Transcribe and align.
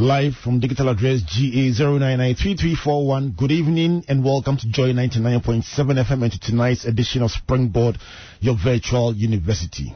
Live 0.00 0.34
from 0.34 0.60
digital 0.60 0.88
address 0.88 1.20
GA0993341. 1.24 3.36
Good 3.36 3.52
evening 3.52 4.02
and 4.08 4.24
welcome 4.24 4.56
to 4.56 4.66
Joy 4.66 4.94
99.7 4.94 5.62
FM 5.62 6.22
and 6.22 6.32
to 6.32 6.40
tonight's 6.40 6.86
edition 6.86 7.22
of 7.22 7.30
Springboard, 7.30 7.98
your 8.40 8.56
virtual 8.56 9.14
university. 9.14 9.92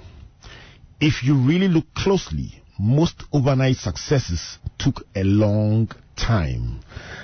If 1.01 1.25
you 1.25 1.37
really 1.37 1.69
look 1.69 1.87
closely, 1.95 2.63
most 2.79 3.25
overnight 3.33 3.77
successes 3.77 4.59
took 4.79 5.07
a 5.17 5.25
long 5.25 5.91
time. 6.17 6.81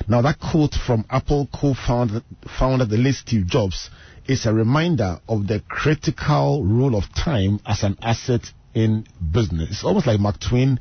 Now 0.09 0.23
that 0.23 0.41
quote 0.41 0.73
from 0.73 1.05
Apple 1.11 1.51
co-founder 1.53 2.23
founder 2.59 2.87
the 2.87 2.97
late 2.97 3.17
Steve 3.17 3.47
Jobs 3.47 3.91
is 4.27 4.47
a 4.47 4.55
reminder 4.55 5.21
of 5.29 5.47
the 5.47 5.61
critical 5.69 6.65
role 6.65 6.97
of 6.97 7.13
time 7.15 7.61
as 7.67 7.83
an 7.83 7.99
asset 8.01 8.51
in 8.73 9.05
business. 9.33 9.69
It's 9.71 9.85
almost 9.85 10.07
like 10.07 10.19
Mark 10.19 10.41
Twain 10.41 10.81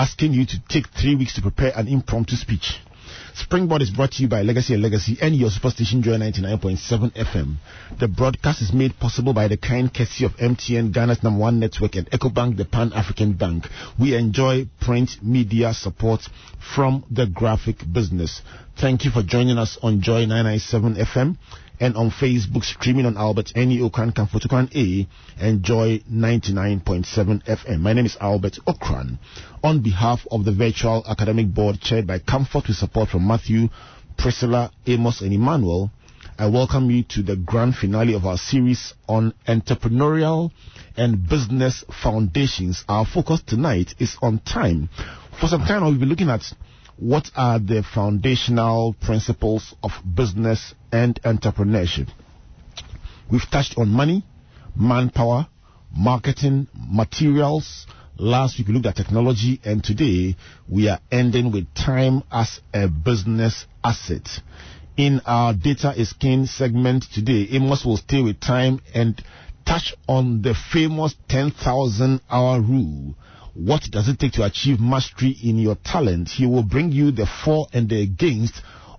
asking 0.00 0.32
you 0.32 0.46
to 0.46 0.58
take 0.66 0.86
three 0.98 1.14
weeks 1.14 1.34
to 1.34 1.42
prepare 1.42 1.72
an 1.76 1.86
impromptu 1.86 2.34
speech. 2.34 2.78
Springboard 3.34 3.82
is 3.82 3.90
brought 3.90 4.12
to 4.12 4.22
you 4.22 4.28
by 4.28 4.40
Legacy 4.40 4.72
and 4.72 4.82
Legacy 4.82 5.18
and 5.20 5.36
your 5.36 5.50
superstation 5.50 6.00
Joy 6.02 6.12
99.7 6.16 7.12
FM. 7.12 7.56
The 7.98 8.08
broadcast 8.08 8.62
is 8.62 8.72
made 8.72 8.98
possible 8.98 9.34
by 9.34 9.46
the 9.48 9.58
kind 9.58 9.92
courtesy 9.92 10.24
of 10.24 10.32
MTN, 10.38 10.92
Ghana's 10.94 11.22
number 11.22 11.38
one 11.40 11.60
network, 11.60 11.96
and 11.96 12.10
EcoBank, 12.10 12.56
the 12.56 12.64
Pan 12.64 12.92
African 12.94 13.34
Bank. 13.34 13.66
We 13.98 14.14
enjoy 14.16 14.68
print 14.80 15.22
media 15.22 15.74
support 15.74 16.22
from 16.74 17.04
the 17.10 17.26
graphic 17.26 17.76
business. 17.92 18.40
Thank 18.80 19.04
you 19.04 19.10
for 19.10 19.22
joining 19.22 19.58
us 19.58 19.76
on 19.82 20.00
Joy 20.00 20.24
997 20.24 20.94
FM 20.94 21.36
and 21.80 21.96
on 21.96 22.10
Facebook 22.10 22.62
streaming 22.62 23.06
on 23.06 23.16
Albert 23.16 23.52
Neo 23.56 23.88
Okran 23.88 24.12
Kamfotukran 24.12 24.68
A 24.76 25.08
and 25.42 25.62
Joy 25.62 26.00
99.7 26.12 27.42
FM. 27.46 27.80
My 27.80 27.94
name 27.94 28.04
is 28.04 28.18
Albert 28.20 28.58
Okran. 28.66 29.18
On 29.64 29.80
behalf 29.82 30.20
of 30.30 30.44
the 30.44 30.52
virtual 30.52 31.02
academic 31.08 31.52
board 31.52 31.80
chaired 31.80 32.06
by 32.06 32.18
Comfort 32.18 32.68
with 32.68 32.76
support 32.76 33.08
from 33.08 33.26
Matthew, 33.26 33.68
Priscilla, 34.18 34.70
Amos 34.86 35.22
and 35.22 35.32
Emmanuel, 35.32 35.90
I 36.38 36.48
welcome 36.48 36.90
you 36.90 37.02
to 37.14 37.22
the 37.22 37.36
grand 37.36 37.74
finale 37.74 38.12
of 38.14 38.26
our 38.26 38.36
series 38.36 38.92
on 39.08 39.32
entrepreneurial 39.48 40.50
and 40.98 41.26
business 41.26 41.82
foundations. 42.02 42.84
Our 42.90 43.06
focus 43.06 43.40
tonight 43.46 43.94
is 43.98 44.16
on 44.20 44.40
time. 44.40 44.90
For 45.40 45.46
some 45.48 45.64
time, 45.64 45.82
we'll 45.82 45.98
be 45.98 46.04
looking 46.04 46.28
at 46.28 46.42
what 46.98 47.30
are 47.34 47.58
the 47.58 47.82
foundational 47.94 48.94
principles 49.00 49.74
of 49.82 49.92
business 50.14 50.74
and 50.92 51.20
entrepreneurship? 51.22 52.08
We've 53.30 53.48
touched 53.50 53.78
on 53.78 53.88
money, 53.88 54.24
manpower, 54.76 55.48
marketing, 55.94 56.68
materials. 56.74 57.86
Last 58.16 58.58
week 58.58 58.68
we 58.68 58.74
looked 58.74 58.86
at 58.86 58.96
technology, 58.96 59.60
and 59.64 59.82
today 59.82 60.36
we 60.68 60.88
are 60.88 61.00
ending 61.10 61.52
with 61.52 61.72
time 61.74 62.22
as 62.30 62.60
a 62.74 62.88
business 62.88 63.66
asset. 63.82 64.28
In 64.96 65.20
our 65.24 65.54
data 65.54 65.94
is 65.96 66.12
king 66.12 66.46
segment 66.46 67.04
today, 67.14 67.48
Amos 67.52 67.84
will 67.84 67.96
stay 67.96 68.20
with 68.20 68.40
time 68.40 68.80
and 68.94 69.22
touch 69.66 69.94
on 70.08 70.42
the 70.42 70.54
famous 70.72 71.14
10,000 71.28 72.20
hour 72.30 72.60
rule 72.60 73.14
what 73.54 73.82
does 73.90 74.08
it 74.08 74.18
take 74.18 74.32
to 74.32 74.44
achieve 74.44 74.80
mastery 74.80 75.36
in 75.42 75.58
your 75.58 75.74
talent? 75.74 76.28
He 76.28 76.46
will 76.46 76.62
bring 76.62 76.92
you 76.92 77.10
the 77.10 77.26
for 77.26 77.66
and 77.72 77.88
the 77.88 78.00
against 78.02 78.54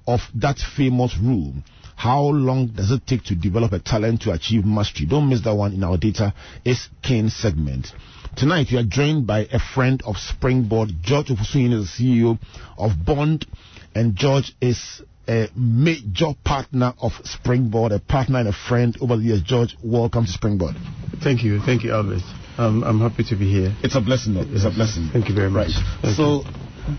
of 0.07 0.21
that 0.35 0.57
famous 0.75 1.17
rule. 1.21 1.53
How 1.95 2.23
long 2.23 2.67
does 2.67 2.91
it 2.91 3.05
take 3.05 3.23
to 3.25 3.35
develop 3.35 3.73
a 3.73 3.79
talent 3.79 4.23
to 4.23 4.31
achieve 4.31 4.65
mastery? 4.65 5.05
Don't 5.05 5.29
miss 5.29 5.41
that 5.41 5.53
one 5.53 5.73
in 5.73 5.83
our 5.83 5.97
data 5.97 6.33
is 6.65 6.89
King 7.03 7.29
segment. 7.29 7.93
Tonight 8.35 8.67
we 8.71 8.77
are 8.79 8.83
joined 8.83 9.27
by 9.27 9.47
a 9.51 9.59
friend 9.59 10.01
of 10.05 10.17
Springboard. 10.17 10.89
George 11.01 11.27
Ofosuhene 11.27 11.73
is 11.73 11.95
the 11.97 12.03
CEO 12.03 12.39
of 12.77 13.05
Bond, 13.05 13.45
and 13.93 14.15
George 14.15 14.55
is 14.61 15.01
a 15.27 15.47
major 15.55 16.33
partner 16.43 16.93
of 17.01 17.11
Springboard, 17.23 17.91
a 17.91 17.99
partner 17.99 18.39
and 18.39 18.47
a 18.47 18.53
friend 18.53 18.97
over 19.01 19.17
the 19.17 19.23
years. 19.23 19.41
George, 19.43 19.77
welcome 19.83 20.25
to 20.25 20.31
Springboard. 20.31 20.75
Thank 21.23 21.43
you. 21.43 21.59
Thank 21.59 21.83
you, 21.83 21.91
Albert. 21.91 22.23
Um, 22.57 22.83
I'm 22.83 22.99
happy 22.99 23.23
to 23.25 23.35
be 23.35 23.51
here. 23.51 23.75
It's 23.83 23.95
a 23.95 24.01
blessing, 24.01 24.33
though. 24.33 24.45
It's 24.47 24.65
a 24.65 24.71
blessing. 24.71 25.09
Thank 25.13 25.29
you 25.29 25.35
very 25.35 25.49
much. 25.49 25.71
Right. 26.03 26.15
so, 26.15 26.43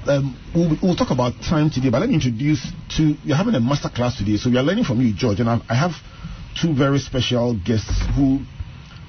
um, 0.07 0.37
we'll, 0.55 0.77
we'll, 0.83 0.97
talk 0.97 1.11
about 1.11 1.33
time 1.43 1.71
today, 1.71 1.91
but 1.91 2.01
let 2.01 2.09
me 2.09 2.15
introduce 2.15 2.67
to 2.97 3.15
you're 3.25 3.37
having 3.37 3.55
a 3.55 3.61
master 3.61 3.89
class 3.89 4.17
today, 4.17 4.37
so 4.37 4.51
we 4.51 4.57
are 4.57 4.63
learning 4.63 4.85
from 4.85 5.01
you, 5.01 5.13
George, 5.15 5.41
and 5.41 5.49
I, 5.49 5.61
I 5.69 5.75
have 5.75 5.93
two 6.61 6.75
very 6.75 6.99
special 6.99 7.55
guests 7.65 8.03
who 8.17 8.41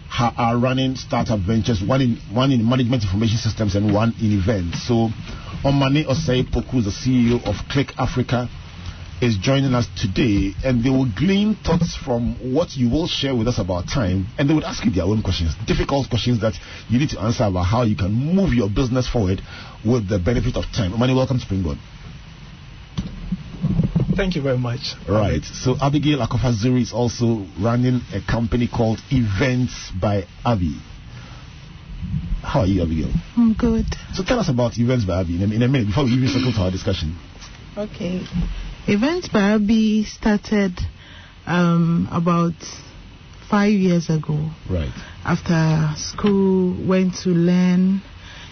ha, 0.09 0.33
are 0.37 0.57
running 0.57 0.95
startup 0.95 1.39
ventures, 1.39 1.81
one 1.81 2.01
in 2.01 2.15
one 2.31 2.51
in 2.51 2.67
management 2.67 3.03
information 3.03 3.37
systems 3.37 3.75
and 3.75 3.93
one 3.93 4.13
in 4.21 4.39
events. 4.39 4.87
So, 4.87 5.09
Omane 5.63 6.05
Osei 6.05 6.43
Poku 6.43 6.79
is 6.79 6.85
the 6.85 6.91
CEO 6.91 7.43
of 7.45 7.55
Click 7.69 7.93
Africa 7.97 8.49
is 9.23 9.37
joining 9.37 9.73
us 9.73 9.87
today, 9.95 10.53
and 10.65 10.83
they 10.83 10.89
will 10.89 11.09
glean 11.17 11.55
thoughts 11.55 11.95
from 11.95 12.53
what 12.53 12.75
you 12.75 12.89
will 12.89 13.07
share 13.07 13.35
with 13.35 13.47
us 13.47 13.57
about 13.59 13.87
time, 13.87 14.27
and 14.37 14.49
they 14.49 14.53
would 14.53 14.63
ask 14.63 14.83
you 14.83 14.91
their 14.91 15.05
own 15.05 15.21
questions, 15.23 15.53
difficult 15.65 16.09
questions 16.09 16.41
that 16.41 16.53
you 16.89 16.99
need 16.99 17.09
to 17.09 17.19
answer 17.19 17.45
about 17.45 17.63
how 17.63 17.83
you 17.83 17.95
can 17.95 18.11
move 18.11 18.53
your 18.53 18.69
business 18.69 19.07
forward 19.07 19.41
with 19.85 20.09
the 20.09 20.19
benefit 20.19 20.57
of 20.57 20.65
time. 20.75 20.97
Mani, 20.99 21.13
welcome 21.13 21.37
to 21.39 21.45
Springboard. 21.45 21.77
Thank 24.15 24.35
you 24.35 24.41
very 24.41 24.57
much. 24.57 24.93
Right. 25.09 25.43
So 25.43 25.75
Abigail 25.81 26.19
Akofaziri 26.19 26.81
is 26.81 26.93
also 26.93 27.47
running 27.59 28.01
a 28.13 28.21
company 28.29 28.67
called 28.67 28.99
Events 29.09 29.91
by 29.99 30.25
Abby. 30.45 30.77
How 32.43 32.61
are 32.61 32.67
you, 32.67 32.83
Abigail? 32.83 33.11
I'm 33.37 33.53
good. 33.53 33.85
So 34.13 34.23
tell 34.23 34.39
us 34.39 34.49
about 34.49 34.77
Events 34.77 35.05
by 35.05 35.21
Abby 35.21 35.35
in 35.35 35.41
a, 35.41 35.55
in 35.55 35.61
a 35.63 35.67
minute 35.67 35.87
before 35.87 36.03
we 36.03 36.11
even 36.11 36.27
settle 36.27 36.51
to 36.51 36.59
our 36.59 36.71
discussion. 36.71 37.17
Okay. 37.77 38.21
Events 38.85 39.29
by 39.29 39.53
Abby 39.53 40.03
started 40.03 40.77
um, 41.45 42.09
about 42.11 42.53
five 43.49 43.71
years 43.71 44.09
ago. 44.09 44.49
Right. 44.69 44.91
After 45.23 45.93
school, 45.95 46.75
went 46.85 47.15
to 47.23 47.29
learn 47.29 48.01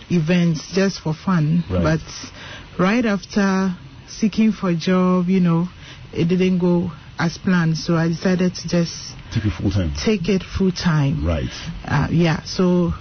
events 0.09 0.71
just 0.73 1.01
for 1.01 1.13
fun. 1.13 1.65
Right. 1.69 1.83
But 1.83 2.81
right 2.81 3.05
after 3.05 3.75
seeking 4.07 4.53
for 4.53 4.69
a 4.69 4.75
job, 4.75 5.27
you 5.27 5.41
know, 5.41 5.67
it 6.13 6.29
didn't 6.29 6.59
go 6.59 6.91
as 7.19 7.37
planned. 7.37 7.77
So 7.77 7.95
I 7.95 8.07
decided 8.07 8.55
to 8.55 8.67
just 8.69 9.13
take 9.33 9.43
it 9.45 9.51
full 9.51 9.71
time. 9.71 9.91
Take 10.01 10.29
it 10.29 10.43
full 10.43 10.71
time. 10.71 11.25
Right. 11.27 11.51
Uh, 11.83 12.07
yeah. 12.09 12.43
So 12.45 12.93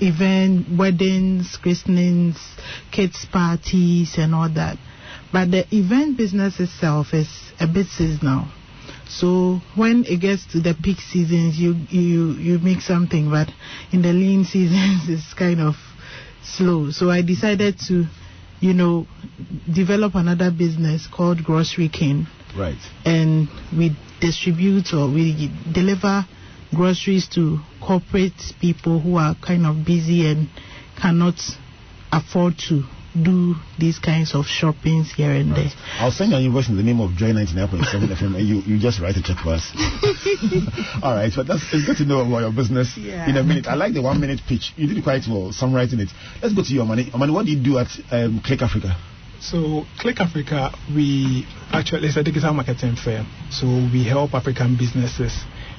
event, 0.00 0.76
weddings, 0.76 1.56
christenings, 1.62 2.36
kids 2.90 3.26
parties, 3.30 4.16
and 4.18 4.34
all 4.34 4.48
that. 4.54 4.76
But 5.34 5.50
the 5.50 5.66
event 5.74 6.16
business 6.16 6.60
itself 6.60 7.12
is 7.12 7.28
a 7.58 7.66
bit 7.66 7.86
seasonal. 7.88 8.46
So 9.08 9.60
when 9.74 10.04
it 10.06 10.20
gets 10.20 10.46
to 10.52 10.60
the 10.60 10.76
peak 10.80 10.98
seasons, 11.00 11.58
you 11.58 11.74
you 11.90 12.30
you 12.34 12.58
make 12.60 12.80
something, 12.80 13.30
but 13.30 13.48
in 13.90 14.02
the 14.02 14.12
lean 14.12 14.44
seasons, 14.54 15.08
it's 15.08 15.34
kind 15.34 15.60
of 15.60 15.74
slow. 16.44 16.92
So 16.92 17.10
I 17.10 17.22
decided 17.22 17.80
to, 17.88 18.04
you 18.60 18.74
know, 18.74 19.08
develop 19.66 20.14
another 20.14 20.52
business 20.52 21.08
called 21.08 21.42
Grocery 21.42 21.88
King. 21.88 22.28
Right. 22.56 22.78
And 23.04 23.48
we 23.76 23.90
distribute 24.20 24.94
or 24.94 25.10
we 25.12 25.50
deliver 25.72 26.26
groceries 26.72 27.26
to 27.30 27.58
corporate 27.84 28.40
people 28.60 29.00
who 29.00 29.16
are 29.16 29.34
kind 29.44 29.66
of 29.66 29.84
busy 29.84 30.30
and 30.30 30.48
cannot 30.96 31.40
afford 32.12 32.54
to 32.68 32.84
do 33.14 33.54
these 33.78 33.98
kinds 33.98 34.34
of 34.34 34.44
shoppings 34.46 35.12
here 35.14 35.30
and 35.30 35.50
right. 35.50 35.70
there. 35.70 36.00
I'll 36.00 36.10
send 36.10 36.32
you 36.32 36.38
an 36.38 36.44
invoice 36.44 36.68
in 36.68 36.76
the 36.76 36.82
name 36.82 37.00
of 37.00 37.12
Joy 37.12 37.30
99.7 37.30 38.08
FM 38.10 38.36
and 38.36 38.48
you, 38.48 38.60
you 38.66 38.80
just 38.80 39.00
write 39.00 39.16
a 39.16 39.22
check 39.22 39.38
for 39.38 39.54
us. 39.54 39.70
All 41.02 41.14
right, 41.14 41.32
but 41.34 41.46
that's 41.46 41.62
it's 41.72 41.86
good 41.86 41.96
to 41.98 42.04
know 42.04 42.20
about 42.20 42.40
your 42.40 42.52
business 42.52 42.96
yeah. 42.96 43.28
in 43.28 43.36
a 43.36 43.42
minute. 43.42 43.66
I 43.66 43.74
like 43.74 43.94
the 43.94 44.02
one 44.02 44.20
minute 44.20 44.40
pitch. 44.46 44.72
You 44.76 44.92
did 44.92 45.02
quite 45.02 45.22
well 45.28 45.52
summarizing 45.52 46.00
it. 46.00 46.08
Let's 46.42 46.54
go 46.54 46.62
to 46.62 46.72
your 46.72 46.86
money. 46.86 47.10
Money, 47.16 47.32
what 47.32 47.46
do 47.46 47.52
you 47.52 47.62
do 47.62 47.78
at 47.78 47.88
um, 48.10 48.40
Click 48.44 48.62
Africa? 48.62 48.96
So, 49.40 49.84
Click 49.98 50.20
Africa, 50.20 50.72
we 50.94 51.46
actually, 51.70 52.08
it's 52.08 52.16
a 52.16 52.22
digital 52.22 52.54
marketing 52.54 52.96
firm. 52.96 53.26
So, 53.50 53.66
we 53.92 54.04
help 54.04 54.32
African 54.32 54.76
businesses 54.78 55.36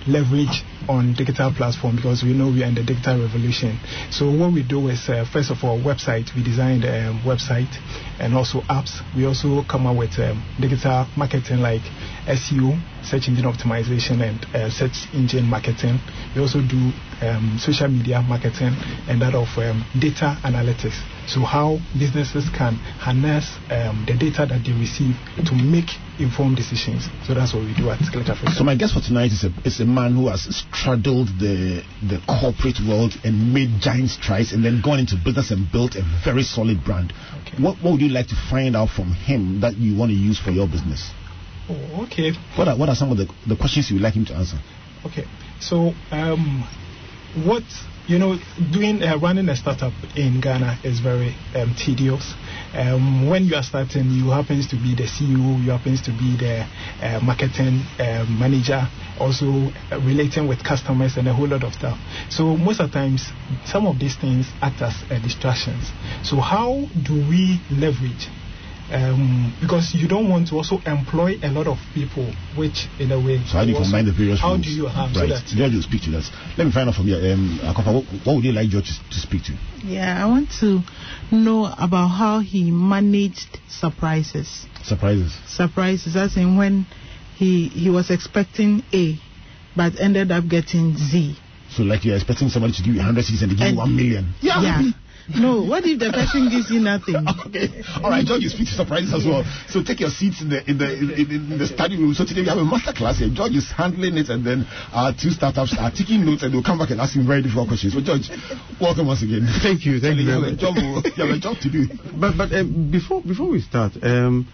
leverage 0.07 0.63
on 0.87 1.13
digital 1.13 1.51
platform 1.51 1.95
because 1.95 2.23
we 2.23 2.33
know 2.33 2.47
we 2.47 2.63
are 2.63 2.67
in 2.67 2.75
the 2.75 2.83
digital 2.83 3.19
revolution. 3.21 3.79
So 4.11 4.29
what 4.31 4.53
we 4.53 4.63
do 4.63 4.87
is, 4.89 5.09
uh, 5.09 5.25
first 5.31 5.51
of 5.51 5.63
all, 5.63 5.79
website. 5.79 6.33
We 6.35 6.43
designed 6.43 6.83
a 6.85 7.09
um, 7.09 7.21
website 7.21 7.71
and 8.19 8.35
also 8.35 8.61
apps. 8.69 9.01
We 9.15 9.25
also 9.25 9.63
come 9.63 9.87
up 9.87 9.97
with 9.97 10.17
um, 10.19 10.43
digital 10.59 11.07
marketing 11.17 11.59
like 11.59 11.81
SEO, 12.27 12.79
search 13.03 13.27
engine 13.27 13.45
optimization, 13.45 14.21
and 14.21 14.45
uh, 14.55 14.69
search 14.69 15.07
engine 15.13 15.45
marketing. 15.45 15.99
We 16.35 16.41
also 16.41 16.61
do 16.61 16.91
um, 17.21 17.57
social 17.59 17.87
media 17.87 18.21
marketing 18.21 18.75
and 19.07 19.21
that 19.21 19.33
of 19.35 19.47
um, 19.57 19.85
data 19.99 20.37
analytics. 20.43 21.14
So, 21.27 21.41
how 21.41 21.79
businesses 21.97 22.45
can 22.55 22.75
harness 23.01 23.49
um, 23.69 24.05
the 24.05 24.13
data 24.13 24.45
that 24.45 24.61
they 24.61 24.73
receive 24.73 25.17
to 25.41 25.53
make 25.55 25.89
informed 26.19 26.55
decisions. 26.55 27.09
So, 27.25 27.33
that's 27.33 27.53
what 27.53 27.65
we 27.65 27.73
do 27.73 27.89
at 27.89 27.99
Click 28.11 28.29
Africa. 28.29 28.53
So, 28.53 28.63
my 28.63 28.75
guest 28.75 28.93
for 28.93 29.01
tonight 29.01 29.31
is 29.33 29.43
a, 29.43 29.51
is 29.65 29.79
a 29.79 29.85
man 29.85 30.13
who 30.13 30.29
has 30.29 30.45
straddled 30.45 31.27
the, 31.41 31.81
the 32.05 32.21
corporate 32.29 32.77
world 32.87 33.17
and 33.23 33.53
made 33.53 33.81
giant 33.81 34.09
strides 34.09 34.53
and 34.53 34.63
then 34.63 34.81
gone 34.85 34.99
into 34.99 35.17
business 35.17 35.49
and 35.49 35.65
built 35.71 35.95
a 35.95 36.03
very 36.23 36.43
solid 36.43 36.83
brand. 36.85 37.11
Okay. 37.41 37.57
What, 37.61 37.81
what 37.81 37.97
would 37.97 38.01
you 38.01 38.09
like 38.09 38.27
to 38.27 38.37
find 38.49 38.75
out 38.75 38.89
from 38.89 39.11
him 39.13 39.61
that 39.61 39.75
you 39.77 39.97
want 39.97 40.11
to 40.11 40.17
use 40.17 40.39
for 40.39 40.51
your 40.51 40.67
business? 40.67 41.09
Oh, 41.67 42.05
okay. 42.05 42.33
What 42.55 42.67
are, 42.67 42.77
what 42.77 42.89
are 42.89 42.95
some 42.95 43.11
of 43.11 43.17
the, 43.17 43.25
the 43.47 43.55
questions 43.57 43.89
you 43.89 43.95
would 43.95 44.03
like 44.03 44.13
him 44.13 44.25
to 44.25 44.35
answer? 44.35 44.57
Okay. 45.05 45.25
So, 45.59 45.93
um, 46.11 46.67
what 47.43 47.63
you 48.07 48.19
know, 48.19 48.37
doing 48.71 49.01
uh, 49.01 49.17
running 49.17 49.49
a 49.49 49.55
startup 49.55 49.93
in 50.15 50.39
Ghana 50.39 50.79
is 50.83 50.99
very 50.99 51.35
um, 51.55 51.73
tedious. 51.77 52.33
Um, 52.73 53.29
when 53.29 53.45
you 53.45 53.55
are 53.55 53.63
starting, 53.63 54.11
you 54.11 54.29
happens 54.29 54.67
to 54.69 54.75
be 54.75 54.93
the 54.93 55.09
CEO, 55.09 55.63
you 55.63 55.71
happens 55.71 56.03
to 56.03 56.11
be 56.11 56.37
the 56.37 56.67
uh, 57.01 57.19
marketing 57.21 57.81
uh, 57.97 58.25
manager, 58.29 58.87
also 59.19 59.71
uh, 59.91 59.99
relating 60.01 60.47
with 60.47 60.63
customers 60.63 61.17
and 61.17 61.27
a 61.27 61.33
whole 61.33 61.47
lot 61.47 61.63
of 61.63 61.73
stuff. 61.73 61.97
So 62.29 62.55
most 62.55 62.79
of 62.79 62.91
the 62.91 62.93
times, 62.93 63.31
some 63.65 63.87
of 63.87 63.97
these 63.99 64.15
things 64.15 64.47
act 64.61 64.81
as 64.81 64.93
uh, 65.09 65.17
distractions. 65.19 65.89
So 66.23 66.37
how 66.37 66.85
do 67.01 67.15
we 67.15 67.59
leverage 67.71 68.29
um, 68.91 69.55
because 69.61 69.93
you 69.95 70.07
don't 70.07 70.29
want 70.29 70.47
to 70.49 70.55
also 70.55 70.77
employ 70.85 71.35
a 71.41 71.49
lot 71.49 71.67
of 71.67 71.77
people, 71.93 72.31
which 72.55 72.87
in 72.99 73.11
a 73.11 73.17
way. 73.19 73.37
So 73.45 73.57
how 73.57 73.65
do 73.65 73.71
you 73.71 73.77
combine 73.77 74.05
the 74.05 74.11
various 74.13 74.39
How 74.39 74.53
rules? 74.53 74.65
do 74.65 74.69
you 74.71 74.85
have 74.85 75.15
right. 75.15 75.29
so 75.29 75.35
that? 75.35 75.45
George 75.47 75.73
will 75.73 75.81
speak 75.81 76.03
to 76.03 76.11
that. 76.11 76.29
Let 76.57 76.65
me 76.67 76.71
find 76.71 76.89
out 76.89 76.95
from 76.95 77.07
you. 77.07 77.15
Um, 77.17 77.59
Akofa, 77.63 77.93
what, 77.93 78.05
what, 78.25 78.35
would 78.35 78.45
you 78.45 78.51
like 78.53 78.69
George 78.69 78.85
to, 78.87 79.09
to 79.09 79.19
speak 79.19 79.43
to? 79.45 79.53
Yeah, 79.83 80.21
I 80.23 80.27
want 80.27 80.49
to 80.61 80.81
know 81.31 81.65
about 81.65 82.09
how 82.09 82.39
he 82.39 82.69
managed 82.71 83.57
surprises. 83.67 84.65
Surprises. 84.83 85.33
Surprises, 85.47 86.15
as 86.15 86.37
in 86.37 86.57
when 86.57 86.85
he 87.35 87.67
he 87.69 87.89
was 87.89 88.11
expecting 88.11 88.83
A, 88.93 89.17
but 89.75 89.99
ended 89.99 90.31
up 90.31 90.47
getting 90.47 90.95
Z. 90.95 91.35
So 91.71 91.83
like 91.83 92.05
you're 92.05 92.15
expecting 92.15 92.49
somebody 92.49 92.73
to 92.73 92.83
give 92.83 92.93
you 92.93 92.99
100 92.99 93.25
cities 93.25 93.41
and 93.41 93.51
they 93.51 93.55
give 93.55 93.65
And- 93.67 93.73
you 93.75 93.79
1 93.79 93.95
million. 93.95 94.33
Yeah. 94.41 94.83
No, 95.33 95.63
what 95.65 95.83
if 95.85 95.97
the 95.97 96.13
person 96.13 96.49
gives 96.53 96.69
you 96.69 96.79
nothing? 96.79 97.17
okay. 97.49 97.73
All 98.03 98.13
right, 98.13 98.25
George, 98.25 98.45
you 98.45 98.49
speak 98.49 98.69
to 98.69 98.77
surprises 98.77 99.09
as 99.13 99.25
well. 99.25 99.41
So 99.69 99.81
take 99.81 99.99
your 99.99 100.13
seats 100.13 100.41
in 100.41 100.49
the 100.49 100.61
in 100.69 100.77
the 100.77 100.85
in, 100.85 101.09
in, 101.17 101.27
in 101.53 101.57
the 101.57 101.65
study 101.65 101.97
room. 101.97 102.13
So 102.13 102.25
today 102.25 102.45
we 102.45 102.49
have 102.53 102.61
a 102.61 102.63
master 102.63 102.93
class 102.93 103.17
here. 103.17 103.33
George 103.33 103.57
is 103.57 103.65
handling 103.73 104.17
it, 104.21 104.29
and 104.29 104.45
then 104.45 104.69
our 104.93 105.17
two 105.17 105.33
startups 105.33 105.73
are 105.79 105.89
taking 105.89 106.25
notes, 106.25 106.43
and 106.43 106.53
they'll 106.53 106.63
come 106.63 106.77
back 106.77 106.93
and 106.93 107.01
ask 107.01 107.17
him 107.17 107.25
very 107.25 107.41
difficult 107.41 107.73
questions. 107.73 107.97
So 107.97 108.05
George, 108.05 108.29
welcome 108.77 109.09
once 109.09 109.25
again. 109.25 109.49
Thank 109.65 109.85
you, 109.85 109.97
thank 109.97 110.21
you 110.21 110.29
you 110.29 110.37
have 110.37 110.45
a 110.45 110.53
job. 110.53 110.77
You 110.77 111.01
have 111.25 111.33
a 111.33 111.41
job 111.41 111.57
to 111.65 111.69
do. 111.73 111.89
But 112.13 112.37
but 112.37 112.53
uh, 112.53 112.61
before 112.63 113.25
before 113.25 113.49
we 113.49 113.61
start, 113.65 113.97
um, 114.05 114.45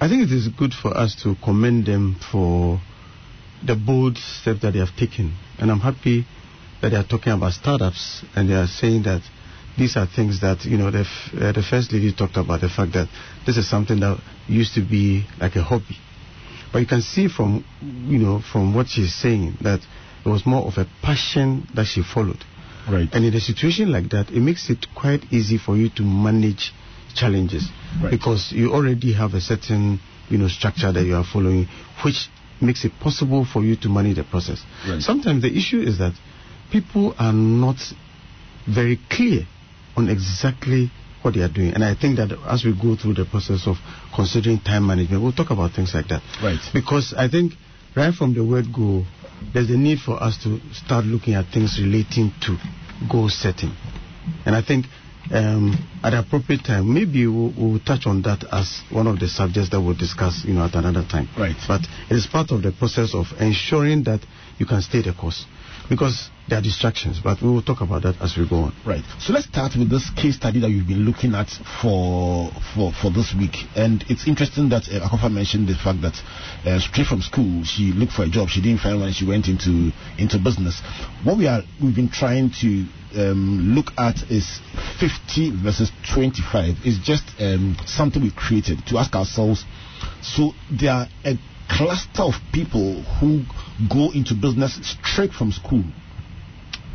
I 0.00 0.08
think 0.08 0.24
it 0.24 0.32
is 0.32 0.48
good 0.48 0.72
for 0.72 0.96
us 0.96 1.20
to 1.22 1.36
commend 1.44 1.84
them 1.84 2.16
for 2.32 2.80
the 3.60 3.76
bold 3.76 4.16
step 4.16 4.64
that 4.64 4.72
they 4.72 4.80
have 4.80 4.96
taken, 4.96 5.36
and 5.60 5.68
I'm 5.70 5.80
happy 5.80 6.24
that 6.84 6.90
they 6.90 6.96
are 6.96 7.06
talking 7.06 7.32
about 7.32 7.52
startups 7.52 8.24
and 8.36 8.48
they 8.48 8.54
are 8.54 8.66
saying 8.66 9.04
that 9.04 9.22
these 9.78 9.96
are 9.96 10.06
things 10.06 10.40
that 10.40 10.64
you 10.64 10.76
know 10.78 10.90
the 10.90 11.00
f- 11.00 11.34
uh, 11.34 11.52
the 11.52 11.62
first 11.62 11.92
lady 11.92 12.12
talked 12.12 12.36
about 12.36 12.60
the 12.60 12.68
fact 12.68 12.92
that 12.92 13.08
this 13.46 13.56
is 13.56 13.68
something 13.68 13.98
that 14.00 14.18
used 14.48 14.74
to 14.74 14.80
be 14.82 15.26
like 15.40 15.56
a 15.56 15.62
hobby, 15.62 15.96
but 16.72 16.78
you 16.80 16.86
can 16.86 17.02
see 17.02 17.28
from 17.28 17.64
you 17.82 18.18
know 18.18 18.40
from 18.52 18.74
what 18.74 18.86
she's 18.88 19.14
saying 19.14 19.54
that 19.62 19.80
it 20.24 20.28
was 20.28 20.46
more 20.46 20.62
of 20.66 20.78
a 20.78 20.86
passion 21.02 21.66
that 21.74 21.86
she 21.86 22.02
followed. 22.02 22.42
Right. 22.88 23.08
And 23.12 23.24
in 23.24 23.34
a 23.34 23.40
situation 23.40 23.90
like 23.90 24.10
that, 24.10 24.30
it 24.30 24.40
makes 24.40 24.68
it 24.70 24.86
quite 24.94 25.24
easy 25.32 25.56
for 25.58 25.76
you 25.76 25.88
to 25.96 26.02
manage 26.02 26.72
challenges 27.14 27.68
Right. 28.02 28.10
because 28.10 28.52
you 28.52 28.72
already 28.74 29.12
have 29.14 29.32
a 29.34 29.40
certain, 29.40 30.00
you 30.28 30.36
know, 30.36 30.48
structure 30.48 30.92
that 30.92 31.04
you 31.04 31.14
are 31.14 31.24
following, 31.24 31.66
which 32.04 32.28
makes 32.60 32.84
it 32.84 32.92
possible 33.00 33.44
for 33.50 33.62
you 33.64 33.76
to 33.76 33.88
manage 33.88 34.16
the 34.16 34.24
process. 34.24 34.62
Right. 34.86 35.00
Sometimes 35.00 35.42
the 35.42 35.56
issue 35.56 35.80
is 35.80 35.98
that 35.98 36.12
people 36.70 37.14
are 37.18 37.32
not 37.32 37.76
very 38.66 38.98
clear 39.10 39.46
on 39.96 40.08
exactly 40.08 40.90
what 41.22 41.34
they 41.34 41.40
are 41.40 41.48
doing. 41.48 41.72
And 41.72 41.82
I 41.82 41.94
think 41.94 42.16
that 42.16 42.32
as 42.46 42.64
we 42.64 42.72
go 42.72 42.96
through 42.96 43.14
the 43.14 43.24
process 43.24 43.66
of 43.66 43.76
considering 44.14 44.60
time 44.60 44.86
management, 44.86 45.22
we'll 45.22 45.32
talk 45.32 45.50
about 45.50 45.72
things 45.72 45.92
like 45.94 46.08
that. 46.08 46.22
Right. 46.42 46.60
Because 46.72 47.14
I 47.16 47.28
think 47.28 47.54
right 47.96 48.12
from 48.12 48.34
the 48.34 48.44
word 48.44 48.66
go, 48.74 49.04
there's 49.52 49.70
a 49.70 49.76
need 49.76 49.98
for 49.98 50.22
us 50.22 50.36
to 50.44 50.60
start 50.72 51.04
looking 51.06 51.34
at 51.34 51.46
things 51.52 51.80
relating 51.80 52.32
to 52.42 52.56
goal 53.10 53.28
setting. 53.28 53.72
And 54.44 54.54
I 54.54 54.62
think 54.62 54.86
um, 55.32 55.76
at 56.02 56.10
the 56.10 56.20
appropriate 56.20 56.64
time, 56.64 56.92
maybe 56.92 57.26
we'll, 57.26 57.52
we'll 57.56 57.80
touch 57.80 58.06
on 58.06 58.22
that 58.22 58.44
as 58.52 58.82
one 58.90 59.06
of 59.06 59.18
the 59.18 59.28
subjects 59.28 59.70
that 59.70 59.80
we'll 59.80 59.96
discuss, 59.96 60.44
you 60.44 60.54
know, 60.54 60.64
at 60.64 60.74
another 60.74 61.06
time. 61.08 61.28
Right. 61.38 61.56
But 61.66 61.82
it 62.10 62.16
is 62.16 62.26
part 62.26 62.50
of 62.50 62.62
the 62.62 62.72
process 62.72 63.14
of 63.14 63.26
ensuring 63.40 64.04
that 64.04 64.20
you 64.58 64.66
can 64.66 64.82
stay 64.82 65.02
the 65.02 65.12
course. 65.12 65.46
Because 65.88 66.30
there 66.48 66.58
are 66.58 66.62
distractions, 66.62 67.20
but 67.22 67.40
we 67.42 67.48
will 67.48 67.62
talk 67.62 67.80
about 67.80 68.02
that 68.02 68.20
as 68.20 68.36
we 68.36 68.48
go 68.48 68.56
on. 68.56 68.74
Right. 68.86 69.02
So 69.18 69.32
let's 69.32 69.46
start 69.46 69.72
with 69.76 69.90
this 69.90 70.10
case 70.10 70.36
study 70.36 70.60
that 70.60 70.70
you've 70.70 70.86
been 70.86 71.04
looking 71.04 71.34
at 71.34 71.48
for 71.80 72.50
for 72.74 72.92
for 72.92 73.10
this 73.10 73.34
week. 73.34 73.56
And 73.76 74.04
it's 74.08 74.26
interesting 74.28 74.68
that 74.70 74.88
uh, 74.88 75.08
Akofa 75.08 75.32
mentioned 75.32 75.68
the 75.68 75.74
fact 75.74 76.02
that 76.02 76.16
uh, 76.64 76.78
straight 76.80 77.06
from 77.06 77.22
school 77.22 77.64
she 77.64 77.92
looked 77.92 78.12
for 78.12 78.24
a 78.24 78.28
job, 78.28 78.48
she 78.48 78.60
didn't 78.60 78.80
find 78.80 79.00
one, 79.00 79.12
she 79.12 79.26
went 79.26 79.48
into 79.48 79.92
into 80.18 80.38
business. 80.38 80.80
What 81.22 81.38
we 81.38 81.46
are 81.46 81.62
we've 81.82 81.96
been 81.96 82.10
trying 82.10 82.50
to 82.60 82.84
um, 83.16 83.74
look 83.74 83.92
at 83.96 84.16
is 84.30 84.60
50 85.00 85.62
versus 85.62 85.90
25. 86.12 86.76
It's 86.84 86.98
just 86.98 87.24
um, 87.40 87.76
something 87.86 88.22
we 88.22 88.32
created 88.32 88.84
to 88.88 88.98
ask 88.98 89.14
ourselves. 89.14 89.64
So 90.22 90.52
there 90.70 90.92
are 90.92 91.06
a 91.24 91.36
cluster 91.68 92.22
of 92.22 92.34
people 92.52 93.02
who 93.20 93.44
go 93.90 94.10
into 94.12 94.34
business 94.34 94.78
straight 95.02 95.32
from 95.32 95.52
school. 95.52 95.84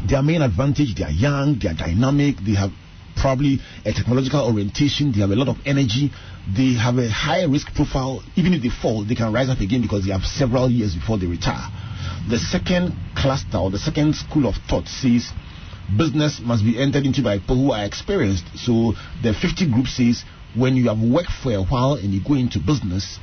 Their 0.08 0.22
main 0.24 0.42
advantage 0.42 0.96
they 0.96 1.04
are 1.04 1.12
young 1.12 1.60
they 1.60 1.70
are 1.70 1.74
dynamic 1.74 2.38
they 2.46 2.56
have 2.56 2.72
probably 3.18 3.60
a 3.86 3.92
technological 3.92 4.48
orientation 4.48 5.12
they 5.12 5.20
have 5.20 5.32
a 5.32 5.36
lot 5.36 5.50
of 5.50 5.58
energy 5.66 6.12
they 6.48 6.74
have 6.74 6.98
a 6.98 7.10
high 7.10 7.44
risk 7.44 7.74
profile. 7.76 8.24
Even 8.36 8.54
if 8.54 8.62
they 8.62 8.70
fall 8.70 9.04
they 9.04 9.16
can 9.16 9.34
rise 9.34 9.50
up 9.50 9.60
again 9.60 9.82
because 9.82 10.06
they 10.06 10.12
have 10.12 10.24
several 10.24 10.70
years 10.70 10.96
before 10.96 11.18
they 11.18 11.28
retire. 11.28 11.68
The 12.30 12.40
second 12.40 12.96
cluster 13.16 13.58
or 13.58 13.72
the 13.72 13.80
second 13.80 14.16
school 14.16 14.48
of 14.48 14.56
thought 14.70 14.88
says 14.88 15.30
business 15.98 16.40
must 16.40 16.64
be 16.64 16.80
entered 16.80 17.06
into 17.06 17.24
by 17.24 17.40
people 17.40 17.58
who 17.58 17.72
are 17.72 17.84
experienced. 17.84 18.46
So 18.56 18.94
the 19.22 19.34
50 19.34 19.72
group 19.72 19.88
says 19.88 20.24
when 20.56 20.76
you 20.76 20.88
have 20.88 21.00
worked 21.00 21.32
for 21.32 21.52
a 21.52 21.62
while 21.62 21.94
and 21.96 22.14
you 22.14 22.22
go 22.24 22.36
into 22.36 22.60
business 22.60 23.20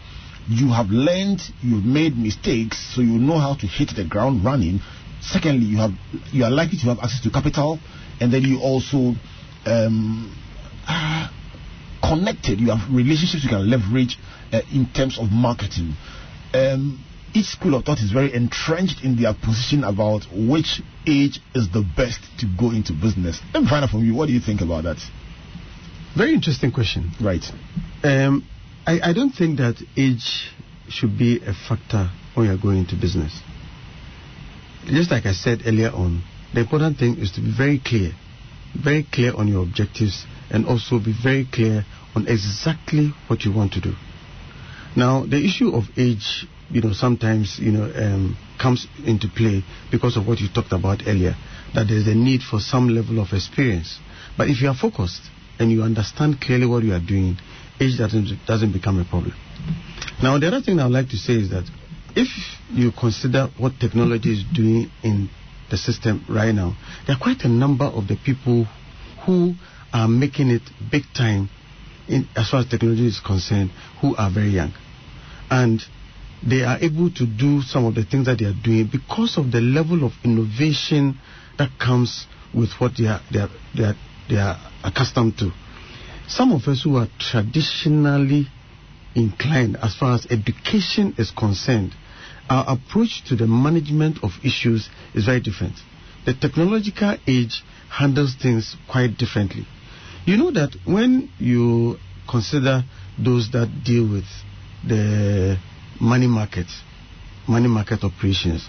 you 0.49 0.73
have 0.73 0.91
learned, 0.91 1.41
you've 1.63 1.85
made 1.85 2.17
mistakes, 2.17 2.79
so 2.95 3.01
you 3.01 3.19
know 3.19 3.39
how 3.39 3.55
to 3.55 3.67
hit 3.67 3.91
the 3.97 4.05
ground 4.05 4.45
running. 4.45 4.81
Secondly, 5.21 5.67
you 5.67 5.79
have 5.79 5.91
you 6.33 6.45
are 6.45 6.51
likely 6.51 6.79
to 6.79 6.87
have 6.87 6.99
access 6.99 7.23
to 7.23 7.31
capital, 7.31 7.79
and 8.21 8.33
then 8.33 8.43
you 8.43 8.61
also 8.61 9.15
um, 9.67 10.37
are 10.89 11.31
connected. 12.03 12.61
You 12.61 12.71
have 12.71 12.95
relationships 12.95 13.43
you 13.43 13.51
can 13.51 13.69
leverage 13.69 14.19
uh, 14.53 14.61
in 14.73 14.87
terms 14.95 15.19
of 15.19 15.33
marketing. 15.33 15.95
Um, 16.55 17.05
each 17.35 17.47
school 17.47 17.75
of 17.75 17.85
thought 17.85 17.99
is 17.99 18.13
very 18.13 18.33
entrenched 18.33 19.03
in 19.05 19.21
their 19.21 19.35
position 19.35 19.85
about 19.85 20.23
which 20.33 20.81
age 21.07 21.41
is 21.55 21.69
the 21.71 21.85
best 21.97 22.21
to 22.39 22.47
go 22.59 22.71
into 22.71 22.93
business. 22.93 23.41
Let 23.53 23.65
me 23.65 23.69
find 23.69 23.85
out 23.85 23.91
from 23.91 24.05
you. 24.05 24.15
What 24.15 24.27
do 24.27 24.33
you 24.33 24.41
think 24.41 24.61
about 24.61 24.85
that? 24.85 24.97
Very 26.17 26.33
interesting 26.33 26.73
question. 26.73 27.11
Right. 27.21 27.45
Um, 28.03 28.49
I, 28.87 29.11
I 29.11 29.13
don't 29.13 29.33
think 29.33 29.59
that 29.59 29.83
age 29.97 30.53
should 30.89 31.19
be 31.19 31.41
a 31.45 31.53
factor 31.53 32.09
when 32.35 32.47
you're 32.47 32.57
going 32.57 32.79
into 32.79 32.95
business. 32.95 33.33
Just 34.87 35.11
like 35.11 35.27
I 35.27 35.33
said 35.33 35.63
earlier 35.67 35.91
on, 35.91 36.23
the 36.55 36.61
important 36.61 36.97
thing 36.97 37.19
is 37.19 37.33
to 37.33 37.41
be 37.41 37.53
very 37.57 37.81
clear, 37.85 38.13
very 38.81 39.05
clear 39.13 39.35
on 39.35 39.49
your 39.49 39.65
objectives, 39.65 40.25
and 40.51 40.67
also 40.67 41.01
be 41.01 41.13
very 41.21 41.45
clear 41.53 41.85
on 42.15 42.29
exactly 42.29 43.13
what 43.27 43.45
you 43.45 43.53
want 43.53 43.73
to 43.73 43.81
do. 43.81 43.95
Now, 44.95 45.27
the 45.27 45.45
issue 45.45 45.75
of 45.75 45.85
age, 45.97 46.47
you 46.71 46.81
know, 46.81 46.93
sometimes, 46.93 47.59
you 47.59 47.73
know, 47.73 47.91
um, 47.93 48.37
comes 48.63 48.87
into 49.05 49.27
play 49.29 49.65
because 49.91 50.17
of 50.17 50.29
what 50.29 50.39
you 50.39 50.49
talked 50.49 50.73
about 50.73 51.03
earlier, 51.09 51.35
that 51.75 51.89
there's 51.89 52.07
a 52.07 52.15
need 52.15 52.43
for 52.43 52.61
some 52.61 52.89
level 52.89 53.21
of 53.21 53.33
experience. 53.33 53.99
But 54.39 54.49
if 54.49 54.63
you 54.63 54.69
are 54.69 54.77
focused 54.77 55.23
and 55.59 55.73
you 55.73 55.83
understand 55.83 56.41
clearly 56.41 56.67
what 56.67 56.85
you 56.85 56.95
are 56.95 57.01
doing, 57.01 57.37
age 57.81 57.99
doesn't, 57.99 58.29
doesn't 58.47 58.73
become 58.73 59.01
a 59.01 59.05
problem. 59.05 59.35
Now, 60.23 60.39
the 60.39 60.49
other 60.49 60.61
thing 60.61 60.81
I'd 60.81 60.91
like 60.91 61.09
to 61.11 61.17
say 61.17 61.35
is 61.35 61.51
that 61.51 61.65
if 62.15 62.29
you 62.73 62.93
consider 62.93 63.49
what 63.59 63.79
technology 63.79 64.33
is 64.33 64.45
doing 64.55 64.91
in 65.03 65.29
the 65.71 65.77
system 65.77 66.25
right 66.29 66.55
now, 66.55 66.77
there 67.07 67.17
are 67.17 67.19
quite 67.19 67.43
a 67.45 67.49
number 67.49 67.85
of 67.85 68.09
the 68.09 68.17
people 68.25 68.67
who 69.27 69.55
are 69.93 70.09
making 70.09 70.51
it 70.51 70.63
big 70.91 71.03
time 71.15 71.51
in, 72.09 72.27
as 72.37 72.51
far 72.51 72.61
as 72.61 72.69
technology 72.69 73.07
is 73.07 73.21
concerned 73.21 73.71
who 74.01 74.17
are 74.17 74.31
very 74.31 74.51
young. 74.51 74.73
And 75.51 75.83
they 76.47 76.63
are 76.63 76.79
able 76.81 77.11
to 77.11 77.27
do 77.27 77.63
some 77.63 77.85
of 77.87 77.95
the 77.95 78.05
things 78.05 78.27
that 78.27 78.39
they 78.39 78.47
are 78.47 78.55
doing 78.65 78.89
because 78.91 79.37
of 79.37 79.53
the 79.53 79.61
level 79.61 80.05
of 80.05 80.13
innovation 80.25 81.19
that 81.59 81.71
comes 81.79 82.27
with 82.55 82.71
what 82.79 82.93
they 82.99 83.07
are, 83.07 83.21
they 83.33 83.41
are, 83.41 83.51
they 83.77 83.85
are 83.85 83.95
they 84.29 84.37
are 84.37 84.57
accustomed 84.85 85.39
to. 85.39 85.53
Some 86.29 86.53
of 86.53 86.67
us 86.67 86.83
who 86.83 86.97
are 86.97 87.09
traditionally 87.19 88.49
inclined 89.15 89.77
as 89.77 89.95
far 89.95 90.15
as 90.15 90.27
education 90.27 91.15
is 91.19 91.31
concerned, 91.31 91.95
our 92.51 92.65
approach 92.69 93.25
to 93.29 93.37
the 93.37 93.47
management 93.47 94.19
of 94.23 94.33
issues 94.45 94.89
is 95.15 95.25
very 95.25 95.41
different. 95.41 95.75
The 96.25 96.35
technological 96.35 97.17
age 97.27 97.63
handles 97.89 98.35
things 98.35 98.77
quite 98.91 99.17
differently. 99.17 99.67
You 100.25 100.37
know 100.37 100.51
that 100.51 100.75
when 100.85 101.31
you 101.39 101.99
consider 102.29 102.83
those 103.17 103.51
that 103.53 103.85
deal 103.85 104.11
with 104.11 104.25
the 104.87 105.57
money 106.01 106.27
market, 106.27 106.67
money 107.47 107.69
market 107.69 108.03
operations, 108.03 108.69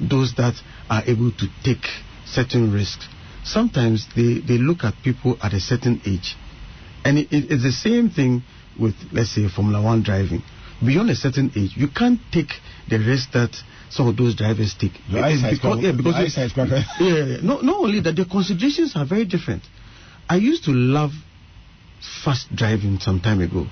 those 0.00 0.34
that 0.36 0.54
are 0.90 1.02
able 1.06 1.30
to 1.30 1.46
take 1.64 1.86
certain 2.26 2.72
risks, 2.72 3.06
sometimes 3.44 4.06
they, 4.16 4.40
they 4.40 4.58
look 4.58 4.82
at 4.82 4.94
people 5.04 5.38
at 5.40 5.52
a 5.52 5.60
certain 5.60 6.00
age. 6.04 6.36
And 7.04 7.18
it, 7.18 7.32
it, 7.32 7.50
it's 7.50 7.62
the 7.62 7.72
same 7.72 8.10
thing 8.10 8.42
with, 8.78 8.94
let's 9.12 9.34
say, 9.34 9.48
Formula 9.48 9.82
One 9.82 10.02
driving. 10.02 10.42
Beyond 10.84 11.10
a 11.10 11.16
certain 11.16 11.50
age, 11.56 11.72
you 11.76 11.88
can't 11.88 12.20
take 12.32 12.50
the 12.88 12.98
risk 12.98 13.32
that 13.32 13.50
some 13.90 14.06
of 14.08 14.16
those 14.16 14.36
drivers 14.36 14.74
take. 14.78 14.92
Your 15.08 15.24
eyesight 15.24 15.54
because, 15.54 15.80
yeah, 15.80 15.92
because 15.92 16.14
your 16.14 16.44
eyesight 16.44 16.56
yeah, 17.00 17.24
yeah. 17.24 17.36
No, 17.42 17.60
not 17.60 17.80
only 17.80 18.00
that, 18.00 18.14
the 18.14 18.24
considerations 18.24 18.94
are 18.94 19.04
very 19.04 19.24
different. 19.24 19.62
I 20.28 20.36
used 20.36 20.64
to 20.64 20.70
love 20.70 21.10
fast 22.24 22.54
driving 22.54 22.98
some 23.00 23.20
time 23.20 23.40
ago. 23.40 23.66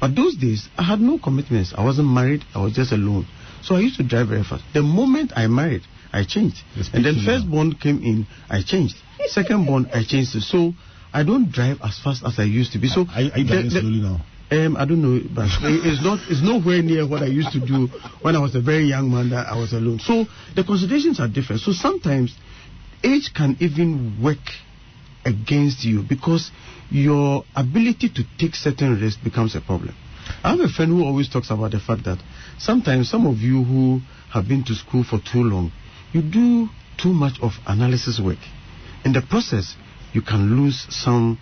But 0.00 0.14
those 0.14 0.36
days, 0.36 0.68
I 0.76 0.84
had 0.84 1.00
no 1.00 1.18
commitments. 1.18 1.74
I 1.76 1.84
wasn't 1.84 2.08
married, 2.08 2.44
I 2.54 2.62
was 2.62 2.72
just 2.72 2.92
alone. 2.92 3.26
So 3.62 3.74
I 3.74 3.80
used 3.80 3.96
to 3.98 4.04
drive 4.04 4.28
very 4.28 4.44
fast. 4.44 4.64
The 4.72 4.82
moment 4.82 5.32
I 5.36 5.46
married, 5.48 5.82
I 6.12 6.24
changed. 6.24 6.58
And 6.92 7.04
then 7.04 7.22
first 7.24 7.50
born 7.50 7.74
came 7.74 8.02
in, 8.02 8.26
I 8.48 8.62
changed. 8.62 8.96
Second 9.26 9.66
born, 9.66 9.88
I 9.92 10.04
changed. 10.04 10.30
So 10.42 10.72
I 11.12 11.22
don't 11.24 11.50
drive 11.50 11.78
as 11.82 11.98
fast 11.98 12.22
as 12.24 12.38
I 12.38 12.44
used 12.44 12.72
to 12.72 12.78
be. 12.78 12.88
So 12.88 13.06
I, 13.08 13.20
you 13.36 13.44
the- 13.44 13.62
the- 13.62 13.80
slowly 13.80 14.00
now? 14.00 14.20
um, 14.50 14.76
I 14.76 14.84
don't 14.84 15.02
know, 15.02 15.20
but 15.34 15.48
it's 15.62 16.02
not 16.02 16.20
it's 16.28 16.42
nowhere 16.42 16.82
near 16.82 17.06
what 17.06 17.22
I 17.22 17.26
used 17.26 17.52
to 17.52 17.60
do 17.60 17.88
when 18.22 18.36
I 18.36 18.40
was 18.40 18.54
a 18.54 18.60
very 18.60 18.84
young 18.84 19.10
man 19.10 19.30
that 19.30 19.46
I 19.46 19.56
was 19.58 19.72
alone. 19.72 19.98
So 20.00 20.26
the 20.54 20.64
considerations 20.64 21.20
are 21.20 21.28
different. 21.28 21.62
So 21.62 21.72
sometimes 21.72 22.34
age 23.04 23.32
can 23.34 23.56
even 23.60 24.22
work 24.22 24.38
against 25.24 25.84
you 25.84 26.02
because 26.02 26.50
your 26.90 27.44
ability 27.54 28.08
to 28.10 28.22
take 28.38 28.54
certain 28.54 28.98
risks 29.00 29.22
becomes 29.22 29.54
a 29.54 29.60
problem. 29.60 29.94
I 30.42 30.50
have 30.50 30.60
a 30.60 30.68
friend 30.68 30.92
who 30.92 31.04
always 31.04 31.28
talks 31.28 31.50
about 31.50 31.72
the 31.72 31.80
fact 31.80 32.04
that 32.04 32.18
sometimes 32.58 33.10
some 33.10 33.26
of 33.26 33.38
you 33.38 33.64
who 33.64 34.00
have 34.32 34.46
been 34.48 34.64
to 34.64 34.74
school 34.74 35.04
for 35.04 35.18
too 35.18 35.42
long, 35.42 35.72
you 36.12 36.22
do 36.22 36.68
too 36.96 37.12
much 37.12 37.38
of 37.42 37.52
analysis 37.66 38.20
work. 38.22 38.38
In 39.04 39.12
the 39.12 39.22
process, 39.22 39.74
you 40.12 40.22
can 40.22 40.56
lose 40.60 40.86
some, 40.90 41.38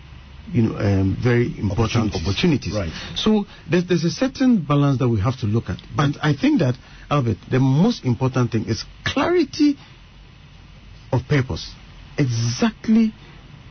you 0.53 0.63
know, 0.63 0.77
um, 0.79 1.17
very 1.23 1.47
important 1.59 2.15
Opportunities. 2.15 2.27
opportunities. 2.27 2.75
Right. 2.75 2.93
So 3.17 3.45
there's, 3.71 3.87
there's 3.87 4.05
a 4.05 4.11
certain 4.11 4.65
balance 4.65 4.99
that 4.99 5.09
we 5.09 5.21
have 5.21 5.39
to 5.41 5.47
look 5.47 5.69
at. 5.69 5.79
But 5.95 6.17
I 6.23 6.35
think 6.35 6.61
that, 6.61 6.75
Albert, 7.11 7.39
the 7.51 7.61
most 7.61 8.05
important 8.05 8.53
thing 8.53 8.67
is 8.67 8.85
clarity 9.05 9.77
of 11.13 11.23
purpose. 11.29 11.73
Exactly 12.19 13.13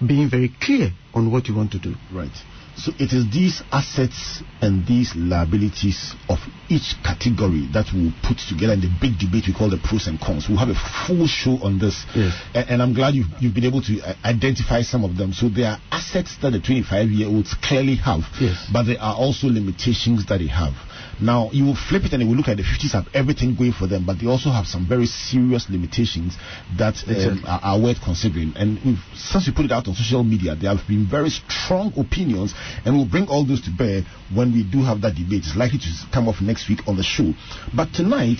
being 0.05 0.29
very 0.29 0.51
clear 0.61 0.91
on 1.13 1.31
what 1.31 1.47
you 1.47 1.55
want 1.55 1.71
to 1.71 1.79
do. 1.79 1.95
Right. 2.13 2.31
So 2.77 2.91
it 3.00 3.13
is 3.13 3.29
these 3.32 3.63
assets 3.72 4.44
and 4.62 4.86
these 4.86 5.15
liabilities 5.15 6.13
of 6.27 6.39
each 6.67 6.96
category 7.03 7.67
that 7.72 7.86
we'll 7.94 8.12
put 8.22 8.38
together 8.38 8.74
in 8.74 8.82
the 8.82 8.91
big 9.00 9.17
debate 9.17 9.46
we 9.48 9.53
call 9.53 9.70
the 9.70 9.77
pros 9.77 10.08
and 10.08 10.20
cons. 10.20 10.50
We'll 10.50 10.58
have 10.58 10.70
a 10.70 11.08
full 11.08 11.25
show 11.27 11.63
on 11.63 11.79
this. 11.79 12.05
Yes. 12.15 12.34
A- 12.53 12.70
And, 12.72 12.82
I'm 12.82 12.94
glad 12.94 13.13
you've, 13.15 13.27
you've 13.39 13.53
been 13.53 13.65
able 13.65 13.82
to 13.84 14.01
uh, 14.01 14.13
identify 14.25 14.82
some 14.82 15.03
of 15.05 15.15
them. 15.15 15.32
So 15.32 15.48
there 15.50 15.72
are 15.72 15.77
assets 15.91 16.36
that 16.41 16.51
the 16.51 16.60
25 16.60 17.10
year 17.10 17.27
olds 17.27 17.53
clearly 17.63 17.96
have, 17.96 18.22
Yes. 18.41 18.67
but 18.72 18.84
there 18.84 19.00
are 19.00 19.15
also 19.15 19.48
limitations 19.48 20.25
that 20.27 20.39
they 20.39 20.48
have. 20.48 20.74
Now, 21.22 21.50
you 21.51 21.65
will 21.65 21.75
flip 21.75 22.03
it 22.03 22.13
and 22.13 22.22
you 22.24 22.29
will 22.29 22.36
look 22.36 22.48
at 22.50 22.57
the 22.57 22.63
50s 22.63 22.91
have 22.91 23.07
everything 23.13 23.55
going 23.55 23.72
for 23.72 23.88
them, 23.88 24.05
but 24.05 24.19
they 24.19 24.27
also 24.27 24.50
have 24.50 24.67
some 24.67 24.88
very 24.88 25.05
serious 25.05 25.69
limitations 25.69 26.36
that 26.77 26.95
um, 27.07 27.43
are, 27.45 27.60
are 27.63 27.79
worth 27.79 28.01
considering. 28.03 28.53
And 28.55 28.98
since 29.15 29.48
we 29.48 29.53
put 29.53 29.65
it 29.65 29.72
out 29.72 29.88
on 29.88 29.95
social 29.95 30.24
media, 30.24 30.55
there 30.55 30.75
have 30.75 30.88
been 30.88 31.07
very 31.10 31.29
strong 31.29 31.93
opinions, 31.98 32.53
and 32.84 32.95
we'll 32.95 33.07
bring 33.07 33.27
all 33.27 33.45
those 33.45 33.62
to 33.62 33.72
bear 33.72 34.01
when 34.34 34.51
we 34.51 34.63
do 34.63 34.84
have 34.84 35.01
that 35.01 35.15
debate. 35.15 35.43
It's 35.45 35.55
likely 35.55 35.79
to 35.79 35.89
come 36.12 36.27
off 36.27 36.41
next 36.41 36.67
week 36.69 36.88
on 36.88 36.98
the 36.98 37.03
show. 37.03 37.31
But 37.74 37.93
tonight, 37.93 38.39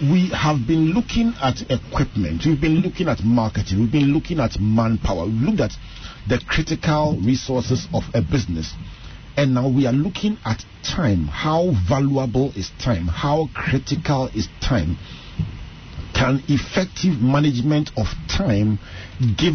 we 0.00 0.30
have 0.30 0.66
been 0.66 0.92
looking 0.92 1.34
at 1.42 1.60
equipment, 1.70 2.44
we've 2.46 2.60
been 2.60 2.80
looking 2.80 3.08
at 3.08 3.22
marketing, 3.22 3.80
we've 3.80 3.92
been 3.92 4.12
looking 4.14 4.40
at 4.40 4.58
manpower, 4.58 5.26
we've 5.26 5.42
looked 5.42 5.60
at 5.60 5.72
the 6.28 6.40
critical 6.48 7.18
resources 7.22 7.86
of 7.92 8.04
a 8.14 8.22
business. 8.22 8.72
And 9.40 9.54
now 9.54 9.70
we 9.70 9.86
are 9.86 9.92
looking 9.92 10.36
at 10.44 10.62
time. 10.84 11.24
How 11.24 11.72
valuable 11.88 12.52
is 12.54 12.70
time? 12.78 13.06
How 13.06 13.48
critical 13.54 14.28
is 14.34 14.48
time? 14.60 14.98
Can 16.12 16.42
effective 16.46 17.22
management 17.22 17.90
of 17.96 18.08
time 18.28 18.78
give 19.38 19.54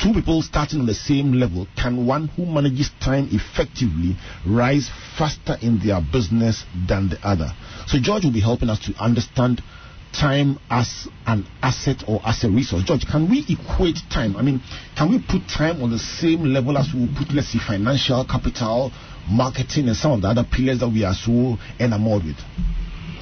two 0.00 0.12
people 0.12 0.40
starting 0.40 0.78
on 0.78 0.86
the 0.86 0.94
same 0.94 1.32
level? 1.32 1.66
Can 1.76 2.06
one 2.06 2.28
who 2.28 2.46
manages 2.46 2.92
time 3.00 3.28
effectively 3.32 4.14
rise 4.46 4.88
faster 5.18 5.56
in 5.60 5.80
their 5.84 6.00
business 6.00 6.64
than 6.86 7.08
the 7.08 7.18
other? 7.26 7.50
So, 7.88 7.98
George 8.00 8.22
will 8.22 8.32
be 8.32 8.40
helping 8.40 8.70
us 8.70 8.78
to 8.86 8.94
understand 9.00 9.64
time 10.12 10.58
as 10.70 11.08
an 11.26 11.46
asset 11.62 12.02
or 12.08 12.20
as 12.24 12.42
a 12.44 12.50
resource. 12.50 12.84
George, 12.84 13.06
can 13.06 13.28
we 13.28 13.44
equate 13.48 13.98
time? 14.10 14.36
I 14.36 14.42
mean, 14.42 14.60
can 14.96 15.10
we 15.10 15.18
put 15.18 15.48
time 15.48 15.82
on 15.82 15.90
the 15.90 15.98
same 15.98 16.44
level 16.44 16.78
as 16.78 16.88
we 16.94 17.08
put, 17.16 17.34
let's 17.34 17.52
say, 17.52 17.58
financial 17.58 18.24
capital, 18.24 18.92
marketing, 19.28 19.88
and 19.88 19.96
some 19.96 20.12
of 20.12 20.22
the 20.22 20.28
other 20.28 20.44
pillars 20.50 20.80
that 20.80 20.88
we 20.88 21.04
are 21.04 21.14
so 21.14 21.56
enamored 21.78 22.24
with? 22.24 22.38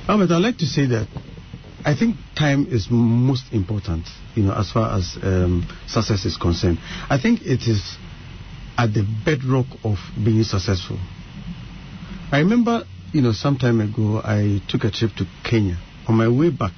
Albert, 0.09 0.31
I'd 0.33 0.39
like 0.43 0.59
to 0.59 0.67
say 0.67 0.87
that 0.87 1.09
I 1.85 1.95
think 1.95 2.17
time 2.37 2.67
is 2.71 2.89
most 2.91 3.53
important, 3.53 4.07
you 4.35 4.45
know, 4.45 4.55
as 4.55 4.71
far 4.71 4.97
as 4.97 5.19
um, 5.23 5.67
success 5.87 6.25
is 6.25 6.37
concerned. 6.37 6.79
I 7.11 7.19
think 7.21 7.43
it 7.43 7.69
is 7.69 7.97
at 8.79 8.95
the 8.95 9.05
bedrock 9.25 9.67
of 9.85 9.99
being 10.23 10.43
successful. 10.45 10.99
I 12.33 12.39
remember, 12.39 12.85
you 13.13 13.23
know, 13.23 13.33
some 13.33 13.59
time 13.59 13.81
ago, 13.81 14.21
I 14.25 14.61
took 14.69 14.85
a 14.85 14.91
trip 14.91 15.13
to 15.19 15.27
Kenya. 15.45 15.79
On 16.07 16.15
my 16.17 16.29
way 16.29 16.51
back, 16.51 16.75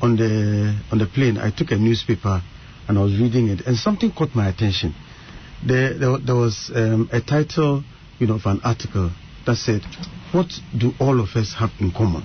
on 0.00 0.16
the 0.16 0.78
on 0.92 0.98
the 0.98 1.06
plane, 1.06 1.36
I 1.38 1.50
took 1.50 1.72
a 1.72 1.76
newspaper 1.76 2.42
and 2.88 2.98
I 2.98 3.02
was 3.02 3.18
reading 3.18 3.48
it, 3.48 3.66
and 3.66 3.76
something 3.76 4.12
caught 4.12 4.34
my 4.34 4.48
attention. 4.48 4.94
There, 5.66 5.94
there, 5.98 6.18
there 6.18 6.34
was 6.36 6.70
um, 6.74 7.08
a 7.12 7.20
title, 7.20 7.82
you 8.18 8.26
know, 8.28 8.34
of 8.34 8.46
an 8.46 8.60
article 8.62 9.10
that 9.46 9.56
said, 9.56 9.82
"What 10.32 10.46
do 10.76 10.92
all 11.00 11.20
of 11.20 11.30
us 11.34 11.54
have 11.58 11.70
in 11.80 11.90
common?" 11.90 12.22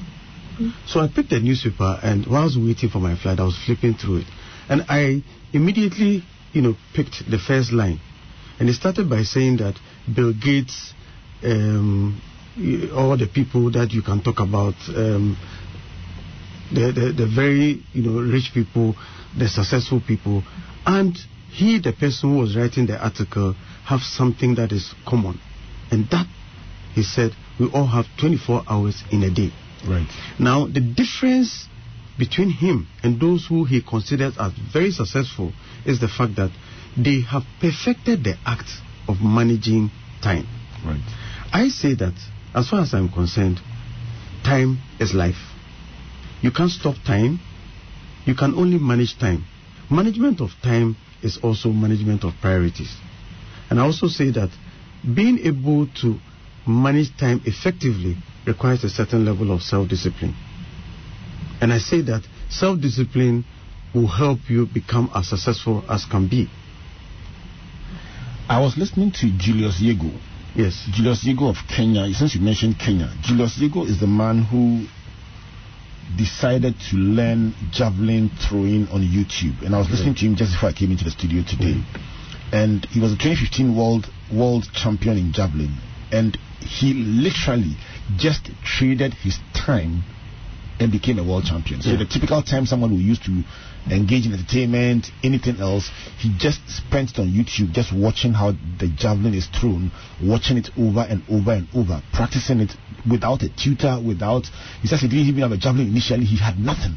So 0.86 1.00
I 1.00 1.08
picked 1.08 1.30
the 1.30 1.40
newspaper, 1.40 2.00
and 2.04 2.28
while 2.28 2.42
I 2.42 2.46
was 2.46 2.58
waiting 2.58 2.90
for 2.90 3.00
my 3.00 3.16
flight, 3.16 3.40
I 3.40 3.44
was 3.44 3.58
flipping 3.66 3.96
through 3.96 4.18
it, 4.18 4.28
and 4.70 4.86
I 4.90 5.24
immediately, 5.54 6.24
you 6.54 6.62
know, 6.62 6.76
picked 6.94 7.30
the 7.30 7.40
first 7.40 7.72
line, 7.72 8.00
and 8.60 8.70
it 8.70 8.74
started 8.74 9.10
by 9.10 9.24
saying 9.24 9.58
that 9.58 9.76
Bill 10.14 10.34
Gates, 10.34 10.94
um, 11.44 12.22
all 12.94 13.18
the 13.18 13.28
people 13.34 13.72
that 13.72 13.92
you 13.92 14.04
can 14.04 14.22
talk 14.22 14.40
about, 14.40 14.76
um, 14.90 15.38
the, 16.74 16.92
the 16.92 17.14
the 17.14 17.28
very 17.28 17.84
you 17.94 18.04
know 18.04 18.22
rich 18.22 18.52
people, 18.54 18.96
the 19.38 19.48
successful 19.48 20.02
people, 20.06 20.44
and 20.86 21.18
he, 21.52 21.80
the 21.80 21.94
person 21.94 22.32
who 22.32 22.40
was 22.40 22.56
writing 22.56 22.88
the 22.88 22.98
article, 22.98 23.56
have 23.86 24.02
something 24.02 24.56
that 24.56 24.72
is 24.72 24.94
common, 25.08 25.40
and 25.92 26.10
that 26.10 26.28
he 26.94 27.04
said 27.04 27.32
we 27.60 27.70
all 27.74 27.88
have 27.88 28.06
24 28.20 28.64
hours 28.68 29.04
in 29.12 29.24
a 29.24 29.30
day. 29.34 29.52
Right. 29.88 30.08
Now, 30.40 30.68
the 30.68 30.82
difference 30.82 31.68
between 32.18 32.50
him 32.50 32.88
and 33.04 33.20
those 33.20 33.48
who 33.48 33.66
he 33.66 33.82
considers 33.82 34.36
as 34.40 34.54
very 34.72 34.92
successful 34.92 35.54
is 35.86 36.00
the 36.00 36.08
fact 36.08 36.36
that 36.36 36.52
they 36.98 37.22
have 37.22 37.44
perfected 37.60 38.24
the 38.24 38.36
act 38.46 38.70
of 39.08 39.18
managing 39.22 39.90
time. 40.22 40.48
Right. 40.86 41.02
I 41.52 41.70
say 41.70 41.96
that, 41.96 42.14
as 42.54 42.70
far 42.70 42.82
as 42.82 42.94
I'm 42.94 43.10
concerned, 43.10 43.60
time 44.44 44.80
is 45.00 45.14
life. 45.14 45.51
You 46.42 46.52
can't 46.52 46.72
stop 46.72 46.96
time, 47.06 47.40
you 48.26 48.36
can 48.36 48.56
only 48.56 48.78
manage 48.80 49.18
time. 49.20 49.46
Management 49.90 50.42
of 50.42 50.50
time 50.64 50.96
is 51.22 51.38
also 51.44 51.70
management 51.70 52.24
of 52.24 52.34
priorities. 52.42 52.96
And 53.70 53.80
I 53.80 53.84
also 53.84 54.08
say 54.08 54.32
that 54.32 54.50
being 55.16 55.40
able 55.40 55.88
to 56.02 56.18
manage 56.68 57.16
time 57.18 57.42
effectively 57.46 58.18
requires 58.46 58.84
a 58.84 58.90
certain 58.90 59.26
level 59.26 59.52
of 59.52 59.62
self 59.62 59.88
discipline. 59.90 60.36
And 61.62 61.72
I 61.72 61.78
say 61.78 62.02
that 62.02 62.24
self 62.50 62.80
discipline 62.82 63.46
will 63.94 64.08
help 64.08 64.40
you 64.50 64.66
become 64.66 65.12
as 65.14 65.30
successful 65.30 65.84
as 65.90 66.06
can 66.06 66.28
be. 66.28 66.50
I 68.50 68.60
was 68.60 68.78
listening 68.78 69.12
to 69.12 69.32
Julius 69.38 69.80
Yego. 69.82 70.12
Yes. 70.56 70.86
Julius 70.92 71.24
Yego 71.24 71.50
of 71.50 71.56
Kenya. 71.68 72.12
Since 72.14 72.36
you 72.36 72.42
mentioned 72.42 72.78
Kenya, 72.80 73.14
Julius 73.22 73.58
Yego 73.60 73.88
is 73.88 74.00
the 74.00 74.08
man 74.08 74.44
who 74.44 74.86
decided 76.18 76.76
to 76.90 76.98
learn 76.98 77.54
javelin 77.72 78.30
throwing 78.30 78.88
on 78.90 79.02
YouTube. 79.02 79.62
And 79.66 79.76
I 79.76 79.80
was 79.80 79.90
listening 79.90 80.16
to 80.16 80.26
him 80.26 80.36
just 80.36 80.54
before 80.54 80.70
I 80.70 80.74
came 80.74 80.92
into 80.92 81.04
the 81.04 81.12
studio 81.12 81.44
today. 81.48 81.82
and 82.52 82.86
he 82.86 83.00
was 83.00 83.14
a 83.14 83.18
2015 83.18 83.76
world 83.76 84.12
world 84.34 84.66
champion 84.74 85.18
in 85.18 85.32
javelin, 85.32 85.78
and 86.12 86.38
he 86.60 86.94
literally 86.94 87.76
just 88.18 88.50
traded 88.64 89.14
his 89.14 89.40
time 89.54 90.04
and 90.82 90.92
became 90.92 91.20
a 91.20 91.24
world 91.24 91.46
champion. 91.46 91.82
So 91.82 91.92
Yeah. 91.92 91.98
the 91.98 92.06
typical 92.06 92.42
time 92.42 92.66
someone 92.66 92.90
who 92.90 92.98
used 92.98 93.24
to 93.26 93.44
engage 93.90 94.26
in 94.26 94.34
entertainment, 94.34 95.12
anything 95.24 95.58
else, 95.60 95.90
he 96.20 96.30
just 96.38 96.60
spent 96.70 97.12
it 97.12 97.20
on 97.20 97.28
YouTube 97.32 97.72
just 97.72 97.92
watching 97.94 98.34
how 98.34 98.52
the 98.80 98.88
javelin 98.88 99.34
is 99.34 99.48
thrown, 99.48 99.92
watching 100.22 100.58
it 100.58 100.70
over 100.78 101.02
and 101.02 101.24
over 101.30 101.54
and 101.54 101.68
over, 101.74 102.02
practicing 102.14 102.60
it 102.60 102.76
without 103.10 103.42
a 103.44 103.50
tutor, 103.50 104.00
without 104.04 104.50
he 104.82 104.88
says 104.88 105.02
he 105.02 105.08
didn't 105.08 105.28
even 105.28 105.42
have 105.42 105.52
a 105.52 105.58
javelin 105.58 105.88
initially, 105.88 106.26
he 106.26 106.38
had 106.38 106.60
nothing. 106.60 106.96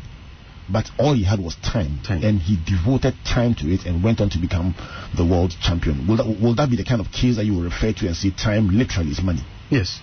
But 0.66 0.90
all 0.98 1.12
he 1.12 1.24
had 1.24 1.40
was 1.40 1.56
time, 1.56 2.00
Time. 2.02 2.24
and 2.24 2.40
he 2.40 2.56
devoted 2.56 3.14
time 3.22 3.54
to 3.56 3.66
it 3.70 3.84
and 3.84 4.02
went 4.02 4.22
on 4.22 4.30
to 4.30 4.38
become 4.38 4.74
the 5.14 5.24
world 5.24 5.54
champion. 5.60 6.06
Will 6.06 6.16
that, 6.16 6.26
will 6.26 6.54
that 6.54 6.70
be 6.70 6.76
the 6.76 6.84
kind 6.84 7.02
of 7.02 7.12
case 7.12 7.36
that 7.36 7.44
you 7.44 7.52
will 7.52 7.64
refer 7.64 7.92
to 7.92 8.06
and 8.06 8.16
say 8.16 8.30
time 8.30 8.68
literally 8.70 9.10
is 9.10 9.20
money? 9.22 9.42
Yes, 9.70 10.00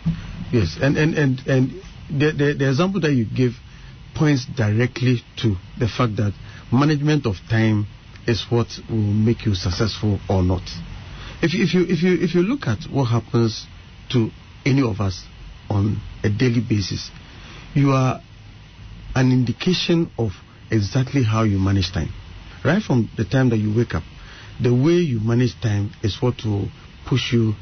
yes, 0.53 0.77
and 0.79 0.97
and 0.97 1.15
and 1.15 1.39
and 1.47 1.71
the, 2.09 2.31
the 2.31 2.53
the 2.59 2.69
example 2.69 3.01
that 3.01 3.13
you 3.13 3.25
give 3.25 3.53
points 4.15 4.45
directly 4.45 5.17
to 5.37 5.55
the 5.79 5.87
fact 5.87 6.15
that 6.17 6.33
management 6.71 7.25
of 7.25 7.35
time 7.49 7.87
is 8.27 8.45
what 8.49 8.67
will 8.89 8.97
make 8.97 9.45
you 9.45 9.55
successful 9.55 10.19
or 10.29 10.43
not. 10.43 10.63
If 11.41 11.53
you, 11.53 11.63
if 11.63 11.73
you 11.73 11.85
if 11.87 12.03
you 12.03 12.23
if 12.23 12.35
you 12.35 12.43
look 12.43 12.67
at 12.67 12.83
what 12.91 13.05
happens 13.05 13.65
to 14.11 14.29
any 14.65 14.81
of 14.87 14.99
us 15.01 15.23
on 15.69 15.99
a 16.23 16.29
daily 16.29 16.61
basis, 16.61 17.09
you 17.73 17.91
are 17.91 18.21
an 19.15 19.31
indication 19.31 20.11
of 20.17 20.31
exactly 20.69 21.23
how 21.23 21.43
you 21.43 21.57
manage 21.57 21.91
time. 21.91 22.09
Right 22.63 22.81
from 22.81 23.09
the 23.17 23.25
time 23.25 23.49
that 23.49 23.57
you 23.57 23.75
wake 23.75 23.95
up, 23.95 24.03
the 24.61 24.73
way 24.73 25.01
you 25.01 25.19
manage 25.19 25.59
time 25.61 25.91
is 26.03 26.21
what 26.21 26.35
will 26.45 26.69
push 27.07 27.33
you 27.33 27.53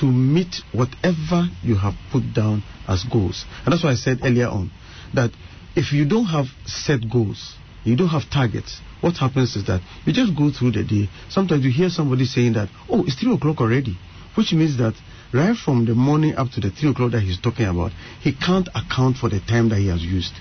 to 0.00 0.06
meet 0.06 0.62
whatever 0.72 1.48
you 1.62 1.76
have 1.76 1.94
put 2.10 2.22
down 2.34 2.62
as 2.86 3.04
goals. 3.04 3.44
And 3.64 3.72
that's 3.72 3.84
why 3.84 3.90
I 3.90 3.94
said 3.94 4.20
earlier 4.22 4.48
on 4.48 4.70
that 5.14 5.30
if 5.78 5.92
you 5.92 6.04
don't 6.04 6.26
have 6.26 6.46
set 6.66 7.08
goals, 7.08 7.54
you 7.84 7.94
don't 7.94 8.08
have 8.08 8.28
targets, 8.28 8.80
what 9.00 9.14
happens 9.16 9.54
is 9.54 9.64
that 9.66 9.80
you 10.04 10.12
just 10.12 10.36
go 10.36 10.50
through 10.50 10.72
the 10.72 10.82
day. 10.82 11.08
Sometimes 11.30 11.64
you 11.64 11.70
hear 11.70 11.88
somebody 11.88 12.24
saying 12.24 12.54
that, 12.54 12.68
oh, 12.90 13.04
it's 13.06 13.14
3 13.14 13.36
o'clock 13.36 13.60
already, 13.60 13.96
which 14.36 14.52
means 14.52 14.76
that 14.78 14.94
right 15.32 15.56
from 15.56 15.84
the 15.84 15.94
morning 15.94 16.34
up 16.34 16.50
to 16.50 16.60
the 16.60 16.72
3 16.72 16.90
o'clock 16.90 17.12
that 17.12 17.20
he's 17.20 17.40
talking 17.40 17.66
about, 17.66 17.92
he 18.20 18.34
can't 18.34 18.68
account 18.74 19.18
for 19.18 19.28
the 19.28 19.38
time 19.38 19.68
that 19.68 19.78
he 19.78 19.86
has 19.86 20.02
used. 20.02 20.32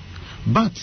But 0.51 0.73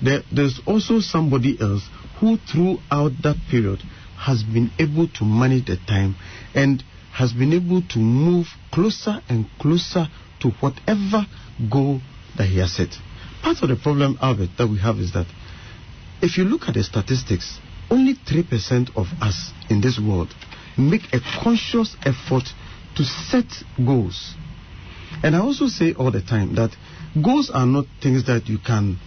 there, 0.00 0.20
there's 0.32 0.60
also 0.68 1.00
somebody 1.00 1.58
else 1.60 1.82
who, 2.20 2.36
throughout 2.36 3.10
that 3.24 3.38
period, 3.50 3.82
has 4.16 4.44
been 4.44 4.70
able 4.78 5.08
to 5.18 5.24
manage 5.24 5.66
the 5.66 5.78
time 5.88 6.14
and 6.54 6.80
has 7.12 7.32
been 7.32 7.52
able 7.52 7.82
to 7.90 7.98
move 7.98 8.46
closer 8.72 9.20
and 9.28 9.46
closer 9.58 10.06
to 10.42 10.50
whatever 10.60 11.26
goal 11.68 12.00
that 12.38 12.46
he 12.46 12.60
has 12.60 12.76
set. 12.76 12.90
Part 13.46 13.62
of 13.62 13.68
the 13.68 13.76
problem, 13.76 14.18
Albert, 14.20 14.50
that 14.58 14.66
we 14.66 14.78
have 14.78 14.98
is 14.98 15.12
that 15.12 15.28
if 16.20 16.36
you 16.36 16.42
look 16.42 16.62
at 16.66 16.74
the 16.74 16.82
statistics, 16.82 17.60
only 17.92 18.14
3% 18.14 18.90
of 18.96 19.06
us 19.22 19.52
in 19.70 19.80
this 19.80 20.00
world 20.00 20.34
make 20.76 21.14
a 21.14 21.20
conscious 21.44 21.96
effort 22.04 22.42
to 22.96 23.04
set 23.04 23.46
goals. 23.78 24.34
And 25.22 25.36
I 25.36 25.38
also 25.38 25.68
say 25.68 25.92
all 25.92 26.10
the 26.10 26.22
time 26.22 26.56
that 26.56 26.74
goals 27.22 27.48
are 27.54 27.66
not 27.66 27.84
things 28.02 28.26
that 28.26 28.48
you 28.48 28.58
can 28.58 28.98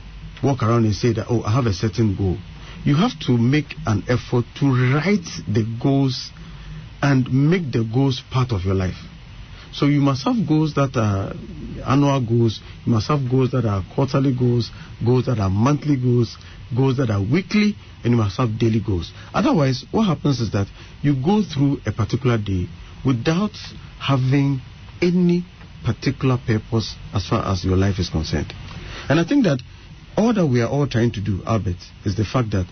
walk 0.42 0.64
around 0.64 0.86
and 0.86 0.96
say 0.96 1.12
that, 1.12 1.26
oh, 1.30 1.44
I 1.44 1.52
have 1.52 1.66
a 1.66 1.74
certain 1.74 2.16
goal. 2.16 2.38
You 2.86 2.96
have 2.96 3.20
to 3.28 3.38
make 3.38 3.76
an 3.86 4.06
effort 4.08 4.46
to 4.62 4.68
write 4.68 5.28
the 5.54 5.66
goals 5.84 6.32
and 7.02 7.30
make 7.30 7.74
the 7.74 7.84
goals 7.84 8.24
part 8.32 8.54
of 8.54 8.64
your 8.64 8.76
life. 8.76 8.96
So 9.72 9.86
you 9.86 10.02
must 10.02 10.24
have 10.26 10.48
goals 10.48 10.74
that 10.76 10.96
are 10.98 11.34
annual 11.86 12.22
goals, 12.22 12.60
you 12.86 12.94
must 12.94 13.08
have 13.08 13.30
goals 13.30 13.52
that 13.52 13.66
are 13.66 13.84
quarterly 13.94 14.36
goals, 14.36 14.72
goals 15.06 15.26
that 15.28 15.40
are 15.40 15.50
monthly 15.50 15.96
goals, 15.96 16.38
goals 16.76 16.98
that 16.98 17.10
are 17.10 17.22
weekly, 17.22 17.76
and 18.04 18.12
you 18.12 18.18
must 18.18 18.38
have 18.38 18.58
daily 18.58 18.82
goals. 18.86 19.12
Otherwise, 19.34 19.86
what 19.92 20.06
happens 20.06 20.40
is 20.40 20.52
that 20.52 20.68
you 21.02 21.16
go 21.16 21.44
through 21.44 21.80
a 21.86 21.92
particular 21.92 22.38
day 22.38 22.68
without 23.06 23.56
having 24.00 24.62
any 25.02 25.46
particular 25.86 26.38
purpose 26.46 26.96
as 27.14 27.28
far 27.28 27.46
as 27.46 27.64
your 27.64 27.78
life 27.78 28.00
is 28.00 28.10
concerned. 28.10 28.54
And 29.08 29.20
I 29.20 29.24
think 29.24 29.46
that 29.46 29.60
all 30.18 30.34
that 30.34 30.46
we 30.46 30.62
are 30.62 30.68
all 30.70 30.88
trying 30.88 31.12
to 31.14 31.22
do, 31.22 31.42
Albert, 31.46 31.78
is 32.06 32.16
the 32.16 32.26
fact 32.26 32.52
that 32.52 32.66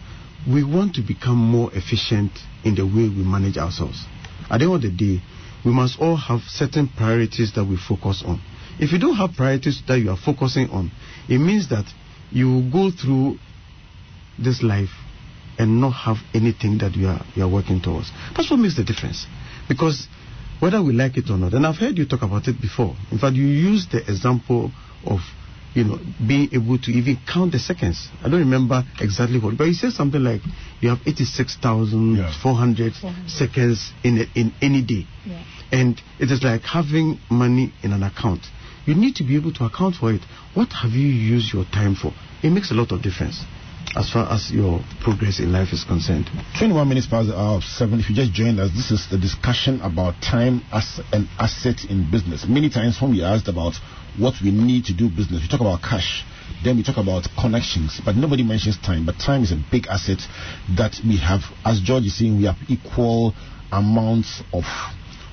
we 0.51 0.63
want 0.63 0.95
to 0.95 1.01
become 1.01 1.37
more 1.37 1.71
efficient 1.73 2.31
in 2.63 2.75
the 2.75 2.85
way 2.85 3.07
we 3.09 3.23
manage 3.23 3.57
ourselves. 3.57 4.03
At 4.49 4.59
the 4.59 4.65
end 4.65 4.75
of 4.75 4.81
the 4.81 4.91
day, 4.91 5.21
we 5.67 5.73
must 5.73 5.99
all 5.99 6.15
have 6.15 6.39
certain 6.47 6.87
priorities 6.87 7.51
that 7.55 7.65
we 7.65 7.75
focus 7.75 8.23
on. 8.25 8.39
If 8.79 8.93
you 8.93 8.99
don't 8.99 9.17
have 9.17 9.33
priorities 9.35 9.83
that 9.89 9.99
you 9.99 10.09
are 10.11 10.17
focusing 10.17 10.69
on, 10.69 10.91
it 11.27 11.39
means 11.39 11.67
that 11.67 11.83
you 12.31 12.47
will 12.47 12.71
go 12.71 12.89
through 12.89 13.37
this 14.39 14.63
life 14.63 14.91
and 15.59 15.81
not 15.81 15.91
have 15.91 16.17
anything 16.33 16.77
that 16.77 16.95
you 16.95 17.07
are, 17.07 17.19
you 17.35 17.43
are 17.43 17.49
working 17.49 17.81
towards. 17.81 18.09
That's 18.33 18.49
what 18.49 18.61
makes 18.61 18.77
the 18.77 18.85
difference. 18.85 19.25
Because 19.67 20.07
whether 20.61 20.81
we 20.81 20.93
like 20.93 21.17
it 21.17 21.29
or 21.29 21.37
not, 21.37 21.53
and 21.53 21.67
I've 21.67 21.75
heard 21.75 21.97
you 21.97 22.05
talk 22.05 22.21
about 22.21 22.47
it 22.47 22.61
before. 22.61 22.95
In 23.11 23.19
fact, 23.19 23.35
you 23.35 23.45
used 23.45 23.91
the 23.91 23.99
example 24.09 24.71
of 25.03 25.19
you 25.73 25.83
know 25.83 25.99
being 26.25 26.49
able 26.53 26.77
to 26.79 26.91
even 26.91 27.17
count 27.31 27.51
the 27.51 27.59
seconds. 27.59 28.09
I 28.23 28.29
don't 28.29 28.39
remember 28.39 28.83
exactly 28.99 29.39
what, 29.39 29.57
but 29.57 29.65
you 29.65 29.73
said 29.73 29.91
something 29.93 30.21
like 30.21 30.41
you 30.81 30.89
have 30.89 30.99
86,400 31.05 32.93
seconds 33.27 33.91
in 34.03 34.17
a, 34.19 34.25
in 34.39 34.53
any 34.61 34.81
day, 34.83 35.05
Yeah. 35.25 35.43
and 35.71 36.01
it 36.19 36.31
is 36.31 36.43
like 36.43 36.61
having 36.63 37.19
money 37.29 37.73
in 37.83 37.91
an 37.93 38.03
account. 38.03 38.41
You 38.85 38.95
need 38.95 39.15
to 39.17 39.23
be 39.23 39.35
able 39.35 39.53
to 39.53 39.65
account 39.65 39.95
for 39.95 40.11
it. 40.13 40.21
What 40.53 40.71
have 40.81 40.91
you 40.91 41.07
used 41.07 41.53
your 41.53 41.65
time 41.65 41.95
for? 41.95 42.13
It 42.41 42.51
makes 42.51 42.71
a 42.71 42.73
lot 42.75 42.91
of 42.91 43.01
difference 43.01 43.43
as 43.95 44.11
far 44.11 44.31
as 44.31 44.51
your 44.51 44.81
progress 45.01 45.39
in 45.39 45.51
life 45.51 45.73
is 45.73 45.83
concerned. 45.83 46.29
21 46.57 46.87
minutes 46.87 47.07
past 47.07 47.27
the 47.27 47.37
hour 47.37 47.57
of 47.57 47.63
7. 47.63 47.99
If 47.99 48.09
you 48.09 48.15
just 48.15 48.33
joined 48.33 48.59
us, 48.59 48.71
this 48.71 48.91
is 48.91 49.07
the 49.09 49.17
discussion 49.17 49.81
about 49.81 50.21
time 50.21 50.61
as 50.71 50.99
an 51.11 51.29
asset 51.39 51.85
in 51.89 52.09
business. 52.11 52.45
Many 52.47 52.69
times 52.69 53.01
when 53.01 53.11
we 53.11 53.23
asked 53.23 53.47
about 53.47 53.75
what 54.17 54.35
we 54.43 54.51
need 54.51 54.85
to 54.85 54.93
do 54.93 55.09
business, 55.09 55.41
we 55.41 55.47
talk 55.47 55.61
about 55.61 55.81
cash, 55.81 56.25
then 56.63 56.75
we 56.77 56.83
talk 56.83 56.97
about 56.97 57.27
connections, 57.39 58.01
but 58.03 58.15
nobody 58.15 58.43
mentions 58.43 58.77
time. 58.79 59.05
But 59.05 59.19
time 59.19 59.43
is 59.43 59.51
a 59.51 59.61
big 59.71 59.87
asset 59.87 60.19
that 60.75 60.97
we 61.05 61.17
have, 61.17 61.41
as 61.63 61.79
George 61.79 62.05
is 62.05 62.17
saying, 62.17 62.37
we 62.37 62.45
have 62.45 62.57
equal 62.67 63.33
amounts 63.71 64.43
of. 64.51 64.63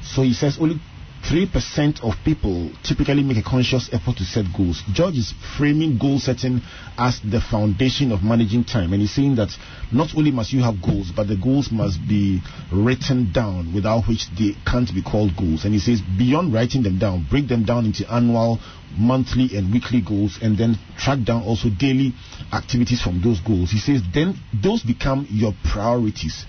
So 0.02 0.22
he 0.22 0.34
says 0.34 0.58
only 0.60 0.76
3% 1.24 2.04
of 2.04 2.12
people 2.22 2.70
typically 2.82 3.22
make 3.22 3.38
a 3.38 3.42
conscious 3.42 3.88
effort 3.92 4.18
to 4.18 4.24
set 4.24 4.44
goals. 4.54 4.82
George 4.92 5.16
is 5.16 5.32
framing 5.56 5.96
goal 5.96 6.18
setting 6.18 6.60
as 6.98 7.18
the 7.20 7.40
foundation 7.40 8.12
of 8.12 8.22
managing 8.22 8.62
time. 8.62 8.92
And 8.92 9.00
he's 9.00 9.14
saying 9.14 9.36
that 9.36 9.48
not 9.90 10.10
only 10.16 10.30
must 10.30 10.52
you 10.52 10.62
have 10.62 10.82
goals, 10.82 11.12
but 11.16 11.26
the 11.26 11.36
goals 11.36 11.72
must 11.72 11.98
be 12.06 12.42
written 12.70 13.32
down, 13.32 13.72
without 13.74 14.06
which 14.06 14.28
they 14.38 14.52
can't 14.66 14.92
be 14.92 15.02
called 15.02 15.34
goals. 15.34 15.64
And 15.64 15.72
he 15.72 15.80
says, 15.80 16.02
beyond 16.18 16.52
writing 16.52 16.82
them 16.82 16.98
down, 16.98 17.26
break 17.30 17.48
them 17.48 17.64
down 17.64 17.86
into 17.86 18.04
annual, 18.12 18.60
monthly, 18.96 19.56
and 19.56 19.72
weekly 19.72 20.02
goals, 20.02 20.38
and 20.42 20.58
then 20.58 20.76
track 20.98 21.24
down 21.24 21.42
also 21.42 21.68
daily 21.70 22.12
activities 22.52 23.00
from 23.00 23.22
those 23.22 23.40
goals. 23.40 23.70
He 23.70 23.78
says, 23.78 24.02
then 24.12 24.34
those 24.52 24.82
become 24.82 25.26
your 25.30 25.54
priorities. 25.72 26.44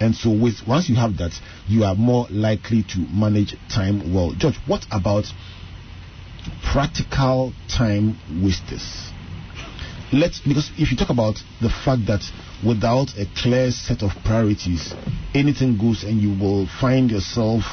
And 0.00 0.14
so, 0.14 0.30
with 0.30 0.66
once 0.66 0.88
you 0.88 0.96
have 0.96 1.16
that, 1.18 1.32
you 1.68 1.84
are 1.84 1.94
more 1.94 2.26
likely 2.30 2.82
to 2.94 2.98
manage 2.98 3.54
time 3.72 4.14
well. 4.14 4.32
George, 4.36 4.58
what 4.66 4.84
about 4.90 5.24
practical 6.72 7.52
time 7.68 8.18
wasters? 8.42 9.10
Let's 10.12 10.40
because 10.40 10.70
if 10.76 10.90
you 10.90 10.96
talk 10.96 11.10
about 11.10 11.36
the 11.60 11.70
fact 11.70 12.06
that 12.06 12.22
without 12.64 13.16
a 13.18 13.26
clear 13.36 13.70
set 13.70 14.02
of 14.02 14.10
priorities, 14.24 14.94
anything 15.34 15.78
goes, 15.78 16.04
and 16.04 16.20
you 16.20 16.30
will 16.30 16.66
find 16.80 17.10
yourself 17.10 17.64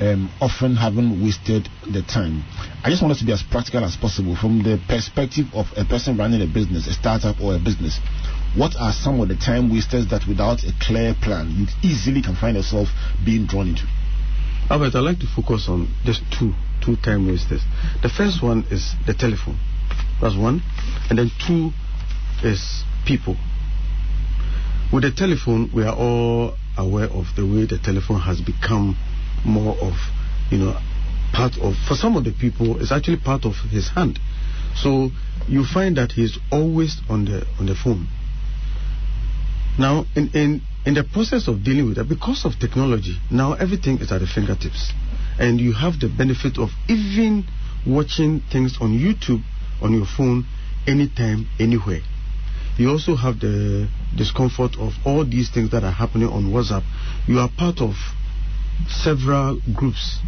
um, 0.00 0.30
often 0.40 0.74
having 0.74 1.22
wasted 1.22 1.68
the 1.86 2.02
time. 2.02 2.42
I 2.82 2.90
just 2.90 3.02
want 3.02 3.12
us 3.12 3.20
to 3.20 3.24
be 3.24 3.32
as 3.32 3.42
practical 3.42 3.84
as 3.84 3.96
possible 3.96 4.36
from 4.36 4.62
the 4.62 4.80
perspective 4.88 5.46
of 5.54 5.66
a 5.76 5.84
person 5.84 6.16
running 6.16 6.42
a 6.42 6.46
business, 6.46 6.86
a 6.88 6.92
startup, 6.92 7.40
or 7.40 7.54
a 7.54 7.58
business. 7.58 8.00
What 8.56 8.76
are 8.78 8.92
some 8.92 9.20
of 9.20 9.28
the 9.28 9.36
time 9.36 9.70
wasters 9.70 10.08
that 10.08 10.28
without 10.28 10.62
a 10.64 10.72
clear 10.80 11.14
plan 11.20 11.50
you 11.56 11.66
easily 11.88 12.20
can 12.20 12.36
find 12.36 12.56
yourself 12.56 12.88
being 13.24 13.46
drawn 13.46 13.68
into? 13.68 13.84
Albert, 14.68 14.94
I'd 14.94 15.00
like 15.00 15.18
to 15.20 15.26
focus 15.26 15.66
on 15.68 15.88
just 16.04 16.22
two 16.38 16.52
two 16.84 16.96
time 16.96 17.26
wasters. 17.26 17.62
The 18.02 18.08
first 18.08 18.42
one 18.42 18.64
is 18.70 18.94
the 19.06 19.14
telephone. 19.14 19.58
That's 20.20 20.36
one. 20.36 20.62
And 21.08 21.18
then 21.18 21.30
two 21.46 21.70
is 22.42 22.84
people. 23.06 23.36
With 24.92 25.04
the 25.04 25.12
telephone, 25.12 25.70
we 25.74 25.84
are 25.84 25.96
all 25.96 26.56
aware 26.76 27.06
of 27.06 27.26
the 27.36 27.46
way 27.46 27.66
the 27.66 27.78
telephone 27.82 28.20
has 28.20 28.40
become 28.40 28.96
more 29.44 29.74
of, 29.80 29.94
you 30.50 30.58
know, 30.58 30.78
part 31.32 31.56
of, 31.58 31.74
for 31.88 31.94
some 31.94 32.16
of 32.16 32.24
the 32.24 32.32
people, 32.32 32.80
it's 32.80 32.92
actually 32.92 33.16
part 33.16 33.44
of 33.44 33.54
his 33.70 33.88
hand. 33.88 34.18
So 34.74 35.10
you 35.48 35.64
find 35.64 35.96
that 35.96 36.12
he's 36.12 36.38
always 36.50 37.00
on 37.08 37.24
the 37.24 37.46
on 37.58 37.66
the 37.66 37.74
phone. 37.74 38.08
Now, 39.78 40.04
in, 40.14 40.30
in 40.34 40.62
in 40.84 40.94
the 40.94 41.04
process 41.04 41.46
of 41.46 41.62
dealing 41.62 41.86
with 41.86 41.96
that, 41.96 42.08
because 42.08 42.44
of 42.44 42.58
technology, 42.58 43.16
now 43.30 43.52
everything 43.52 43.98
is 43.98 44.10
at 44.10 44.20
the 44.20 44.26
fingertips. 44.26 44.92
And 45.38 45.60
you 45.60 45.72
have 45.72 46.00
the 46.00 46.08
benefit 46.08 46.58
of 46.58 46.70
even 46.88 47.46
watching 47.86 48.40
things 48.50 48.76
on 48.80 48.90
YouTube 48.98 49.42
on 49.80 49.92
your 49.92 50.06
phone 50.06 50.44
anytime, 50.86 51.48
anywhere. 51.58 52.00
You 52.78 52.90
also 52.90 53.14
have 53.16 53.38
the 53.40 53.88
discomfort 54.16 54.76
of 54.78 54.92
all 55.04 55.24
these 55.24 55.50
things 55.50 55.70
that 55.70 55.84
are 55.84 55.92
happening 55.92 56.28
on 56.28 56.44
WhatsApp. 56.50 56.82
You 57.28 57.38
are 57.38 57.48
part 57.56 57.80
of 57.80 57.94
several 58.88 59.60
groups. 59.74 60.18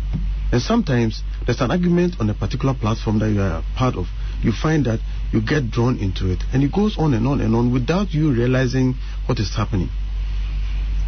And 0.53 0.61
sometimes 0.61 1.23
there's 1.47 1.61
an 1.61 1.71
argument 1.71 2.17
on 2.21 2.31
a 2.31 2.35
particular 2.35 2.75
platform 2.75 3.19
that 3.21 3.31
you 3.31 3.41
are 3.41 3.63
part 3.77 3.97
of. 3.97 4.07
You 4.43 4.53
find 4.53 4.85
that 4.85 5.01
you 5.35 5.43
get 5.43 5.69
drawn 5.71 5.99
into 5.99 6.31
it. 6.31 6.45
And 6.53 6.63
it 6.63 6.73
goes 6.73 6.97
on 6.97 7.13
and 7.13 7.27
on 7.27 7.41
and 7.41 7.55
on 7.57 7.73
without 7.73 8.15
you 8.15 8.33
realizing 8.33 8.95
what 9.27 9.41
is 9.41 9.53
happening. 9.57 9.89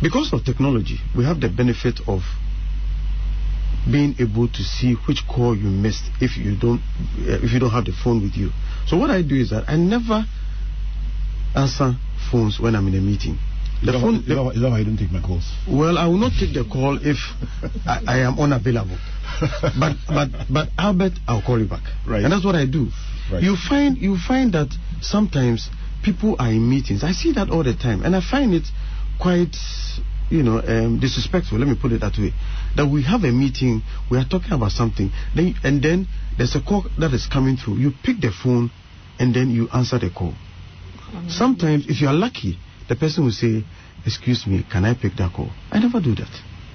Because 0.03 0.33
of 0.33 0.45
technology, 0.45 0.99
we 1.17 1.25
have 1.25 1.41
the 1.41 1.49
benefit 1.49 2.01
of 2.09 2.21
being 3.91 4.17
able 4.19 4.49
to 4.49 4.63
see 4.63 4.97
which 5.07 5.23
call 5.29 5.57
you 5.57 5.69
missed 5.69 6.11
if 6.21 6.37
you 6.37 6.59
don't 6.59 6.81
uh, 7.23 7.39
if 7.39 7.53
you 7.53 7.61
don't 7.61 7.71
have 7.71 7.85
the 7.85 7.93
phone 7.93 8.21
with 8.21 8.35
you. 8.35 8.51
So 8.89 8.99
what 8.99 9.11
I 9.11 9.23
do 9.23 9.37
is 9.37 9.51
that 9.51 9.69
I 9.69 9.77
never 9.77 10.25
answer 11.55 11.95
phones 12.31 12.59
when 12.59 12.75
I'm 12.75 12.89
in 12.89 12.97
a 12.97 13.01
meeting. 13.01 13.39
The 13.85 13.95
is, 13.95 14.03
phone, 14.03 14.15
that, 14.27 14.35
that 14.35 14.43
why, 14.43 14.51
is 14.51 14.61
that 14.61 14.71
why 14.71 14.79
you 14.81 14.85
don't 14.87 14.97
take 14.97 15.13
my 15.13 15.23
calls? 15.23 15.49
Well, 15.69 15.99
I 15.99 16.07
will 16.09 16.19
not 16.19 16.33
take 16.39 16.53
the 16.53 16.65
call 16.65 16.99
if 17.01 17.17
I, 17.87 18.03
I 18.07 18.19
am 18.27 18.41
unavailable. 18.41 18.99
but 19.79 19.97
but 20.09 20.29
but 20.51 20.69
Albert, 20.77 21.13
I'll 21.29 21.43
call 21.43 21.61
you 21.61 21.69
back. 21.69 21.85
Right. 22.07 22.25
And 22.25 22.33
that's 22.33 22.45
what 22.45 22.57
I 22.57 22.67
do. 22.67 22.89
Right. 23.33 23.43
You 23.43 23.57
find 23.57 23.99
you 23.99 24.17
find 24.17 24.53
that 24.53 24.69
sometimes 25.01 25.69
people 26.03 26.37
are 26.39 26.51
in 26.51 26.69
meetings. 26.69 27.03
I 27.03 27.13
see 27.13 27.33
that 27.33 27.51
all 27.51 27.65
the 27.65 27.75
time, 27.75 28.03
and 28.05 28.15
I 28.15 28.21
find 28.21 28.55
it 28.55 28.65
quite 29.21 29.57
you 30.31 30.43
know, 30.43 30.59
um, 30.59 30.99
disrespectful, 30.99 31.59
let 31.59 31.69
me 31.69 31.77
put 31.81 31.93
it 31.93 32.01
that 32.01 32.19
way, 32.19 32.33
that 32.75 32.87
we 32.87 33.03
have 33.05 33.23
a 33.25 33.31
meeting, 33.31 33.83
we 34.11 34.19
are 34.19 34.25
talking 34.25 34.53
about 34.53 34.73
something, 34.73 35.11
then, 35.35 35.55
and 35.63 35.83
then 35.83 36.09
there's 36.37 36.55
a 36.57 36.61
call 36.61 36.85
that 36.99 37.13
is 37.13 37.27
coming 37.27 37.57
through. 37.57 37.77
You 37.79 37.93
pick 38.03 38.21
the 38.21 38.33
phone 38.33 38.71
and 39.19 39.35
then 39.35 39.51
you 39.51 39.69
answer 39.73 39.99
the 39.99 40.11
call. 40.11 40.33
Mm-hmm. 40.33 41.29
Sometimes, 41.29 41.87
if 41.89 42.01
you 42.01 42.09
are 42.09 42.15
lucky, 42.15 42.59
the 42.89 42.97
person 42.97 43.25
will 43.25 43.33
say, 43.33 43.65
Excuse 44.05 44.47
me, 44.47 44.65
can 44.71 44.85
I 44.85 44.95
pick 44.95 45.17
that 45.17 45.33
call? 45.33 45.51
I 45.73 45.81
never 45.81 46.01
do 46.01 46.15
that. 46.15 46.31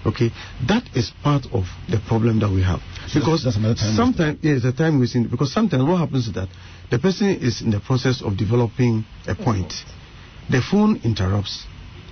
Okay, 0.05 0.31
that 0.67 0.83
is 0.95 1.11
part 1.23 1.45
of 1.53 1.65
the 1.87 2.01
problem 2.07 2.39
that 2.39 2.49
we 2.49 2.63
have. 2.63 2.79
So 3.07 3.19
because 3.19 3.43
sometimes, 3.95 4.39
yeah, 4.41 4.53
it's 4.53 4.65
a 4.65 4.73
time 4.73 4.99
wasting. 4.99 5.27
Because 5.27 5.53
sometimes 5.53 5.83
what 5.83 5.97
happens 5.97 6.27
is 6.27 6.33
that 6.33 6.49
the 6.89 6.97
person 6.97 7.29
is 7.29 7.61
in 7.61 7.69
the 7.69 7.79
process 7.79 8.21
of 8.23 8.35
developing 8.35 9.05
a 9.27 9.35
point. 9.35 9.73
The 10.49 10.61
phone 10.61 10.99
interrupts 11.03 11.67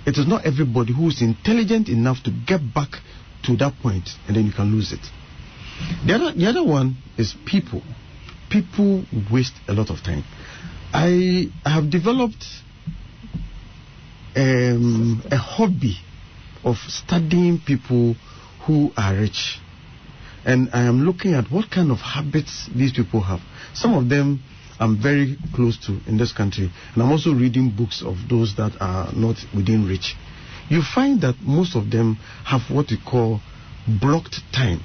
it 0.06 0.16
is 0.16 0.26
not 0.26 0.46
everybody 0.46 0.92
who 0.94 1.08
is 1.08 1.20
intelligent 1.20 1.88
enough 1.88 2.22
to 2.24 2.30
get 2.30 2.60
back 2.74 2.90
to 3.44 3.56
that 3.56 3.74
point 3.82 4.08
and 4.26 4.36
then 4.36 4.46
you 4.46 4.52
can 4.52 4.72
lose 4.72 4.92
it. 4.92 5.00
The 6.06 6.14
other, 6.14 6.32
the 6.32 6.46
other 6.46 6.64
one 6.64 6.96
is 7.18 7.34
people. 7.46 7.82
People 8.50 9.04
waste 9.30 9.54
a 9.68 9.72
lot 9.72 9.90
of 9.90 10.02
time. 10.02 10.24
I 10.92 11.46
have 11.64 11.90
developed 11.90 12.44
um, 14.34 15.22
a 15.30 15.36
hobby 15.36 15.96
of 16.64 16.76
studying 16.88 17.60
people 17.64 18.14
who 18.66 18.90
are 18.96 19.14
rich. 19.14 19.58
And 20.44 20.70
I 20.72 20.82
am 20.82 21.02
looking 21.02 21.34
at 21.34 21.50
what 21.50 21.70
kind 21.70 21.90
of 21.90 21.98
habits 21.98 22.68
these 22.74 22.92
people 22.92 23.20
have. 23.20 23.40
Some 23.74 23.94
of 23.94 24.08
them 24.08 24.42
I'm 24.80 25.00
very 25.00 25.36
close 25.54 25.76
to 25.86 26.00
in 26.08 26.16
this 26.16 26.32
country. 26.32 26.70
And 26.94 27.02
I'm 27.02 27.12
also 27.12 27.34
reading 27.34 27.70
books 27.76 28.02
of 28.02 28.16
those 28.30 28.56
that 28.56 28.72
are 28.80 29.12
not 29.12 29.36
within 29.54 29.86
reach. 29.86 30.16
You 30.70 30.82
find 30.82 31.20
that 31.20 31.34
most 31.42 31.76
of 31.76 31.90
them 31.90 32.16
have 32.46 32.62
what 32.70 32.86
we 32.90 32.96
call 32.96 33.40
blocked 34.00 34.40
time. 34.54 34.80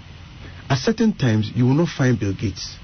At 0.69 0.79
certain 0.79 1.13
times, 1.13 1.49
you 1.55 1.63
will 1.63 1.75
not 1.75 1.87
find 1.87 2.19
Bill 2.19 2.33
Gates. 2.33 2.75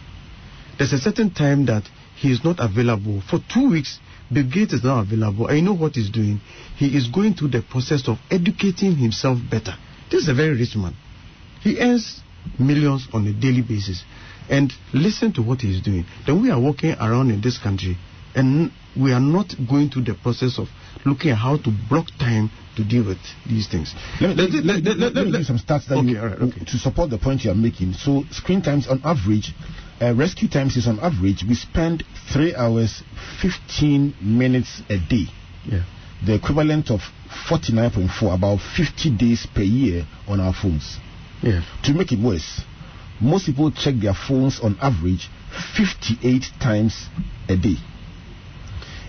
There's 0.77 0.93
a 0.93 0.99
certain 0.99 1.33
time 1.33 1.65
that 1.65 1.83
he 2.15 2.31
is 2.31 2.45
not 2.45 2.57
available. 2.59 3.21
For 3.29 3.39
two 3.53 3.71
weeks, 3.71 3.99
Bill 4.33 4.49
Gates 4.49 4.73
is 4.73 4.83
now 4.83 4.99
available. 5.01 5.47
I 5.47 5.59
know 5.59 5.73
what 5.73 5.95
he's 5.95 6.09
doing. 6.09 6.39
He 6.77 6.95
is 6.95 7.07
going 7.07 7.33
through 7.33 7.49
the 7.49 7.61
process 7.61 8.07
of 8.07 8.17
educating 8.29 8.95
himself 8.95 9.39
better. 9.49 9.75
This 10.09 10.23
is 10.23 10.29
a 10.29 10.33
very 10.33 10.55
rich 10.57 10.75
man. 10.75 10.95
He 11.61 11.79
earns 11.79 12.21
millions 12.57 13.07
on 13.13 13.27
a 13.27 13.33
daily 13.33 13.61
basis 13.61 14.03
and 14.49 14.71
listen 14.93 15.33
to 15.33 15.41
what 15.41 15.61
he's 15.61 15.81
doing. 15.81 16.05
Then 16.25 16.41
we 16.41 16.49
are 16.49 16.59
walking 16.59 16.91
around 16.91 17.29
in 17.31 17.41
this 17.41 17.57
country 17.57 17.97
and 18.35 18.71
we 18.99 19.13
are 19.13 19.19
not 19.19 19.53
going 19.69 19.89
through 19.89 20.03
the 20.03 20.15
process 20.15 20.57
of 20.59 20.67
looking 21.05 21.31
at 21.31 21.37
how 21.37 21.57
to 21.57 21.71
block 21.89 22.07
time 22.19 22.49
to 22.75 22.83
deal 22.83 23.05
with 23.05 23.19
these 23.47 23.67
things. 23.67 23.93
Let 24.19 24.35
me, 24.37 24.61
let, 24.63 24.83
let, 24.83 24.97
let, 24.97 25.13
let 25.13 25.25
me 25.25 25.31
give 25.31 25.45
some 25.45 25.59
stats 25.59 25.87
that 25.87 25.97
okay, 25.97 26.07
you, 26.07 26.21
right, 26.21 26.39
okay. 26.39 26.65
to 26.65 26.77
support 26.77 27.09
the 27.09 27.17
point 27.17 27.43
you 27.43 27.51
are 27.51 27.55
making. 27.55 27.93
So 27.93 28.23
screen 28.31 28.61
times 28.61 28.87
on 28.87 29.01
average, 29.03 29.53
uh, 30.01 30.13
RescueTime's 30.13 30.77
is 30.77 30.87
on 30.87 30.99
average, 30.99 31.45
we 31.47 31.53
spend 31.53 32.03
3 32.33 32.55
hours 32.55 33.03
15 33.41 34.15
minutes 34.19 34.81
a 34.89 34.97
day. 34.97 35.27
Yeah. 35.65 35.83
The 36.25 36.33
equivalent 36.35 36.89
of 36.89 37.01
49.4, 37.47 38.33
about 38.33 38.59
50 38.75 39.15
days 39.15 39.45
per 39.53 39.61
year 39.61 40.07
on 40.27 40.39
our 40.39 40.53
phones. 40.53 40.97
Yeah. 41.43 41.63
To 41.83 41.93
make 41.93 42.11
it 42.11 42.19
worse, 42.19 42.61
most 43.19 43.45
people 43.45 43.71
check 43.71 43.95
their 44.01 44.15
phones 44.15 44.59
on 44.59 44.77
average 44.81 45.29
58 45.75 46.45
times 46.59 47.07
a 47.47 47.55
day. 47.55 47.75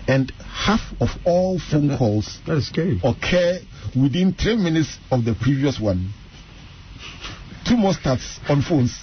And 0.07 0.31
half 0.45 0.81
of 0.99 1.09
all 1.25 1.59
phone 1.59 1.87
that, 1.87 1.97
calls 1.97 2.39
that 2.45 2.57
is 2.57 2.67
scary. 2.67 2.99
occur 3.03 3.59
within 3.99 4.35
10 4.35 4.63
minutes 4.63 4.99
of 5.09 5.25
the 5.25 5.33
previous 5.33 5.79
one. 5.79 6.11
Two 7.65 7.77
more 7.77 7.93
stats 7.93 8.37
on 8.49 8.61
phones. 8.61 9.02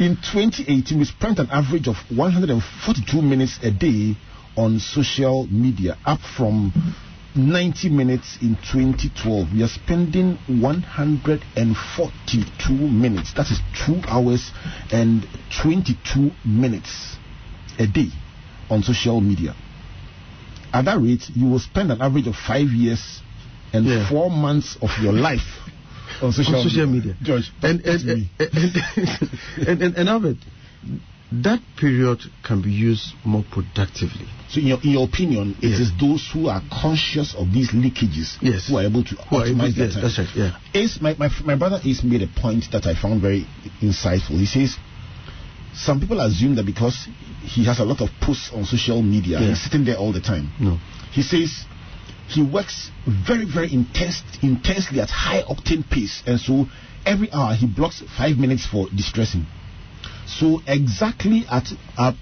In 0.00 0.16
2018, 0.16 0.98
we 0.98 1.04
spent 1.04 1.38
an 1.38 1.48
average 1.50 1.86
of 1.86 1.94
142 2.10 3.22
minutes 3.22 3.60
a 3.62 3.70
day 3.70 4.16
on 4.56 4.80
social 4.80 5.46
media, 5.46 5.96
up 6.04 6.18
from 6.36 6.72
90 7.36 7.90
minutes 7.90 8.38
in 8.42 8.56
2012. 8.56 9.52
We 9.54 9.62
are 9.62 9.68
spending 9.68 10.36
142 10.48 12.72
minutes. 12.72 13.32
That 13.34 13.52
is 13.52 13.60
2 13.86 14.02
hours 14.08 14.50
and 14.90 15.24
22 15.62 16.32
minutes 16.44 17.16
a 17.78 17.86
day 17.86 18.08
on 18.68 18.82
social 18.82 19.20
media. 19.20 19.54
At 20.72 20.86
that 20.86 21.00
rate, 21.00 21.30
you 21.36 21.46
will 21.46 21.60
spend 21.60 21.92
an 21.92 22.02
average 22.02 22.26
of 22.26 22.34
5 22.34 22.72
years 22.72 23.20
and 23.72 23.86
Yeah. 23.86 24.08
4 24.08 24.28
months 24.28 24.74
of 24.82 24.90
your 25.00 25.12
life 25.12 25.60
on 26.22 26.32
social, 26.32 26.56
on 26.56 26.62
social 26.68 26.86
media. 26.86 27.14
George, 27.22 27.50
and 27.62 27.80
and, 27.84 28.08
and, 28.10 28.28
and, 28.38 29.68
and, 29.68 29.82
and, 29.82 29.96
and 29.96 30.08
Albert, 30.08 30.36
that 31.32 31.60
period 31.78 32.20
can 32.46 32.62
be 32.62 32.70
used 32.70 33.12
more 33.24 33.44
productively. 33.50 34.26
So, 34.50 34.60
in 34.60 34.66
your, 34.68 34.78
in 34.82 34.90
your 34.90 35.04
opinion, 35.08 35.56
it 35.60 35.72
is 35.80 35.90
those 35.98 36.28
who 36.32 36.48
are 36.48 36.62
conscious 36.70 37.34
of 37.36 37.52
these 37.52 37.70
leakages 37.70 38.36
Yes. 38.40 38.68
who 38.68 38.76
are 38.78 38.84
able 38.84 39.02
to 39.02 39.14
Who 39.16 39.36
optimize 39.36 39.72
able- 39.74 39.74
their 39.74 39.86
yes, 39.86 39.94
time. 39.94 40.02
that's 40.02 40.18
right, 40.18 40.28
yeah. 40.36 40.58
Ace, 40.74 40.98
my, 41.00 41.14
my, 41.18 41.28
my 41.44 41.56
brother 41.56 41.80
Ace 41.84 42.04
made 42.04 42.22
a 42.22 42.28
point 42.40 42.64
that 42.72 42.86
I 42.86 42.94
found 42.94 43.20
very 43.20 43.46
insightful. 43.82 44.38
He 44.38 44.46
says 44.46 44.76
some 45.74 45.98
people 45.98 46.20
assume 46.20 46.54
that 46.54 46.64
because 46.66 47.08
he 47.42 47.64
has 47.64 47.80
a 47.80 47.84
lot 47.84 48.00
of 48.00 48.08
posts 48.22 48.50
on 48.54 48.64
social 48.64 49.02
media, 49.02 49.40
Yeah. 49.40 49.48
he's 49.48 49.62
sitting 49.64 49.84
there 49.84 49.96
all 49.96 50.12
the 50.12 50.20
time. 50.20 50.50
No. 50.60 50.78
He 51.10 51.22
says 51.22 51.64
he 52.28 52.42
works 52.42 52.90
very, 53.06 53.44
very 53.44 53.72
intense, 53.72 54.22
intensely 54.42 55.00
at 55.00 55.10
high 55.10 55.42
octane 55.42 55.88
pace, 55.88 56.22
and 56.26 56.40
so 56.40 56.66
every 57.04 57.30
hour 57.32 57.54
he 57.54 57.66
blocks 57.66 58.02
five 58.16 58.36
minutes 58.38 58.66
for 58.66 58.88
distressing. 58.94 59.46
So 60.26 60.62
exactly 60.66 61.44
at 61.50 61.66
uh, 61.98 62.12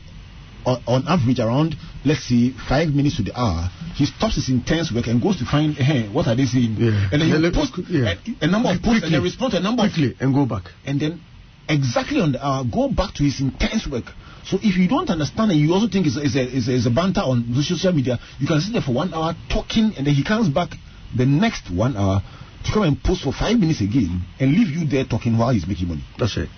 on, 0.67 1.05
average 1.09 1.41
around 1.41 1.77
let's 2.05 2.25
say 2.29 2.51
five 2.69 2.89
minutes 2.91 3.17
to 3.17 3.23
the 3.23 3.39
hour, 3.39 3.69
he 3.95 4.07
stops 4.07 4.35
his 4.37 4.49
intense 4.49 4.91
work 4.93 5.07
and 5.07 5.23
goes 5.23 5.39
to 5.39 5.45
find 5.45 5.75
hey, 5.75 6.09
what 6.09 6.27
are 6.27 6.35
they 6.35 6.47
saying, 6.47 6.77
Yeah. 6.79 7.09
and 7.13 7.21
then 7.23 7.29
he 7.29 7.33
will 7.33 7.53
post 7.53 7.73
yeah. 7.89 8.15
a, 8.41 8.45
a 8.45 8.49
number 8.49 8.71
of 8.71 8.83
posts 8.83 9.05
and 9.05 9.15
then 9.15 9.23
respond 9.23 9.53
to 9.53 9.59
a 9.59 9.61
number 9.63 9.85
of 9.85 9.93
Quickly 9.93 10.17
and 10.21 10.35
go 10.35 10.47
back. 10.47 10.65
and 10.85 10.99
then 11.01 11.21
exactly 11.69 12.21
on 12.21 12.33
the 12.33 12.45
hour 12.45 12.65
go 12.65 12.89
back 12.91 13.15
to 13.15 13.23
his 13.25 13.41
intense 13.41 13.87
work. 13.87 14.05
So 14.45 14.59
if 14.63 14.77
you 14.77 14.89
don't 14.89 15.09
understand 15.09 15.51
and 15.53 15.61
you 15.61 15.73
also 15.73 15.89
think 15.89 16.07
it's, 16.07 16.17
it's, 16.17 16.35
a, 16.35 16.43
it's, 16.43 16.69
a, 16.69 16.75
it's 16.75 16.87
a 16.87 16.91
banter 16.91 17.21
on 17.21 17.47
social 17.63 17.93
media, 17.93 18.19
you 18.39 18.47
can 18.47 18.61
sit 18.61 18.73
there 18.73 18.83
for 18.83 18.93
one 18.93 19.15
hour 19.15 19.35
talking 19.49 19.93
and 19.97 20.07
then 20.07 20.15
he 20.15 20.25
comes 20.25 20.49
back 20.49 20.71
the 21.17 21.27
next 21.27 21.71
one 21.71 21.97
hour 21.97 22.23
to 22.65 22.73
come 22.73 22.83
and 22.83 23.03
post 23.03 23.23
for 23.23 23.33
five 23.33 23.59
minutes 23.59 23.81
again 23.81 24.23
and 24.41 24.53
leave 24.53 24.69
you 24.69 24.87
there 24.87 25.05
talking 25.05 25.37
while 25.39 25.51
he's 25.51 25.67
making 25.67 25.89
money. 25.89 26.05
That's 26.19 26.37
right. 26.37 26.49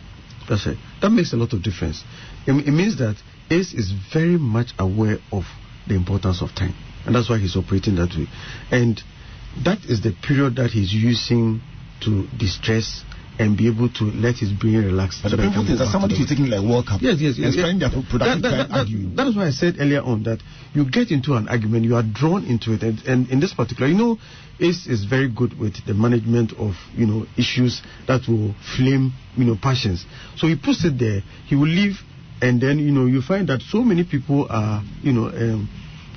That's 0.49 0.67
right. 0.67 0.77
That 1.01 1.11
makes 1.11 1.33
a 1.33 1.37
lot 1.37 1.53
of 1.53 1.63
difference. 1.63 2.03
It, 2.47 2.53
it 2.69 2.73
means 2.73 2.99
that 2.99 3.17
Ace 3.51 3.73
is 3.75 3.93
very 4.13 4.39
much 4.39 4.73
aware 4.79 5.19
of 5.33 5.45
the 5.87 5.95
importance 5.95 6.43
of 6.43 6.55
time. 6.55 6.75
And 7.07 7.15
that's 7.15 7.29
why 7.29 7.39
he's 7.39 7.57
operating 7.57 7.97
that 7.97 8.15
way. 8.17 8.27
And 8.71 9.01
that 9.65 9.85
is 9.85 10.03
the 10.03 10.13
period 10.27 10.57
that 10.57 10.71
he's 10.71 10.93
using 10.93 11.61
to 12.03 12.27
distress 12.39 13.05
and 13.39 13.57
be 13.57 13.67
able 13.69 13.89
to 13.89 14.05
let 14.05 14.37
his 14.37 14.53
brain 14.53 14.85
relax. 14.85 15.21
But 15.23 15.31
so 15.31 15.37
the 15.37 15.43
painful 15.43 15.65
thing 15.65 15.73
is 15.75 15.79
that 15.81 15.89
somebody 15.91 16.17
the- 16.19 16.27
taking 16.27 16.47
like 16.47 16.61
World 16.63 16.87
Cup 16.87 17.03
Yes, 17.03 17.19
yes, 17.21 17.37
yes. 17.37 17.57
and 17.57 17.81
yes. 17.81 17.91
their 17.93 18.03
productive 18.03 18.43
That- 18.43 18.43
that- 18.43 18.69
time 18.69 18.93
that- 18.93 19.17
that 19.17 19.27
is 19.27 19.35
why 19.37 19.47
I 19.47 19.51
said 19.51 19.77
earlier 19.81 20.03
on 20.03 20.23
that 20.25 20.41
you 20.73 20.85
get 20.85 21.11
into 21.11 21.35
an 21.35 21.49
argument, 21.49 21.85
you 21.85 21.97
are 21.97 22.03
drawn 22.03 22.45
into 22.45 22.73
it, 22.73 22.83
and, 22.83 23.03
and 23.07 23.29
in 23.31 23.41
this 23.41 23.53
particular, 23.55 23.89
you 23.91 23.97
know, 23.99 24.19
Ace 24.61 24.87
is 24.87 25.05
very 25.05 25.29
good 25.29 25.59
with 25.59 25.85
the 25.85 25.95
management 25.95 26.53
of 26.59 26.77
you 26.97 27.07
know 27.07 27.27
issues 27.37 27.83
that 28.07 28.29
will 28.29 28.55
flame 28.77 29.13
you 29.37 29.45
know 29.45 29.57
passions. 29.61 30.05
So 30.37 30.47
he 30.47 30.55
puts 30.55 30.85
it 30.85 30.97
there. 30.99 31.23
He 31.47 31.57
will 31.57 31.67
leave, 31.67 31.99
and 32.41 32.61
then 32.61 32.79
you 32.79 32.93
know 32.93 33.07
you 33.07 33.21
find 33.21 33.49
that 33.49 33.63
so 33.63 33.83
many 33.83 34.05
people 34.05 34.47
are 34.49 34.81
you 35.03 35.13
know 35.13 35.27
um, 35.27 35.69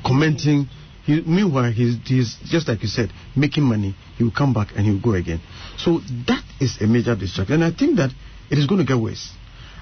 commenting. 0.06 0.67
He, 1.06 1.21
meanwhile, 1.21 1.71
he's, 1.71 1.95
he's 2.06 2.36
just 2.45 2.67
like 2.67 2.82
you 2.84 2.89
said, 2.89 3.12
making 3.36 3.63
money. 3.63 3.95
He 4.17 4.23
will 4.25 4.32
come 4.32 4.53
back 4.53 4.67
and 4.75 4.86
he 4.86 4.91
will 4.91 4.99
go 5.01 5.13
again. 5.13 5.39
So 5.77 5.99
that 6.27 6.43
is 6.60 6.82
a 6.82 6.88
major 6.88 7.15
distraction, 7.15 7.62
and 7.62 7.63
I 7.63 7.72
think 7.72 7.98
that 7.98 8.12
it 8.50 8.58
is 8.58 8.65
going 8.65 8.80
to 8.80 8.86
get 8.86 8.98
worse. 8.98 9.34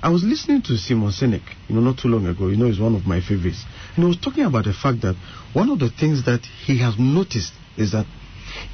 I 0.01 0.09
was 0.09 0.23
listening 0.23 0.61
to 0.63 0.77
Simon 0.77 1.09
Sinek, 1.09 1.41
you 1.67 1.75
know, 1.75 1.81
not 1.81 1.97
too 1.97 2.09
long 2.09 2.27
ago. 2.27 2.47
You 2.47 2.57
know, 2.57 2.67
he's 2.67 2.79
one 2.79 2.93
of 2.95 3.07
my 3.07 3.21
favorites. 3.21 3.63
And 3.95 4.03
he 4.03 4.07
was 4.07 4.19
talking 4.19 4.43
about 4.43 4.65
the 4.65 4.73
fact 4.73 5.01
that 5.01 5.15
one 5.53 5.69
of 5.69 5.79
the 5.79 5.89
things 5.89 6.25
that 6.25 6.41
he 6.65 6.79
has 6.79 6.95
noticed 6.99 7.53
is 7.77 7.93
that 7.93 8.05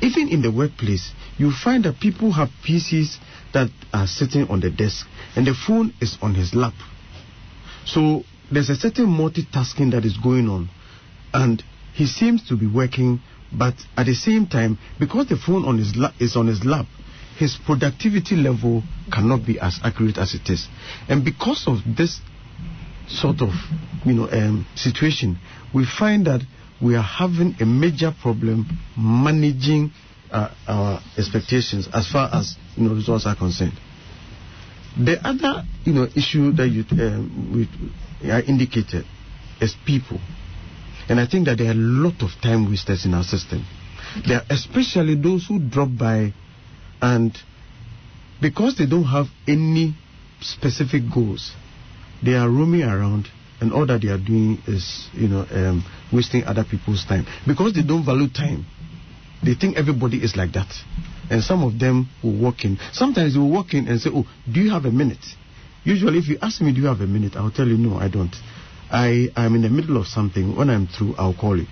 even 0.01 0.27
in 0.27 0.41
the 0.41 0.51
workplace, 0.51 1.11
you 1.37 1.51
find 1.51 1.85
that 1.85 1.99
people 1.99 2.33
have 2.33 2.49
PCs 2.67 3.17
that 3.53 3.69
are 3.93 4.07
sitting 4.07 4.47
on 4.49 4.59
the 4.59 4.69
desk 4.69 5.07
and 5.35 5.47
the 5.47 5.53
phone 5.53 5.93
is 6.01 6.17
on 6.21 6.35
his 6.35 6.53
lap. 6.53 6.73
So 7.85 8.23
there's 8.51 8.69
a 8.69 8.75
certain 8.75 9.07
multitasking 9.07 9.91
that 9.91 10.03
is 10.05 10.17
going 10.17 10.49
on, 10.49 10.69
and 11.33 11.63
he 11.93 12.05
seems 12.05 12.47
to 12.49 12.57
be 12.57 12.67
working, 12.67 13.21
but 13.51 13.75
at 13.95 14.05
the 14.05 14.15
same 14.15 14.47
time, 14.47 14.77
because 14.99 15.27
the 15.27 15.37
phone 15.37 15.65
on 15.65 15.77
his 15.77 15.95
la- 15.95 16.13
is 16.19 16.35
on 16.35 16.47
his 16.47 16.65
lap, 16.65 16.85
his 17.41 17.57
productivity 17.65 18.35
level 18.35 18.83
cannot 19.11 19.43
be 19.43 19.59
as 19.59 19.79
accurate 19.83 20.19
as 20.19 20.35
it 20.35 20.47
is, 20.47 20.67
and 21.09 21.25
because 21.25 21.67
of 21.67 21.77
this 21.97 22.19
sort 23.07 23.41
of 23.41 23.49
you 24.05 24.13
know 24.13 24.29
um, 24.29 24.63
situation, 24.75 25.39
we 25.73 25.83
find 25.85 26.27
that 26.27 26.41
we 26.79 26.95
are 26.95 27.01
having 27.03 27.55
a 27.59 27.65
major 27.65 28.13
problem 28.21 28.65
managing 28.95 29.91
uh, 30.31 30.53
our 30.67 31.01
expectations 31.17 31.87
as 31.91 32.07
far 32.07 32.29
as 32.31 32.55
you 32.77 32.87
know 32.87 32.93
results 32.93 33.25
are 33.25 33.35
concerned. 33.35 33.73
The 35.03 35.17
other, 35.27 35.63
you 35.83 35.93
know, 35.93 36.07
issue 36.15 36.51
that 36.51 36.67
you 36.67 36.85
um, 36.91 37.55
we, 38.21 38.31
indicated 38.45 39.05
is 39.59 39.75
people, 39.83 40.19
and 41.09 41.19
I 41.19 41.25
think 41.25 41.45
that 41.47 41.57
there 41.57 41.69
are 41.69 41.71
a 41.71 41.85
lot 42.05 42.21
of 42.21 42.29
time 42.39 42.69
wasters 42.69 43.05
in 43.05 43.15
our 43.15 43.23
system. 43.23 43.65
There 44.27 44.37
are 44.37 44.45
especially 44.49 45.15
those 45.15 45.47
who 45.47 45.57
drop 45.59 45.89
by, 45.97 46.33
and 47.01 47.37
because 48.41 48.77
they 48.77 48.85
don't 48.85 49.05
have 49.05 49.27
any 49.47 49.95
specific 50.41 51.03
goals, 51.13 51.51
they 52.23 52.33
are 52.33 52.49
roaming 52.49 52.83
around, 52.83 53.27
and 53.59 53.71
all 53.71 53.85
that 53.85 54.01
they 54.01 54.09
are 54.09 54.17
doing 54.17 54.57
is, 54.67 55.07
you 55.13 55.27
know, 55.27 55.45
um, 55.51 55.83
wasting 56.11 56.43
other 56.43 56.63
people's 56.63 57.05
time 57.05 57.25
because 57.47 57.73
they 57.73 57.83
don't 57.83 58.05
value 58.05 58.27
time. 58.29 58.65
They 59.43 59.53
think 59.55 59.77
everybody 59.77 60.17
is 60.23 60.35
like 60.35 60.51
that. 60.53 60.71
And 61.29 61.43
some 61.43 61.63
of 61.63 61.79
them 61.79 62.09
will 62.23 62.37
walk 62.37 62.65
in. 62.65 62.77
Sometimes 62.91 63.33
they 63.33 63.39
will 63.39 63.49
walk 63.51 63.73
in 63.73 63.87
and 63.87 63.99
say, 63.99 64.09
Oh, 64.13 64.25
do 64.51 64.59
you 64.59 64.71
have 64.71 64.85
a 64.85 64.91
minute? 64.91 65.23
Usually, 65.83 66.19
if 66.19 66.27
you 66.27 66.37
ask 66.41 66.61
me, 66.61 66.73
Do 66.73 66.81
you 66.81 66.87
have 66.87 67.01
a 67.01 67.07
minute? 67.07 67.35
I'll 67.35 67.51
tell 67.51 67.67
you, 67.67 67.77
No, 67.77 67.97
I 67.97 68.07
don't. 68.09 68.35
I 68.91 69.29
am 69.35 69.55
in 69.55 69.61
the 69.61 69.69
middle 69.69 69.97
of 69.97 70.07
something. 70.07 70.55
When 70.55 70.69
I'm 70.69 70.87
through, 70.87 71.15
I'll 71.17 71.33
call 71.33 71.57
you. 71.57 71.65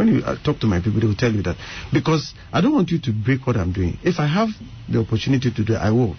When 0.00 0.08
you 0.08 0.24
uh, 0.24 0.42
talk 0.42 0.58
to 0.60 0.66
my 0.66 0.80
people, 0.80 0.98
they 0.98 1.06
will 1.06 1.14
tell 1.14 1.30
you 1.30 1.42
that. 1.42 1.56
Because 1.92 2.32
I 2.50 2.62
don't 2.62 2.72
want 2.72 2.90
you 2.90 2.98
to 3.02 3.12
break 3.12 3.46
what 3.46 3.58
I'm 3.58 3.70
doing. 3.70 3.98
If 4.02 4.18
I 4.18 4.26
have 4.26 4.48
the 4.88 5.00
opportunity 5.00 5.50
to 5.50 5.62
do 5.62 5.74
it, 5.74 5.76
I 5.76 5.90
will. 5.90 6.16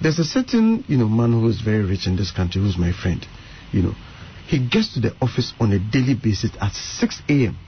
There's 0.00 0.20
a 0.20 0.24
certain, 0.24 0.84
you 0.86 0.98
know, 0.98 1.08
man 1.08 1.32
who 1.32 1.48
is 1.48 1.60
very 1.62 1.82
rich 1.82 2.06
in 2.06 2.14
this 2.14 2.30
country 2.30 2.62
who's 2.62 2.78
my 2.78 2.92
friend. 2.92 3.26
You 3.72 3.82
know, 3.82 3.94
he 4.46 4.64
gets 4.64 4.94
to 4.94 5.00
the 5.00 5.16
office 5.20 5.52
on 5.58 5.72
a 5.72 5.80
daily 5.80 6.14
basis 6.14 6.52
at 6.60 6.74
6 6.74 7.22
a.m. 7.28 7.58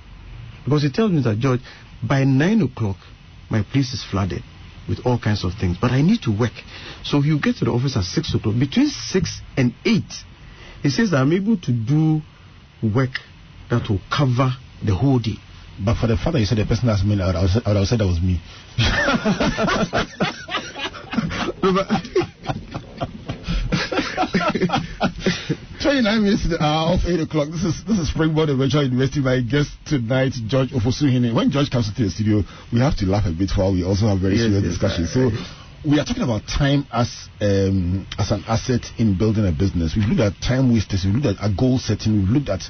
Because 0.63 0.85
he 0.85 0.93
tells 0.93 1.11
me 1.11 1.21
that, 1.23 1.41
George, 1.41 1.63
by 2.01 2.23
9 2.23 2.63
o'clock, 2.63 2.99
my 3.51 3.65
place 3.65 3.93
is 3.93 4.05
flooded 4.09 4.45
with 4.89 5.01
all 5.05 5.19
kinds 5.19 5.45
of 5.45 5.55
things. 5.55 5.79
But 5.81 5.91
I 5.91 6.03
need 6.03 6.23
to 6.23 6.31
work. 6.31 6.55
So 7.03 7.21
he'll 7.21 7.41
get 7.41 7.57
to 7.57 7.65
the 7.65 7.73
office 7.73 7.97
at 7.97 8.05
6 8.05 8.35
o'clock. 8.37 8.55
Between 8.57 8.87
6 8.87 9.41
and 9.57 9.75
8, 9.85 10.03
he 10.85 10.91
says 10.91 11.13
I'm 11.13 11.33
able 11.33 11.57
to 11.57 11.73
do 11.73 12.21
work 12.81 13.19
that 13.69 13.91
will 13.91 14.01
cover 14.17 14.53
the 14.83 14.95
whole 14.95 15.19
day. 15.19 15.37
But 15.85 15.97
for 15.97 16.07
the 16.07 16.17
father, 16.17 16.39
you 16.39 16.47
said 16.47 16.59
the 16.59 16.67
person 16.67 16.87
that's 16.87 17.03
me, 17.05 17.21
I 17.21 17.27
would 17.27 17.35
have 17.35 17.51
said, 17.51 17.63
I 17.67 17.71
would 17.71 17.79
have 17.79 17.89
said 17.89 17.99
that 18.01 18.07
was 18.07 18.21
me. 18.23 18.41
29 25.85 26.23
minutes 26.23 26.43
to 26.43 26.49
the 26.49 26.63
hour 26.63 26.95
of 26.95 27.01
8 27.05 27.21
o'clock. 27.21 27.49
This 27.51 27.65
is 27.65 27.85
this 27.85 27.99
is 27.99 28.09
Springboard 28.09 28.49
Virtual 28.57 28.85
University. 28.85 29.21
My 29.21 29.41
guest 29.41 29.71
tonight, 29.87 30.33
George 30.47 30.71
Ofosuhene. 30.71 31.35
When 31.35 31.51
George 31.51 31.71
comes 31.71 31.89
into 31.89 32.05
the 32.05 32.11
studio, 32.11 32.43
we 32.73 32.81
have 32.81 32.97
to 32.99 33.07
laugh 33.07 33.27
a 33.27 33.33
bit 33.33 33.51
while 33.57 33.73
we 33.73 33.85
also 33.85 34.07
have 34.09 34.19
very 34.21 34.37
Yes, 34.37 34.45
serious 34.49 34.63
yes, 34.65 34.73
discussion. 34.73 35.07
So 35.07 35.31
we 35.85 36.01
are 36.01 36.05
talking 36.05 36.23
about 36.23 36.47
time 36.49 36.87
as 36.93 37.29
um, 37.41 38.07
as 38.19 38.31
an 38.33 38.45
asset 38.49 38.81
in 38.99 39.17
building 39.19 39.47
a 39.47 39.53
business. 39.53 39.95
We've 39.95 40.09
looked 40.09 40.21
at 40.25 40.41
time 40.41 40.73
wasters. 40.73 41.05
We've 41.05 41.17
looked 41.21 41.39
at 41.39 41.45
a 41.45 41.53
goal 41.53 41.79
setting. 41.79 42.17
We've 42.17 42.31
looked 42.33 42.49
at 42.49 42.65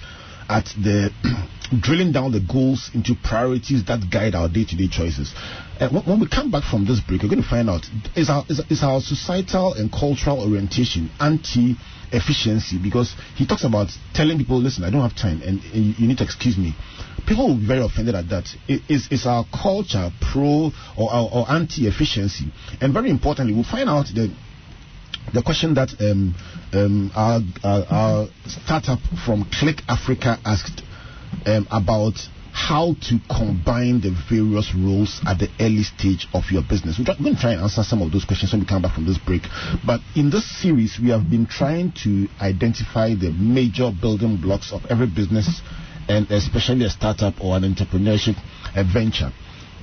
at 0.48 0.64
the 0.76 1.10
drilling 1.80 2.12
down 2.12 2.32
the 2.32 2.40
goals 2.40 2.90
into 2.94 3.14
priorities 3.22 3.84
that 3.86 4.00
guide 4.10 4.34
our 4.34 4.48
day-to-day 4.48 4.88
choices. 4.88 5.32
Uh, 5.80 5.88
when, 5.88 6.02
when 6.04 6.20
we 6.20 6.28
come 6.28 6.50
back 6.50 6.62
from 6.62 6.84
this 6.84 7.00
break, 7.00 7.22
we're 7.22 7.28
going 7.28 7.42
to 7.42 7.48
find 7.48 7.68
out 7.68 7.84
is 8.16 8.28
our 8.28 8.44
is, 8.48 8.60
is 8.70 8.82
our 8.82 9.00
societal 9.00 9.74
and 9.74 9.90
cultural 9.90 10.40
orientation 10.40 11.10
anti 11.18 11.76
efficiency 12.12 12.78
because 12.78 13.14
he 13.34 13.46
talks 13.46 13.64
about 13.64 13.88
telling 14.14 14.38
people, 14.38 14.58
listen, 14.60 14.84
I 14.84 14.90
don't 14.90 15.00
have 15.00 15.16
time 15.16 15.42
and, 15.42 15.60
and 15.72 15.98
you 15.98 16.06
need 16.06 16.18
to 16.18 16.24
excuse 16.24 16.56
me. 16.56 16.74
People 17.26 17.48
will 17.48 17.58
be 17.58 17.66
very 17.66 17.80
offended 17.84 18.14
at 18.14 18.28
that. 18.28 18.44
Is, 18.68 19.08
is 19.10 19.26
our 19.26 19.44
culture 19.50 20.10
pro 20.20 20.70
or, 20.96 21.12
or, 21.12 21.30
or 21.32 21.50
anti 21.50 21.88
efficiency? 21.88 22.52
And 22.80 22.92
very 22.92 23.10
importantly, 23.10 23.54
we'll 23.54 23.64
find 23.64 23.88
out 23.88 24.06
the 24.14 24.30
the 25.32 25.42
question 25.42 25.74
that 25.74 25.90
um, 26.00 26.34
um, 26.72 27.10
our, 27.14 27.40
our, 27.62 27.84
our 27.90 28.26
startup 28.46 28.98
from 29.24 29.48
Click 29.50 29.80
Africa 29.88 30.38
asked 30.44 30.82
um, 31.46 31.66
about 31.70 32.14
how 32.54 32.94
to 33.02 33.18
combine 33.28 34.00
the 34.00 34.14
various 34.30 34.72
roles 34.78 35.20
at 35.26 35.40
the 35.40 35.48
early 35.58 35.82
stage 35.82 36.28
of 36.32 36.44
your 36.52 36.62
business. 36.62 36.98
We're 36.98 37.04
going 37.04 37.34
to 37.34 37.40
try 37.40 37.52
and 37.52 37.62
answer 37.62 37.82
some 37.82 38.00
of 38.00 38.12
those 38.12 38.24
questions 38.24 38.52
when 38.52 38.60
we 38.62 38.66
come 38.66 38.82
back 38.82 38.94
from 38.94 39.06
this 39.06 39.18
break. 39.18 39.42
But 39.84 40.00
in 40.14 40.30
this 40.30 40.46
series, 40.62 41.00
we 41.02 41.10
have 41.10 41.28
been 41.28 41.46
trying 41.46 41.92
to 42.04 42.28
identify 42.40 43.14
the 43.14 43.32
major 43.32 43.90
building 43.90 44.36
blocks 44.40 44.72
of 44.72 44.86
every 44.88 45.08
business 45.08 45.62
and 46.08 46.30
especially 46.30 46.84
a 46.84 46.90
startup 46.90 47.34
or 47.42 47.56
an 47.56 47.64
entrepreneurship 47.64 48.36
uh, 48.76 48.84
venture. 48.86 49.32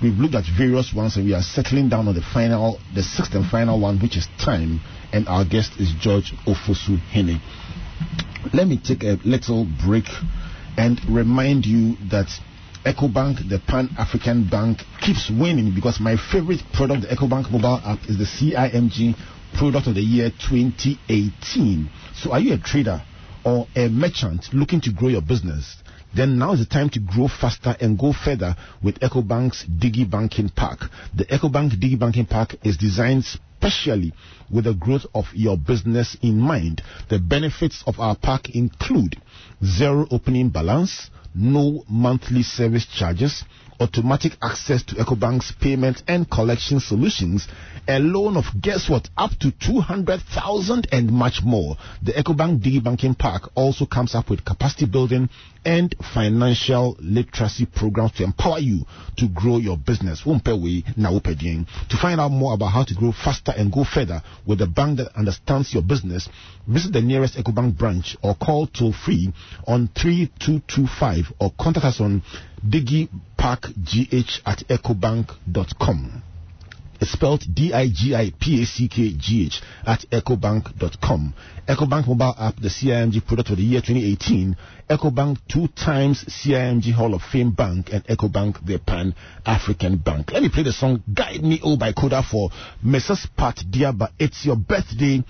We've 0.01 0.17
looked 0.17 0.33
at 0.33 0.45
various 0.57 0.93
ones 0.93 1.15
and 1.15 1.25
we 1.25 1.33
are 1.35 1.43
settling 1.43 1.87
down 1.89 2.07
on 2.07 2.15
the 2.15 2.21
final, 2.23 2.79
the 2.95 3.03
sixth 3.03 3.35
and 3.35 3.45
final 3.45 3.79
one, 3.79 3.99
which 3.99 4.17
is 4.17 4.27
time. 4.39 4.81
And 5.13 5.27
our 5.27 5.45
guest 5.45 5.73
is 5.79 5.93
George 5.99 6.33
Ofosu 6.47 6.97
Hene. 7.11 7.39
Let 8.51 8.67
me 8.67 8.77
take 8.83 9.03
a 9.03 9.19
little 9.23 9.67
break 9.85 10.05
and 10.75 10.99
remind 11.07 11.67
you 11.67 11.97
that 12.09 12.27
EcoBank, 12.83 13.47
the 13.47 13.59
Pan 13.59 13.89
African 13.95 14.49
Bank, 14.49 14.79
keeps 15.01 15.29
winning 15.29 15.75
because 15.75 15.99
my 15.99 16.15
favorite 16.31 16.61
product, 16.73 17.03
the 17.03 17.07
EcoBank 17.09 17.51
mobile 17.51 17.79
app, 17.85 17.99
is 18.09 18.17
the 18.17 18.23
CIMG 18.23 19.15
product 19.53 19.85
of 19.85 19.93
the 19.93 20.01
year 20.01 20.31
2018. 20.31 21.89
So, 22.15 22.31
are 22.31 22.39
you 22.39 22.53
a 22.53 22.57
trader 22.57 23.03
or 23.45 23.67
a 23.75 23.87
merchant 23.87 24.47
looking 24.51 24.81
to 24.81 24.91
grow 24.91 25.09
your 25.09 25.21
business? 25.21 25.75
Then 26.13 26.37
now 26.37 26.51
is 26.53 26.59
the 26.59 26.65
time 26.65 26.89
to 26.89 26.99
grow 26.99 27.27
faster 27.29 27.75
and 27.79 27.97
go 27.97 28.11
further 28.11 28.55
with 28.83 28.99
EcoBank's 28.99 29.63
Digi 29.65 30.09
Banking 30.09 30.49
Pack. 30.49 30.79
The 31.13 31.25
EcoBank 31.25 31.79
Digi 31.79 31.97
Banking 31.97 32.25
Pack 32.25 32.55
is 32.63 32.75
designed 32.75 33.23
specially 33.25 34.11
with 34.49 34.65
the 34.65 34.73
growth 34.73 35.05
of 35.15 35.25
your 35.33 35.57
business 35.57 36.17
in 36.21 36.37
mind. 36.37 36.81
The 37.09 37.19
benefits 37.19 37.81
of 37.87 37.99
our 37.99 38.15
pack 38.15 38.49
include 38.49 39.21
zero 39.63 40.05
opening 40.11 40.49
balance, 40.49 41.09
no 41.33 41.85
monthly 41.87 42.43
service 42.43 42.85
charges, 42.85 43.45
automatic 43.81 44.33
access 44.43 44.83
to 44.83 44.95
EcoBank's 44.95 45.51
payment 45.59 46.03
and 46.07 46.29
collection 46.29 46.79
solutions, 46.79 47.47
a 47.87 47.99
loan 47.99 48.37
of 48.37 48.45
guess 48.61 48.87
what, 48.87 49.09
up 49.17 49.31
to 49.39 49.51
200,000 49.51 50.87
and 50.91 51.11
much 51.11 51.41
more. 51.43 51.75
The 52.03 52.11
EcoBank 52.13 52.59
Digi 52.61 52.83
Banking 52.83 53.15
Pack 53.15 53.41
also 53.55 53.85
comes 53.87 54.13
up 54.13 54.29
with 54.29 54.45
capacity 54.45 54.85
building 54.85 55.29
and 55.65 55.95
financial 56.13 56.95
literacy 56.99 57.65
programs 57.65 58.11
to 58.13 58.23
empower 58.23 58.59
you 58.59 58.85
to 59.17 59.27
grow 59.27 59.57
your 59.57 59.77
business. 59.77 60.21
To 60.23 61.97
find 62.01 62.21
out 62.21 62.29
more 62.31 62.53
about 62.53 62.67
how 62.67 62.83
to 62.83 62.93
grow 62.95 63.11
faster 63.11 63.53
and 63.55 63.71
go 63.71 63.83
further 63.83 64.21
with 64.45 64.61
a 64.61 64.67
bank 64.67 64.97
that 64.97 65.15
understands 65.15 65.73
your 65.73 65.83
business, 65.83 66.29
visit 66.67 66.93
the 66.93 67.01
nearest 67.01 67.35
EcoBank 67.35 67.77
branch 67.77 68.15
or 68.23 68.35
call 68.35 68.67
toll 68.67 68.93
free 68.93 69.31
on 69.67 69.87
3225 69.95 71.33
or 71.39 71.51
contact 71.59 71.85
us 71.85 71.99
on 72.01 72.21
digipackgh 73.41 74.41
at 74.45 74.59
ecobank.com. 74.69 76.23
It's 76.99 77.11
spelled 77.13 77.43
D-I-G-I-P-A-C-K-G-H 77.51 78.01
at 79.87 80.05
ecobank.com. 80.11 81.33
EcoBank 81.67 82.07
mobile 82.07 82.35
app, 82.37 82.57
the 82.57 82.67
CIMG 82.69 83.25
product 83.25 83.49
of 83.49 83.57
the 83.57 83.63
year 83.63 83.81
2018. 83.81 84.55
EcoBank 84.87 85.39
two 85.51 85.67
times 85.69 86.23
CIMG 86.25 86.93
Hall 86.93 87.15
of 87.15 87.23
Fame 87.23 87.49
bank 87.51 87.89
and 87.91 88.05
EcoBank 88.05 88.63
the 88.63 88.77
Pan 88.77 89.15
African 89.47 89.97
Bank. 89.97 90.31
Let 90.31 90.43
me 90.43 90.49
play 90.49 90.61
the 90.61 90.71
song 90.73 91.01
Guide 91.11 91.41
Me 91.41 91.59
Oh 91.63 91.75
by 91.75 91.91
Koda 91.93 92.21
for 92.21 92.51
Mrs. 92.85 93.25
Pat 93.35 93.63
Diaba. 93.67 94.09
It's 94.19 94.45
your 94.45 94.57
birthday 94.57 95.23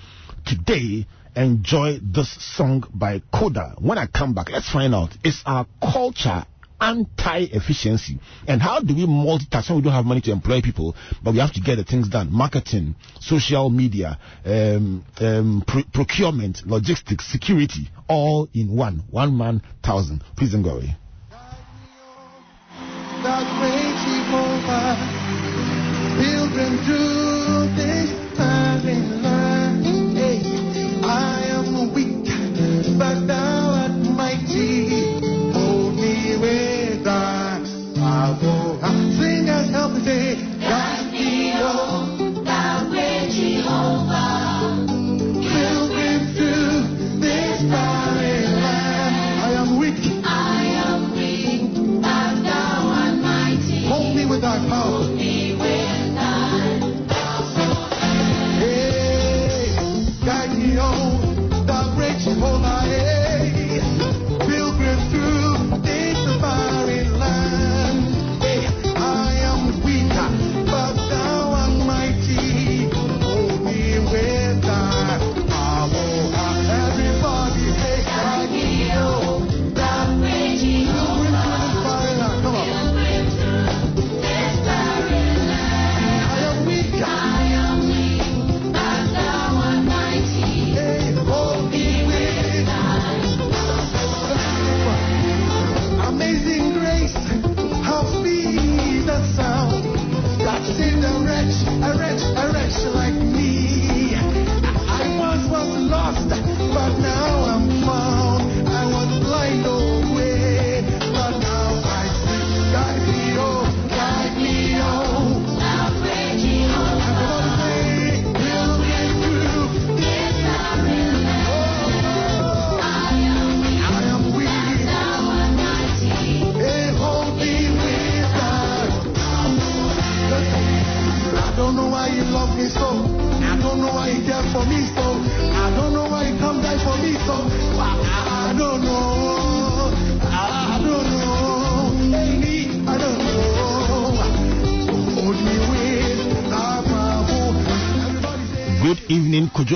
today. 0.45 1.07
Enjoy 1.37 1.99
this 2.03 2.29
song 2.57 2.83
by 2.93 3.21
Koda. 3.33 3.75
When 3.79 3.97
I 3.97 4.07
come 4.07 4.33
back, 4.33 4.49
let's 4.51 4.69
find 4.69 4.93
out. 4.93 5.15
Is 5.23 5.41
our 5.45 5.65
culture 5.81 6.45
anti-efficiency. 6.81 8.19
And 8.47 8.61
how 8.61 8.79
do 8.81 8.95
we 8.95 9.05
multitask 9.05 9.69
when 9.69 9.77
we 9.77 9.83
don't 9.83 9.93
have 9.93 10.05
money 10.05 10.21
to 10.21 10.31
employ 10.31 10.61
people, 10.61 10.95
but 11.23 11.33
we 11.33 11.39
have 11.39 11.53
to 11.53 11.61
get 11.61 11.75
the 11.75 11.83
things 11.83 12.09
done? 12.09 12.33
Marketing, 12.33 12.95
social 13.19 13.69
media, 13.69 14.19
um, 14.43 15.05
um, 15.19 15.63
pr- 15.65 15.87
procurement, 15.93 16.63
logistics, 16.65 17.31
security, 17.31 17.89
all 18.09 18.49
in 18.53 18.75
one. 18.75 19.03
One 19.11 19.37
man, 19.37 19.61
thousand. 19.83 20.23
Please 20.35 20.51
don't 20.51 20.63
go 20.63 20.77
away. 20.77 20.97
Pilgrim 26.19 26.77
through 26.85 27.10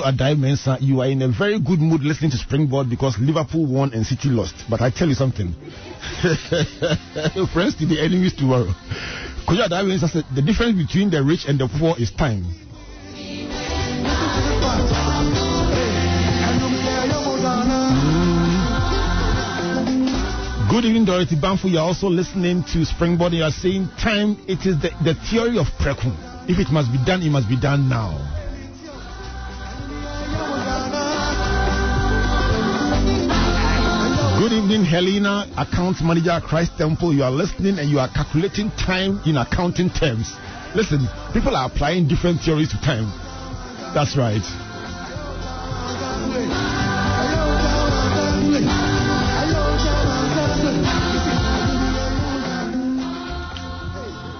Adai 0.06 0.38
Mensa. 0.38 0.78
You 0.80 1.00
are 1.00 1.08
in 1.08 1.22
a 1.22 1.28
very 1.28 1.58
good 1.58 1.80
mood 1.80 2.02
listening 2.02 2.30
to 2.30 2.36
Springboard 2.36 2.88
because 2.88 3.18
Liverpool 3.18 3.66
won 3.66 3.92
and 3.92 4.06
City 4.06 4.28
lost. 4.28 4.54
But 4.70 4.80
I 4.80 4.90
tell 4.90 5.08
you 5.08 5.14
something. 5.14 5.52
Friends 7.52 7.74
to 7.76 7.86
be 7.86 8.00
enemies 8.00 8.34
tomorrow. 8.34 8.72
Kojo 9.48 9.66
Adai 9.68 9.86
Mensa 9.86 10.08
said 10.08 10.24
the 10.34 10.42
difference 10.42 10.78
between 10.78 11.10
the 11.10 11.22
rich 11.22 11.44
and 11.46 11.58
the 11.58 11.68
poor 11.68 11.96
is 11.98 12.10
time. 12.12 12.44
Mm. 13.14 13.76
Good 20.76 20.84
evening, 20.84 21.06
Dorothy 21.06 21.36
Banfu. 21.36 21.70
You 21.70 21.78
are 21.78 21.86
also 21.86 22.06
listening 22.08 22.62
to 22.74 22.84
Springboard. 22.84 23.32
You 23.32 23.44
are 23.44 23.50
saying 23.50 23.88
time, 23.98 24.36
it 24.46 24.66
is 24.66 24.78
the, 24.82 24.90
the 25.02 25.14
theory 25.30 25.56
of 25.58 25.64
Preku. 25.78 26.12
If 26.50 26.58
it 26.58 26.70
must 26.70 26.92
be 26.92 26.98
done, 27.02 27.22
it 27.22 27.30
must 27.30 27.48
be 27.48 27.58
done 27.58 27.88
now. 27.88 28.35
Evening, 34.76 34.90
Helena, 34.90 35.50
account 35.56 36.02
manager 36.02 36.38
Christ 36.46 36.72
Temple. 36.76 37.14
You 37.14 37.22
are 37.22 37.30
listening 37.30 37.78
and 37.78 37.88
you 37.88 37.98
are 37.98 38.10
calculating 38.12 38.70
time 38.72 39.22
in 39.24 39.38
accounting 39.38 39.88
terms. 39.88 40.36
Listen, 40.74 41.08
people 41.32 41.56
are 41.56 41.70
applying 41.70 42.06
different 42.06 42.42
theories 42.42 42.68
to 42.72 42.80
time. 42.82 43.08
That's 43.94 44.18
right. 44.18 44.42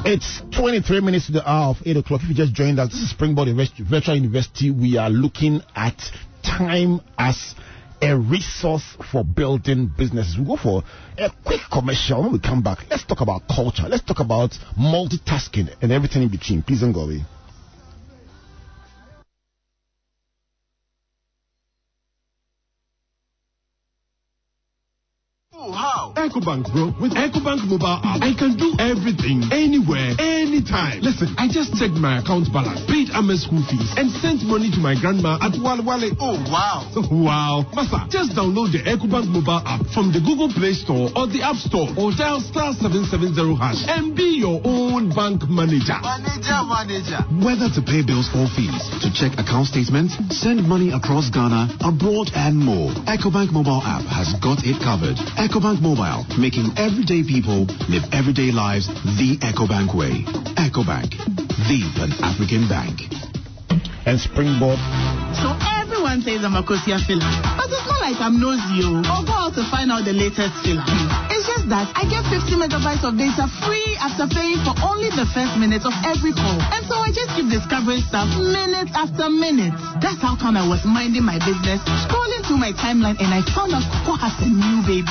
It's 0.05 0.42
23 0.55 1.01
minutes 1.01 1.27
to 1.29 1.33
the 1.33 1.51
hour 1.51 1.70
of 1.70 1.77
8 1.83 1.96
o'clock. 1.96 2.20
If 2.25 2.29
you 2.29 2.35
just 2.35 2.53
joined 2.53 2.79
us, 2.79 2.90
this 2.90 3.01
is 3.01 3.09
Springboard 3.09 3.49
Virtual 3.57 4.14
University. 4.14 4.70
We 4.70 4.99
are 4.99 5.09
looking 5.09 5.62
at 5.75 5.96
time 6.42 7.01
as 7.16 7.55
a 8.02 8.16
resource 8.16 8.96
for 9.11 9.24
building 9.24 9.90
businesses. 9.96 10.37
We'll 10.37 10.56
go 10.56 10.62
for 10.62 10.82
a 11.18 11.30
quick 11.44 11.61
commercial. 11.72 12.22
When 12.22 12.32
we 12.32 12.38
come 12.38 12.62
back, 12.62 12.78
let's 12.90 13.04
talk 13.04 13.20
about 13.20 13.42
culture. 13.48 13.85
Let's 13.88 14.04
talk 14.04 14.20
about 14.20 14.50
multitasking 14.78 15.74
and 15.80 15.92
everything 15.92 16.22
in 16.22 16.28
between. 16.28 16.62
Please 16.62 16.80
don't 16.80 16.92
go 16.92 17.00
away. 17.00 17.24
EcoBank, 26.16 26.72
bro. 26.72 26.96
With 26.96 27.12
EcoBank 27.12 27.68
mobile 27.68 28.00
app, 28.00 28.24
I 28.24 28.33
can 28.33 28.57
do 28.57 28.72
everything, 28.81 29.44
anywhere, 29.52 30.16
anytime. 30.16 31.05
Listen, 31.05 31.37
I 31.37 31.44
just 31.46 31.76
checked 31.76 32.00
my 32.00 32.24
account 32.24 32.48
balance, 32.52 32.81
paid 32.88 33.12
Ame's 33.12 33.44
school 33.44 33.61
fees, 33.68 33.92
and 34.00 34.09
sent 34.24 34.40
money 34.48 34.72
to 34.72 34.81
my 34.81 34.96
grandma 34.96 35.37
at 35.44 35.52
Wale 35.61 35.85
Wale. 35.85 36.16
Oh, 36.16 36.40
wow. 36.48 36.88
wow. 37.12 37.55
Masa, 37.76 38.09
just 38.09 38.33
download 38.33 38.72
the 38.72 38.81
EcoBank 38.88 39.29
mobile 39.29 39.61
app 39.68 39.85
from 39.92 40.09
the 40.12 40.20
Google 40.24 40.48
Play 40.48 40.72
Store 40.72 41.12
or 41.12 41.29
the 41.29 41.44
App 41.44 41.61
Store 41.61 41.92
or 42.00 42.16
dial 42.16 42.40
star 42.40 42.72
770 42.72 43.37
hash 43.61 43.85
and 43.85 44.16
be 44.16 44.40
your 44.40 44.61
own 44.64 45.12
bank 45.12 45.44
manager. 45.52 46.00
Manager, 46.00 46.61
manager. 46.64 47.20
Whether 47.44 47.68
to 47.76 47.81
pay 47.85 48.00
bills 48.00 48.33
or 48.33 48.48
fees, 48.57 48.81
to 49.05 49.12
check 49.12 49.37
account 49.37 49.68
statements, 49.68 50.16
send 50.33 50.64
money 50.64 50.96
across 50.96 51.29
Ghana, 51.29 51.76
abroad, 51.85 52.33
and 52.33 52.57
more, 52.57 52.88
EcoBank 53.05 53.52
mobile 53.52 53.85
app 53.85 54.09
has 54.09 54.33
got 54.40 54.64
it 54.64 54.81
covered. 54.81 55.20
EcoBank 55.37 55.85
Mobile, 55.85 56.06
making 56.38 56.71
everyday 56.77 57.23
people 57.23 57.66
live 57.88 58.05
everyday 58.12 58.53
lives 58.53 58.87
the 59.19 59.38
EcoBank 59.42 59.95
way. 59.95 60.23
EcoBank, 60.55 61.11
the 61.69 61.81
Pan 61.96 62.13
African 62.23 62.69
Bank. 62.69 63.46
And 64.07 64.21
Springboard. 64.21 64.79
So 65.42 65.50
everyone 65.83 66.23
says 66.23 66.46
I'm 66.46 66.54
a 66.54 66.63
Kosia 66.63 67.02
filler. 67.02 67.27
But 67.59 67.67
it's 67.67 67.87
not 67.90 67.98
like 67.98 68.17
I'm 68.23 68.38
nosy 68.38 68.87
oh, 68.87 69.02
or 69.02 69.27
go 69.27 69.35
out 69.35 69.54
to 69.59 69.67
find 69.67 69.90
out 69.90 70.07
the 70.07 70.15
latest 70.15 70.54
filler. 70.63 70.87
It's 71.35 71.42
just 71.42 71.67
that 71.75 71.90
I 71.98 72.07
get 72.07 72.23
50 72.31 72.54
megabytes 72.54 73.02
of 73.02 73.19
data 73.19 73.50
free 73.67 73.98
after 73.98 74.31
paying 74.31 74.63
for 74.63 74.79
only 74.87 75.11
the 75.11 75.27
first 75.35 75.59
minute 75.59 75.83
of 75.83 75.90
every 76.07 76.31
call. 76.31 76.54
And 76.71 76.87
so 76.87 76.94
I 77.02 77.11
just 77.11 77.35
keep 77.35 77.50
discovering 77.50 78.07
stuff 78.07 78.31
minute 78.38 78.94
after 78.94 79.27
minute. 79.27 79.75
That's 79.98 80.23
how 80.23 80.38
come 80.38 80.54
I 80.54 80.63
was 80.63 80.87
minding 80.87 81.27
my 81.27 81.42
business, 81.42 81.83
scrolling 82.07 82.46
through 82.46 82.63
my 82.63 82.71
timeline, 82.79 83.19
and 83.19 83.35
I 83.35 83.42
found 83.50 83.75
out 83.75 83.83
Coco 84.07 84.15
has 84.23 84.38
a 84.38 84.46
new 84.46 84.87
baby. 84.87 85.11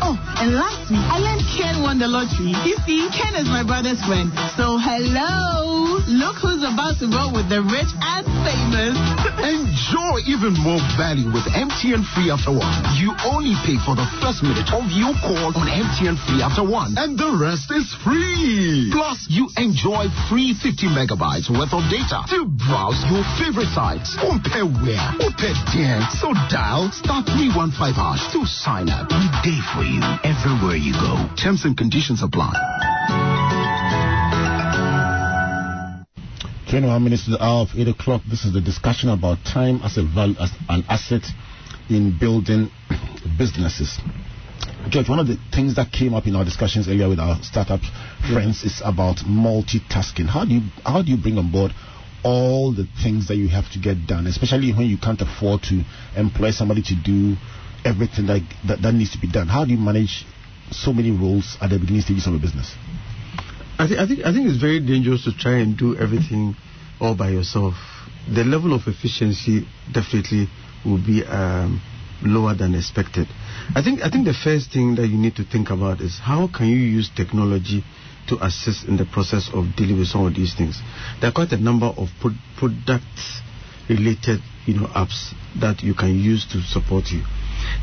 Oh, 0.00 0.16
and 0.40 0.56
last 0.56 0.88
week 0.88 1.04
I 1.04 1.20
learned 1.20 1.44
Ken 1.52 1.84
won 1.84 2.00
the 2.00 2.08
lottery. 2.08 2.56
You 2.64 2.80
see, 2.88 3.12
Ken 3.12 3.36
is 3.36 3.46
my 3.52 3.62
brother's 3.62 4.00
friend. 4.08 4.32
So 4.56 4.80
hello, 4.80 6.00
look 6.08 6.40
who's 6.40 6.64
about 6.64 6.96
to 7.04 7.06
roll 7.12 7.36
with 7.36 7.52
the 7.52 7.60
rich 7.60 7.92
and 8.00 8.21
famous. 8.24 8.96
Enjoy 9.42 10.22
even 10.26 10.54
more 10.62 10.80
value 10.96 11.28
with 11.32 11.44
MTN 11.50 12.06
Free 12.14 12.30
After 12.30 12.52
One. 12.52 12.72
You 12.96 13.14
only 13.26 13.54
pay 13.66 13.76
for 13.82 13.94
the 13.98 14.06
first 14.22 14.42
minute 14.42 14.70
of 14.72 14.86
your 14.94 15.12
call 15.20 15.52
on 15.54 15.66
MTN 15.66 16.16
Free 16.26 16.42
After 16.42 16.62
One, 16.62 16.94
and 16.96 17.18
the 17.18 17.30
rest 17.34 17.70
is 17.70 17.90
free. 18.04 18.90
Plus, 18.92 19.26
you 19.28 19.50
enjoy 19.58 20.06
free 20.28 20.54
50 20.54 20.90
megabytes 20.94 21.50
worth 21.50 21.74
of 21.74 21.82
data 21.90 22.22
to 22.32 22.46
browse 22.46 23.00
your 23.10 23.24
favorite 23.38 23.70
sites. 23.74 24.14
Compare 24.16 24.66
where, 24.66 25.08
compare 25.18 25.56
there. 25.74 26.00
So 26.18 26.32
dial 26.48 26.90
star 26.92 27.22
315 27.24 27.94
hash 27.94 28.32
to 28.32 28.46
sign 28.46 28.88
up. 28.88 29.10
We 29.10 29.26
day 29.44 29.60
for 29.74 29.82
you 29.84 30.02
everywhere 30.24 30.78
you 30.78 30.92
go. 30.94 31.28
Terms 31.36 31.64
and 31.64 31.76
conditions 31.76 32.22
apply. 32.22 32.54
21 36.72 37.04
minutes 37.04 37.26
to 37.26 37.32
the 37.32 37.44
hour 37.44 37.60
of 37.60 37.68
8 37.76 37.86
o'clock. 37.88 38.22
This 38.24 38.46
is 38.46 38.54
the 38.54 38.60
discussion 38.62 39.10
about 39.10 39.44
time 39.44 39.82
as 39.84 39.98
a 39.98 40.02
val- 40.02 40.40
as 40.40 40.50
an 40.70 40.86
asset 40.88 41.20
in 41.90 42.16
building 42.18 42.70
businesses. 43.38 44.00
George, 44.88 45.06
one 45.06 45.18
of 45.18 45.26
the 45.26 45.36
things 45.52 45.76
that 45.76 45.92
came 45.92 46.14
up 46.14 46.26
in 46.26 46.34
our 46.34 46.46
discussions 46.46 46.88
earlier 46.88 47.10
with 47.10 47.20
our 47.20 47.36
startup 47.42 47.80
friends 48.26 48.64
is 48.64 48.80
about 48.82 49.18
multitasking. 49.18 50.24
How 50.24 50.46
do 50.46 50.54
you 50.54 50.60
how 50.82 51.02
do 51.02 51.10
you 51.10 51.18
bring 51.18 51.36
on 51.36 51.52
board 51.52 51.72
all 52.24 52.72
the 52.72 52.88
things 53.02 53.28
that 53.28 53.36
you 53.36 53.48
have 53.48 53.70
to 53.72 53.78
get 53.78 54.06
done, 54.06 54.26
especially 54.26 54.72
when 54.72 54.86
you 54.86 54.96
can't 54.96 55.20
afford 55.20 55.64
to 55.64 55.84
employ 56.16 56.52
somebody 56.52 56.80
to 56.84 56.94
do 56.94 57.36
everything 57.84 58.28
that 58.28 58.40
that, 58.66 58.80
that 58.80 58.94
needs 58.94 59.12
to 59.12 59.18
be 59.20 59.30
done? 59.30 59.46
How 59.46 59.66
do 59.66 59.72
you 59.72 59.78
manage 59.78 60.24
so 60.70 60.94
many 60.94 61.10
roles 61.10 61.58
at 61.60 61.68
the 61.68 61.78
beginning 61.78 62.00
stages 62.00 62.26
of 62.26 62.32
a 62.32 62.38
business? 62.38 62.74
I, 63.82 63.86
th- 63.88 63.98
I 63.98 64.06
think 64.06 64.20
I 64.24 64.32
think 64.32 64.46
it's 64.48 64.60
very 64.60 64.78
dangerous 64.78 65.24
to 65.24 65.32
try 65.36 65.58
and 65.58 65.76
do 65.76 65.96
everything 65.96 66.54
all 67.00 67.16
by 67.16 67.30
yourself. 67.30 67.74
The 68.32 68.44
level 68.44 68.74
of 68.74 68.82
efficiency 68.86 69.66
definitely 69.92 70.46
will 70.84 71.04
be 71.04 71.24
um, 71.24 71.82
lower 72.22 72.54
than 72.54 72.76
expected. 72.76 73.26
I 73.74 73.82
think 73.82 74.00
I 74.02 74.08
think 74.08 74.24
the 74.26 74.34
first 74.38 74.70
thing 74.72 74.94
that 74.96 75.08
you 75.08 75.18
need 75.18 75.34
to 75.34 75.44
think 75.44 75.70
about 75.70 76.00
is 76.00 76.20
how 76.20 76.46
can 76.46 76.68
you 76.68 76.76
use 76.76 77.10
technology 77.10 77.82
to 78.28 78.38
assist 78.44 78.86
in 78.86 78.96
the 78.98 79.04
process 79.04 79.50
of 79.52 79.74
dealing 79.74 79.98
with 79.98 80.06
some 80.06 80.26
of 80.26 80.34
these 80.36 80.54
things. 80.54 80.78
There 81.20 81.30
are 81.30 81.32
quite 81.34 81.50
a 81.50 81.56
number 81.58 81.86
of 81.86 82.06
pro- 82.20 82.38
product 82.56 83.18
related 83.88 84.38
you 84.64 84.74
know 84.78 84.86
apps 84.94 85.34
that 85.60 85.82
you 85.82 85.94
can 85.94 86.14
use 86.14 86.46
to 86.52 86.62
support 86.62 87.10
you. 87.10 87.22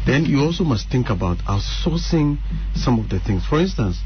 Then 0.05 0.23
you 0.23 0.39
also 0.39 0.63
must 0.63 0.89
think 0.89 1.09
about 1.09 1.39
outsourcing 1.39 2.37
some 2.73 2.99
of 2.99 3.09
the 3.09 3.19
things. 3.19 3.45
For 3.45 3.59
instance, 3.59 3.99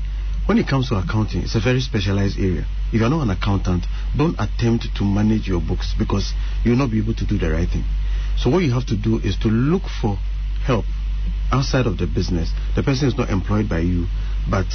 when 0.45 0.57
it 0.57 0.67
comes 0.67 0.89
to 0.89 0.95
accounting, 0.95 1.41
it's 1.41 1.55
a 1.55 1.59
very 1.59 1.79
specialized 1.79 2.37
area. 2.37 2.65
If 2.91 2.99
you're 2.99 3.09
not 3.09 3.23
an 3.23 3.29
accountant, 3.29 3.85
don't 4.17 4.35
attempt 4.39 4.87
to 4.97 5.03
manage 5.03 5.47
your 5.47 5.61
books 5.61 5.93
because 5.97 6.33
you'll 6.63 6.77
not 6.77 6.91
be 6.91 6.99
able 6.99 7.13
to 7.15 7.25
do 7.25 7.37
the 7.37 7.49
right 7.51 7.67
thing. 7.67 7.85
So 8.37 8.49
what 8.49 8.63
you 8.63 8.71
have 8.73 8.85
to 8.87 8.97
do 8.97 9.19
is 9.19 9.37
to 9.37 9.47
look 9.47 9.83
for 10.01 10.17
help 10.65 10.85
outside 11.51 11.85
of 11.85 11.97
the 11.97 12.07
business. 12.07 12.51
The 12.75 12.83
person 12.83 13.07
is 13.07 13.17
not 13.17 13.29
employed 13.29 13.69
by 13.69 13.79
you, 13.79 14.07
but 14.49 14.67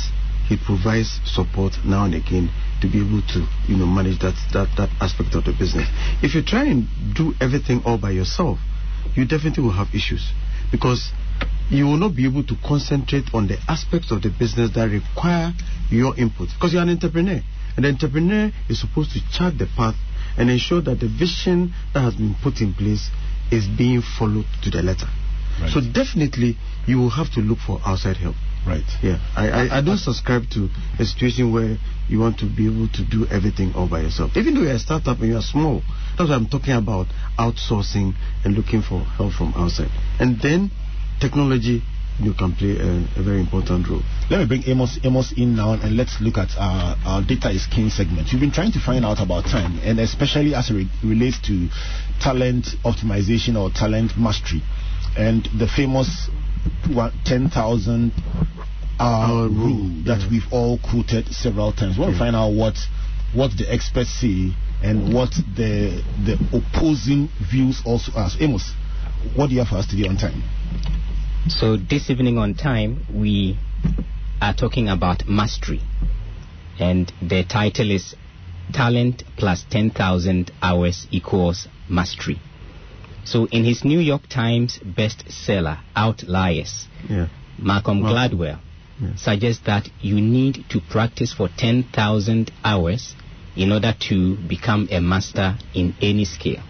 he 0.49 0.57
provides 0.57 1.21
support 1.25 1.75
now 1.85 2.05
and 2.07 2.15
again 2.15 2.49
to 2.81 2.89
be 2.89 3.01
able 3.05 3.21
to, 3.35 3.47
you 3.69 3.77
know, 3.77 3.87
manage 3.87 4.21
that, 4.21 4.39
that, 4.55 4.73
that 4.79 4.89
aspect 5.01 5.35
of 5.35 5.45
the 5.45 5.53
business. 5.53 5.89
If 6.23 6.35
you 6.35 6.43
try 6.43 6.65
and 6.65 6.89
do 7.15 7.35
everything 7.41 7.83
all 7.85 7.99
by 7.99 8.13
yourself, 8.13 8.59
you 9.15 9.27
definitely 9.27 9.65
will 9.65 9.77
have 9.77 9.89
issues 9.95 10.33
because 10.71 11.13
you 11.71 11.85
will 11.85 11.97
not 11.97 12.17
be 12.17 12.25
able 12.27 12.43
to 12.45 12.55
concentrate 12.67 13.25
on 13.35 13.47
the 13.47 13.59
aspects 13.69 14.11
of 14.11 14.23
the 14.23 14.31
business 14.31 14.71
that 14.75 14.89
require 14.89 15.53
your 15.91 16.17
input. 16.17 16.49
Because 16.55 16.73
you're 16.73 16.83
an 16.83 16.89
entrepreneur 16.89 17.41
and 17.77 17.85
the 17.85 17.89
entrepreneur 17.89 18.51
is 18.69 18.81
supposed 18.81 19.13
to 19.13 19.21
chart 19.31 19.59
the 19.59 19.67
path 19.77 19.95
and 20.37 20.51
ensure 20.51 20.81
that 20.81 21.01
the 21.01 21.09
vision 21.09 21.75
that 21.93 22.01
has 22.01 22.15
been 22.15 22.35
put 22.43 22.61
in 22.61 22.73
place 22.75 23.11
is 23.53 23.67
being 23.67 24.03
followed 24.19 24.47
to 24.63 24.71
the 24.71 24.83
letter. 24.83 25.09
Right. 25.61 25.71
so 25.71 25.81
definitely 25.81 26.57
you 26.87 26.99
will 26.99 27.11
have 27.11 27.33
to 27.35 27.41
look 27.41 27.59
for 27.59 27.81
outside 27.85 28.17
help. 28.17 28.37
Right. 28.67 28.85
yeah. 29.03 29.19
I, 29.35 29.49
I, 29.49 29.79
I 29.79 29.81
don't 29.81 29.99
subscribe 29.99 30.43
to 30.51 30.69
a 30.99 31.05
situation 31.05 31.53
where 31.53 31.79
you 32.09 32.21
want 32.21 32.39
to 32.41 32.47
be 32.47 32.67
able 32.67 32.89
to 32.89 33.05
do 33.05 33.27
everything 33.27 33.73
all 33.75 33.89
by 33.89 34.03
yourself. 34.03 34.37
Even 34.37 34.55
though 34.55 34.63
you're 34.63 34.73
a 34.73 34.79
startup 34.79 35.19
and 35.21 35.29
you're 35.29 35.43
small 35.43 35.83
that's 36.19 36.31
what 36.31 36.37
i'm 36.37 36.49
talking 36.49 36.75
about 36.75 37.07
outsourcing 37.39 38.13
and 38.45 38.55
looking 38.55 38.83
for 38.83 39.01
help 39.01 39.33
from 39.33 39.55
outside. 39.55 39.89
And 40.19 40.41
then 40.41 40.71
technology 41.21 41.83
you 42.21 42.35
can 42.35 42.53
play 42.55 42.75
a, 42.77 43.21
a 43.21 43.23
very 43.23 43.39
important 43.41 43.89
role 43.89 44.03
Let 44.29 44.41
me 44.41 44.47
bring 44.47 44.65
Amos 44.67 44.99
Amos 45.05 45.33
in 45.37 45.55
now 45.55 45.73
and 45.75 45.97
let's 45.97 46.21
look 46.21 46.37
at 46.37 46.51
our, 46.59 46.97
our 47.07 47.23
data 47.23 47.49
is 47.51 47.67
king 47.67 47.91
segment. 47.91 48.33
You've 48.33 48.41
been 48.41 48.51
trying 48.53 48.73
to 48.73 48.81
find 48.81 49.05
out 49.05 49.21
about 49.23 49.45
time 49.45 49.79
and 49.85 50.01
especially 50.01 50.55
as 50.55 50.69
it 50.71 50.75
re- 50.75 50.91
relates 51.05 51.39
to 51.47 51.69
talent 52.21 52.67
optimization 52.85 53.55
or 53.61 53.71
talent 53.71 54.19
mastery 54.19 54.63
and 55.17 55.45
the 55.59 55.69
famous 55.69 56.29
10,000 57.25 58.13
hour 59.01 59.49
rule 59.49 59.67
rule, 59.79 60.03
that 60.05 60.21
yeah. 60.21 60.29
we've 60.31 60.47
all 60.53 60.79
quoted 60.79 61.29
several 61.33 61.73
times. 61.73 61.97
We 61.97 62.03
want 62.03 62.13
to 62.15 62.19
Yeah. 62.19 62.25
find 62.25 62.37
out 62.37 62.51
what 62.53 62.77
what 63.33 63.57
the 63.57 63.71
experts 63.73 64.11
say 64.11 64.53
and 64.83 65.13
what 65.15 65.31
the 65.57 66.03
the 66.25 66.35
opposing 66.53 67.29
views 67.51 67.81
also 67.85 68.13
are. 68.17 68.29
So 68.31 68.39
Amos, 68.41 68.73
what 69.37 69.49
do 69.49 69.53
you 69.55 69.61
have 69.61 69.69
for 69.69 69.77
us 69.77 69.87
today 69.87 70.09
on 70.09 70.17
time? 70.17 70.43
So 71.47 71.77
this 71.77 72.11
evening 72.11 72.37
on 72.37 72.55
time, 72.55 73.07
we 73.15 73.59
are 74.41 74.53
talking 74.55 74.89
about 74.89 75.27
mastery, 75.29 75.81
and 76.79 77.11
the 77.23 77.45
title 77.45 77.91
is 77.91 78.15
"Talent 78.73 79.23
plus 79.37 79.65
10,000 79.71 80.51
Hours 80.61 81.07
Equals 81.11 81.69
Mastery." 81.89 82.39
So 83.25 83.47
in 83.47 83.65
his 83.65 83.85
New 83.85 84.01
York 84.01 84.29
Times 84.29 84.79
bestseller 84.79 85.79
Outliers, 85.97 86.87
yeah 87.09 87.29
Malcolm. 87.59 88.03
Gladwell 88.03 88.59
Yeah. 89.01 89.15
suggests 89.17 89.63
that 89.65 89.89
you 90.01 90.21
need 90.21 90.65
to 90.71 90.81
practice 90.81 91.33
for 91.33 91.49
10,000 91.49 92.51
hours 92.65 93.15
in 93.57 93.71
order 93.73 93.95
to 94.09 94.37
become 94.37 94.89
a 94.91 95.01
master 95.01 95.57
in 95.73 95.95
any 96.03 96.25
skill. 96.25 96.61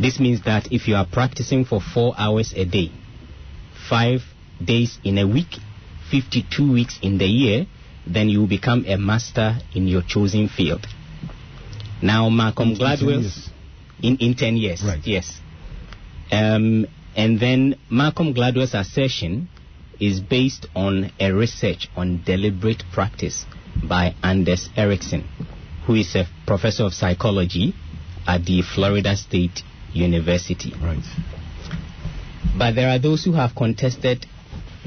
This 0.00 0.18
means 0.18 0.42
that 0.42 0.72
if 0.72 0.88
you 0.88 0.96
are 0.96 1.06
practicing 1.06 1.64
for 1.64 1.80
four 1.80 2.14
hours 2.16 2.52
a 2.56 2.64
day, 2.64 2.90
five 3.88 4.20
days 4.64 4.98
in 5.04 5.18
a 5.18 5.26
week, 5.26 5.56
52 6.10 6.72
weeks 6.72 6.98
in 7.02 7.18
the 7.18 7.26
year, 7.26 7.66
then 8.06 8.28
you 8.28 8.46
become 8.46 8.84
a 8.86 8.96
master 8.96 9.58
in 9.74 9.86
your 9.86 10.02
chosen 10.02 10.48
field. 10.48 10.86
Now, 12.02 12.28
Malcolm 12.28 12.70
In 12.70 12.76
10 12.78 12.86
Gladwell, 12.98 13.48
in, 14.02 14.16
in 14.18 14.34
10 14.34 14.56
years, 14.56 14.82
Right. 14.84 15.00
yes. 15.06 15.40
Um, 16.30 16.86
and 17.16 17.40
then 17.40 17.76
Malcolm 17.90 18.34
Gladwell's 18.34 18.74
assertion 18.74 19.48
is 20.00 20.20
based 20.20 20.66
on 20.76 21.10
a 21.18 21.32
research 21.32 21.88
on 21.96 22.22
deliberate 22.24 22.84
practice 22.92 23.44
by 23.82 24.14
Anders 24.22 24.68
Ericsson, 24.76 25.26
who 25.86 25.94
is 25.94 26.14
a 26.14 26.26
professor 26.46 26.84
of 26.84 26.94
psychology 26.94 27.74
at 28.26 28.44
the 28.44 28.62
Florida 28.62 29.16
State 29.16 29.62
University. 29.92 30.72
Right. 30.80 31.02
But 32.58 32.74
there 32.74 32.88
are 32.90 32.98
those 32.98 33.24
who 33.24 33.32
have 33.32 33.54
contested 33.54 34.26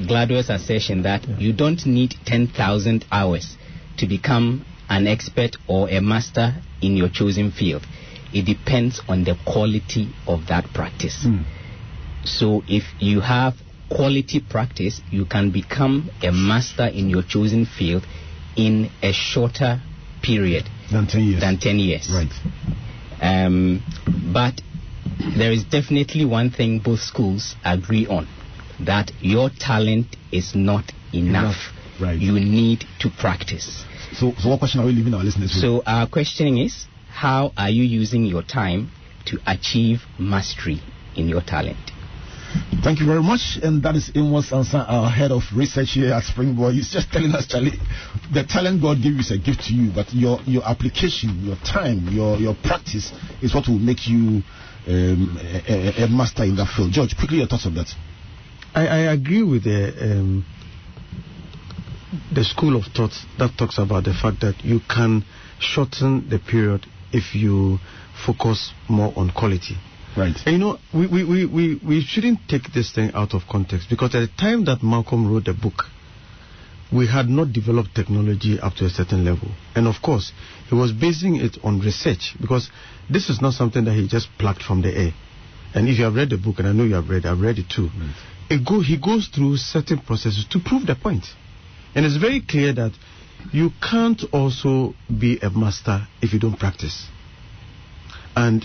Gladwell's 0.00 0.50
assertion 0.50 1.02
that 1.02 1.26
you 1.40 1.52
don't 1.52 1.84
need 1.86 2.14
10,000 2.26 3.04
hours 3.10 3.56
to 3.98 4.06
become 4.06 4.64
an 4.88 5.06
expert 5.06 5.56
or 5.68 5.88
a 5.88 6.00
master 6.00 6.54
in 6.80 6.96
your 6.96 7.08
chosen 7.08 7.50
field. 7.50 7.86
It 8.32 8.44
depends 8.46 9.00
on 9.08 9.24
the 9.24 9.36
quality 9.46 10.08
of 10.26 10.46
that 10.48 10.72
practice. 10.74 11.22
Hmm. 11.22 11.42
So 12.24 12.62
if 12.68 12.84
you 12.98 13.20
have 13.20 13.54
quality 13.90 14.40
practice, 14.40 15.00
you 15.10 15.24
can 15.26 15.50
become 15.50 16.10
a 16.22 16.32
master 16.32 16.86
in 16.86 17.08
your 17.10 17.22
chosen 17.22 17.66
field 17.66 18.06
in 18.56 18.90
a 19.02 19.12
shorter 19.12 19.80
period 20.22 20.64
Than 20.90 21.06
10 21.06 21.22
years. 21.24 21.40
than 21.40 21.58
10 21.58 21.78
years. 21.78 22.08
Right. 22.12 22.32
Um, 23.20 23.82
but 24.32 24.60
there 25.36 25.52
is 25.52 25.64
definitely 25.64 26.24
one 26.24 26.50
thing 26.50 26.78
both 26.78 27.00
schools 27.00 27.56
agree 27.64 28.06
on 28.06 28.28
that 28.80 29.10
your 29.20 29.50
talent 29.50 30.16
is 30.32 30.54
not 30.54 30.92
enough. 31.12 31.56
Enough, 31.56 32.00
right. 32.00 32.18
You 32.18 32.32
need 32.34 32.84
to 33.00 33.10
practice. 33.10 33.84
So, 34.12 34.32
so 34.38 34.48
what 34.50 34.58
question 34.58 34.80
are 34.80 34.86
we 34.86 34.92
leaving 34.92 35.14
our 35.14 35.22
listeners 35.24 35.52
with? 35.54 35.62
So, 35.62 35.82
our 35.86 36.08
question 36.08 36.58
is 36.58 36.86
how 37.10 37.52
are 37.56 37.70
you 37.70 37.84
using 37.84 38.24
your 38.24 38.42
time 38.42 38.90
to 39.26 39.38
achieve 39.46 40.02
mastery 40.18 40.80
in 41.16 41.28
your 41.28 41.42
talent? 41.42 41.92
Thank 42.82 43.00
you 43.00 43.06
very 43.06 43.22
much. 43.22 43.58
And 43.62 43.82
that 43.82 43.96
is 43.96 44.10
Amos 44.14 44.50
Ansa, 44.50 44.84
our 44.86 45.08
head 45.08 45.30
of 45.30 45.42
research 45.54 45.92
here 45.92 46.12
at 46.12 46.24
Springboard. 46.24 46.74
He's 46.74 46.90
just 46.90 47.10
telling 47.10 47.32
us, 47.32 47.46
Charlie, 47.46 47.78
the 48.32 48.44
talent 48.44 48.82
God 48.82 48.96
gave 49.02 49.14
you 49.14 49.20
is 49.20 49.30
a 49.30 49.38
gift 49.38 49.64
to 49.68 49.74
you, 49.74 49.92
but 49.94 50.12
your, 50.12 50.40
your 50.44 50.64
application, 50.68 51.44
your 51.44 51.56
time, 51.56 52.08
your, 52.08 52.36
your 52.36 52.54
practice 52.62 53.12
is 53.40 53.54
what 53.54 53.68
will 53.68 53.78
make 53.78 54.06
you 54.06 54.42
um, 54.86 55.38
a, 55.40 56.02
a, 56.02 56.04
a 56.04 56.08
master 56.08 56.44
in 56.44 56.56
that 56.56 56.72
field. 56.74 56.92
George, 56.92 57.16
quickly 57.16 57.38
your 57.38 57.46
thoughts 57.46 57.66
on 57.66 57.74
that. 57.74 57.92
I, 58.74 58.86
I 58.86 58.98
agree 59.12 59.42
with 59.42 59.64
the 59.64 59.92
um, 60.00 60.44
the 62.34 62.44
school 62.44 62.76
of 62.76 62.84
thought 62.94 63.12
that 63.38 63.56
talks 63.56 63.78
about 63.78 64.04
the 64.04 64.14
fact 64.14 64.40
that 64.40 64.64
you 64.64 64.80
can 64.88 65.24
shorten 65.58 66.28
the 66.28 66.38
period 66.38 66.86
if 67.12 67.34
you 67.34 67.78
focus 68.26 68.72
more 68.88 69.12
on 69.16 69.30
quality. 69.30 69.76
Right. 70.16 70.36
And 70.44 70.52
you 70.52 70.58
know, 70.58 70.78
we, 70.92 71.06
we, 71.06 71.24
we, 71.24 71.46
we, 71.46 71.80
we 71.86 72.00
shouldn't 72.02 72.40
take 72.48 72.72
this 72.74 72.92
thing 72.92 73.12
out 73.14 73.32
of 73.34 73.42
context 73.50 73.88
because 73.88 74.14
at 74.14 74.20
the 74.20 74.30
time 74.38 74.64
that 74.66 74.82
Malcolm 74.82 75.32
wrote 75.32 75.46
the 75.46 75.54
book, 75.54 75.84
we 76.92 77.06
had 77.06 77.28
not 77.28 77.52
developed 77.52 77.94
technology 77.94 78.60
up 78.60 78.74
to 78.74 78.84
a 78.84 78.90
certain 78.90 79.24
level. 79.24 79.48
And 79.74 79.86
of 79.86 80.02
course, 80.02 80.32
he 80.68 80.74
was 80.74 80.92
basing 80.92 81.36
it 81.36 81.58
on 81.64 81.80
research 81.80 82.34
because 82.40 82.70
this 83.10 83.30
is 83.30 83.40
not 83.40 83.54
something 83.54 83.84
that 83.84 83.94
he 83.94 84.06
just 84.08 84.28
plucked 84.38 84.62
from 84.62 84.82
the 84.82 84.96
air. 84.96 85.12
And 85.74 85.88
if 85.88 85.98
you 85.98 86.04
have 86.04 86.14
read 86.14 86.30
the 86.30 86.36
book, 86.36 86.58
and 86.58 86.68
I 86.68 86.72
know 86.72 86.84
you 86.84 86.94
have 86.94 87.08
read, 87.08 87.24
I've 87.24 87.40
read 87.40 87.58
it 87.58 87.70
too, 87.70 87.88
mm. 87.88 88.12
it 88.50 88.66
go, 88.66 88.80
he 88.80 88.98
goes 88.98 89.28
through 89.28 89.56
certain 89.56 89.98
processes 90.00 90.44
to 90.50 90.60
prove 90.60 90.86
the 90.86 90.94
point. 90.94 91.24
And 91.94 92.04
it's 92.04 92.16
very 92.16 92.42
clear 92.42 92.74
that 92.74 92.92
you 93.52 93.70
can't 93.80 94.22
also 94.32 94.94
be 95.08 95.38
a 95.38 95.50
master 95.50 96.06
if 96.20 96.32
you 96.32 96.38
don't 96.38 96.58
practice. 96.58 97.06
And 98.36 98.64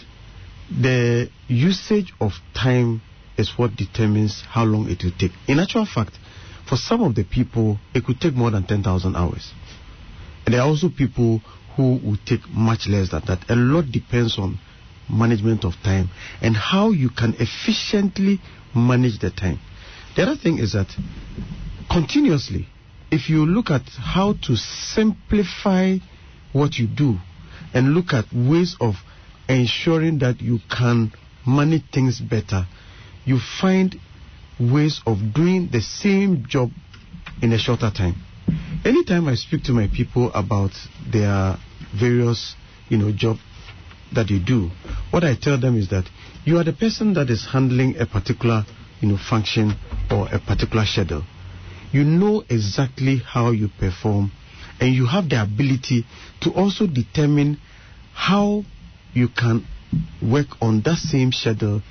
the 0.69 1.29
usage 1.47 2.13
of 2.19 2.33
time 2.53 3.01
is 3.37 3.53
what 3.57 3.75
determines 3.75 4.41
how 4.41 4.65
long 4.65 4.89
it 4.89 5.03
will 5.03 5.11
take. 5.17 5.31
In 5.47 5.59
actual 5.59 5.85
fact, 5.85 6.17
for 6.67 6.75
some 6.75 7.01
of 7.01 7.15
the 7.15 7.23
people, 7.23 7.79
it 7.93 8.03
could 8.05 8.19
take 8.19 8.33
more 8.33 8.51
than 8.51 8.65
10,000 8.65 9.15
hours. 9.15 9.53
And 10.45 10.53
there 10.53 10.61
are 10.61 10.67
also 10.67 10.89
people 10.89 11.41
who 11.75 11.99
will 12.03 12.17
take 12.25 12.47
much 12.49 12.87
less 12.87 13.11
than 13.11 13.21
that. 13.27 13.49
A 13.49 13.55
lot 13.55 13.91
depends 13.91 14.37
on 14.37 14.59
management 15.09 15.63
of 15.63 15.73
time 15.83 16.09
and 16.41 16.55
how 16.55 16.91
you 16.91 17.09
can 17.09 17.33
efficiently 17.39 18.39
manage 18.75 19.19
the 19.19 19.29
time. 19.29 19.59
The 20.15 20.23
other 20.23 20.35
thing 20.35 20.57
is 20.57 20.73
that 20.73 20.87
continuously, 21.91 22.67
if 23.11 23.29
you 23.29 23.45
look 23.45 23.69
at 23.69 23.83
how 23.89 24.33
to 24.43 24.55
simplify 24.55 25.97
what 26.51 26.77
you 26.77 26.87
do 26.87 27.17
and 27.73 27.93
look 27.93 28.13
at 28.13 28.25
ways 28.33 28.75
of 28.81 28.95
ensuring 29.47 30.19
that 30.19 30.41
you 30.41 30.59
can 30.69 31.13
manage 31.45 31.83
things 31.93 32.19
better, 32.19 32.65
you 33.25 33.39
find 33.61 33.95
ways 34.59 35.01
of 35.05 35.33
doing 35.33 35.69
the 35.71 35.81
same 35.81 36.45
job 36.47 36.71
in 37.41 37.53
a 37.53 37.57
shorter 37.57 37.91
time. 37.91 38.15
Anytime 38.85 39.27
I 39.27 39.35
speak 39.35 39.63
to 39.65 39.73
my 39.73 39.87
people 39.87 40.31
about 40.33 40.71
their 41.11 41.57
various, 41.99 42.55
you 42.89 42.97
know, 42.97 43.11
job 43.11 43.37
that 44.13 44.29
you 44.29 44.39
do, 44.39 44.69
what 45.11 45.23
I 45.23 45.35
tell 45.35 45.59
them 45.59 45.77
is 45.77 45.89
that 45.89 46.05
you 46.45 46.57
are 46.57 46.63
the 46.63 46.73
person 46.73 47.13
that 47.15 47.29
is 47.29 47.45
handling 47.51 47.97
a 47.99 48.05
particular, 48.05 48.63
you 49.01 49.09
know, 49.09 49.17
function 49.17 49.73
or 50.09 50.27
a 50.31 50.39
particular 50.39 50.85
schedule. 50.85 51.23
You 51.91 52.03
know 52.03 52.43
exactly 52.49 53.17
how 53.17 53.51
you 53.51 53.69
perform 53.79 54.31
and 54.79 54.93
you 54.93 55.05
have 55.07 55.29
the 55.29 55.41
ability 55.41 56.05
to 56.41 56.51
also 56.51 56.87
determine 56.87 57.59
how 58.13 58.63
you 59.13 59.27
can 59.29 59.65
work 60.21 60.47
on 60.61 60.81
that 60.81 60.97
same 60.97 61.31
schedule 61.31 61.81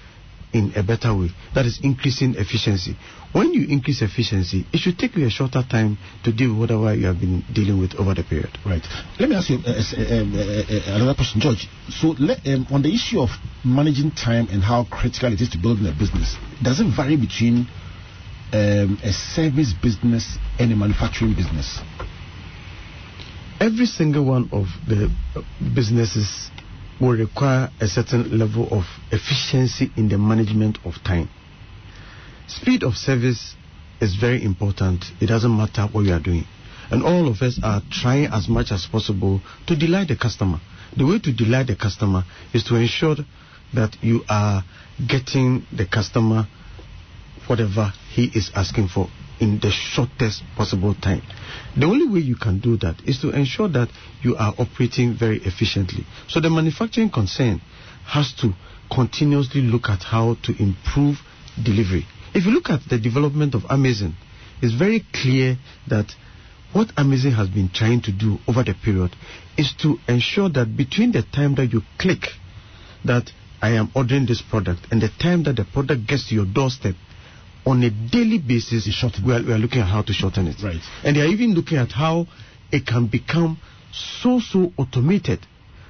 in 0.52 0.72
a 0.76 0.82
better 0.82 1.14
way. 1.14 1.30
That 1.54 1.66
is 1.66 1.80
increasing 1.82 2.34
efficiency. 2.36 2.96
When 3.32 3.52
you 3.52 3.66
increase 3.68 4.02
efficiency, 4.02 4.66
it 4.72 4.78
should 4.78 4.98
take 4.98 5.16
you 5.16 5.26
a 5.26 5.30
shorter 5.30 5.62
time 5.68 5.98
to 6.24 6.32
deal 6.32 6.50
with 6.52 6.70
whatever 6.70 6.94
you 6.94 7.06
have 7.06 7.20
been 7.20 7.44
dealing 7.52 7.78
with 7.78 7.94
over 7.96 8.14
the 8.14 8.22
period. 8.22 8.50
Right. 8.64 8.82
Let 9.20 9.28
me 9.28 9.36
ask 9.36 9.50
you 9.50 9.58
uh, 9.58 9.70
uh, 9.70 10.20
um, 10.22 10.34
uh, 10.34 10.40
uh, 10.40 10.96
another 10.96 11.14
question, 11.14 11.40
George. 11.40 11.68
So, 11.90 12.14
let, 12.18 12.46
um, 12.46 12.66
on 12.70 12.82
the 12.82 12.94
issue 12.94 13.20
of 13.20 13.30
managing 13.64 14.12
time 14.12 14.48
and 14.50 14.62
how 14.62 14.84
critical 14.84 15.32
it 15.32 15.40
is 15.40 15.50
to 15.50 15.58
building 15.58 15.86
a 15.86 15.92
business, 15.92 16.36
does 16.62 16.80
it 16.80 16.86
vary 16.94 17.16
between 17.16 17.68
um, 18.52 18.98
a 19.02 19.12
service 19.12 19.74
business 19.74 20.38
and 20.58 20.72
a 20.72 20.76
manufacturing 20.76 21.34
business? 21.34 21.80
Every 23.60 23.86
single 23.86 24.24
one 24.24 24.50
of 24.52 24.66
the 24.86 25.10
uh, 25.34 25.42
businesses 25.74 26.50
will 27.00 27.16
require 27.16 27.70
a 27.80 27.86
certain 27.86 28.38
level 28.38 28.68
of 28.70 28.84
efficiency 29.10 29.90
in 29.96 30.08
the 30.08 30.18
management 30.18 30.78
of 30.84 30.94
time. 31.04 31.28
Speed 32.48 32.82
of 32.82 32.94
service 32.94 33.54
is 34.00 34.14
very 34.14 34.42
important. 34.42 35.04
It 35.20 35.26
doesn't 35.26 35.56
matter 35.56 35.86
what 35.90 36.04
you 36.04 36.12
are 36.12 36.20
doing. 36.20 36.44
And 36.90 37.02
all 37.02 37.28
of 37.28 37.42
us 37.42 37.58
are 37.62 37.82
trying 37.90 38.26
as 38.26 38.48
much 38.48 38.70
as 38.70 38.86
possible 38.86 39.40
to 39.66 39.76
delight 39.76 40.08
the 40.08 40.16
customer. 40.16 40.60
The 40.96 41.04
way 41.04 41.18
to 41.18 41.32
delight 41.32 41.66
the 41.66 41.76
customer 41.76 42.24
is 42.54 42.62
to 42.64 42.76
ensure 42.76 43.16
that 43.74 43.96
you 44.02 44.22
are 44.28 44.62
getting 45.06 45.66
the 45.76 45.86
customer 45.86 46.46
whatever 47.48 47.92
he 48.12 48.30
is 48.34 48.50
asking 48.54 48.88
for 48.88 49.08
in 49.40 49.58
the 49.60 49.70
shortest 49.70 50.42
possible 50.56 50.94
time. 50.94 51.22
The 51.76 51.86
only 51.86 52.06
way 52.06 52.20
you 52.20 52.36
can 52.36 52.58
do 52.60 52.76
that 52.78 52.96
is 53.06 53.20
to 53.20 53.30
ensure 53.30 53.68
that 53.68 53.88
you 54.22 54.36
are 54.36 54.54
operating 54.58 55.14
very 55.18 55.38
efficiently. 55.38 56.06
So 56.28 56.40
the 56.40 56.50
manufacturing 56.50 57.10
concern 57.10 57.60
has 58.06 58.32
to 58.40 58.52
continuously 58.90 59.60
look 59.62 59.88
at 59.88 60.02
how 60.02 60.36
to 60.44 60.62
improve 60.62 61.16
delivery. 61.62 62.06
If 62.34 62.44
you 62.46 62.52
look 62.52 62.70
at 62.70 62.88
the 62.88 62.98
development 62.98 63.54
of 63.54 63.64
Amazon, 63.70 64.14
it's 64.62 64.74
very 64.74 65.04
clear 65.12 65.56
that 65.88 66.12
what 66.72 66.92
Amazon 66.98 67.32
has 67.32 67.48
been 67.48 67.70
trying 67.72 68.02
to 68.02 68.12
do 68.12 68.38
over 68.48 68.62
the 68.62 68.74
period 68.74 69.14
is 69.56 69.72
to 69.82 69.98
ensure 70.08 70.48
that 70.50 70.76
between 70.76 71.12
the 71.12 71.22
time 71.22 71.54
that 71.56 71.72
you 71.72 71.82
click 71.98 72.24
that 73.04 73.30
I 73.62 73.70
am 73.70 73.90
ordering 73.94 74.26
this 74.26 74.42
product 74.42 74.86
and 74.90 75.00
the 75.00 75.08
time 75.08 75.44
that 75.44 75.56
the 75.56 75.64
product 75.64 76.06
gets 76.06 76.28
to 76.28 76.34
your 76.34 76.44
doorstep, 76.44 76.94
on 77.66 77.82
a 77.82 77.90
daily 77.90 78.38
basis, 78.38 78.86
we 79.24 79.32
are, 79.32 79.42
we 79.42 79.52
are 79.52 79.58
looking 79.58 79.80
at 79.80 79.88
how 79.88 80.02
to 80.02 80.12
shorten 80.12 80.46
it. 80.46 80.62
Right. 80.62 80.80
And 81.02 81.16
they 81.16 81.20
are 81.20 81.26
even 81.26 81.54
looking 81.54 81.78
at 81.78 81.90
how 81.90 82.26
it 82.70 82.86
can 82.86 83.08
become 83.08 83.58
so, 83.92 84.38
so 84.40 84.72
automated 84.78 85.44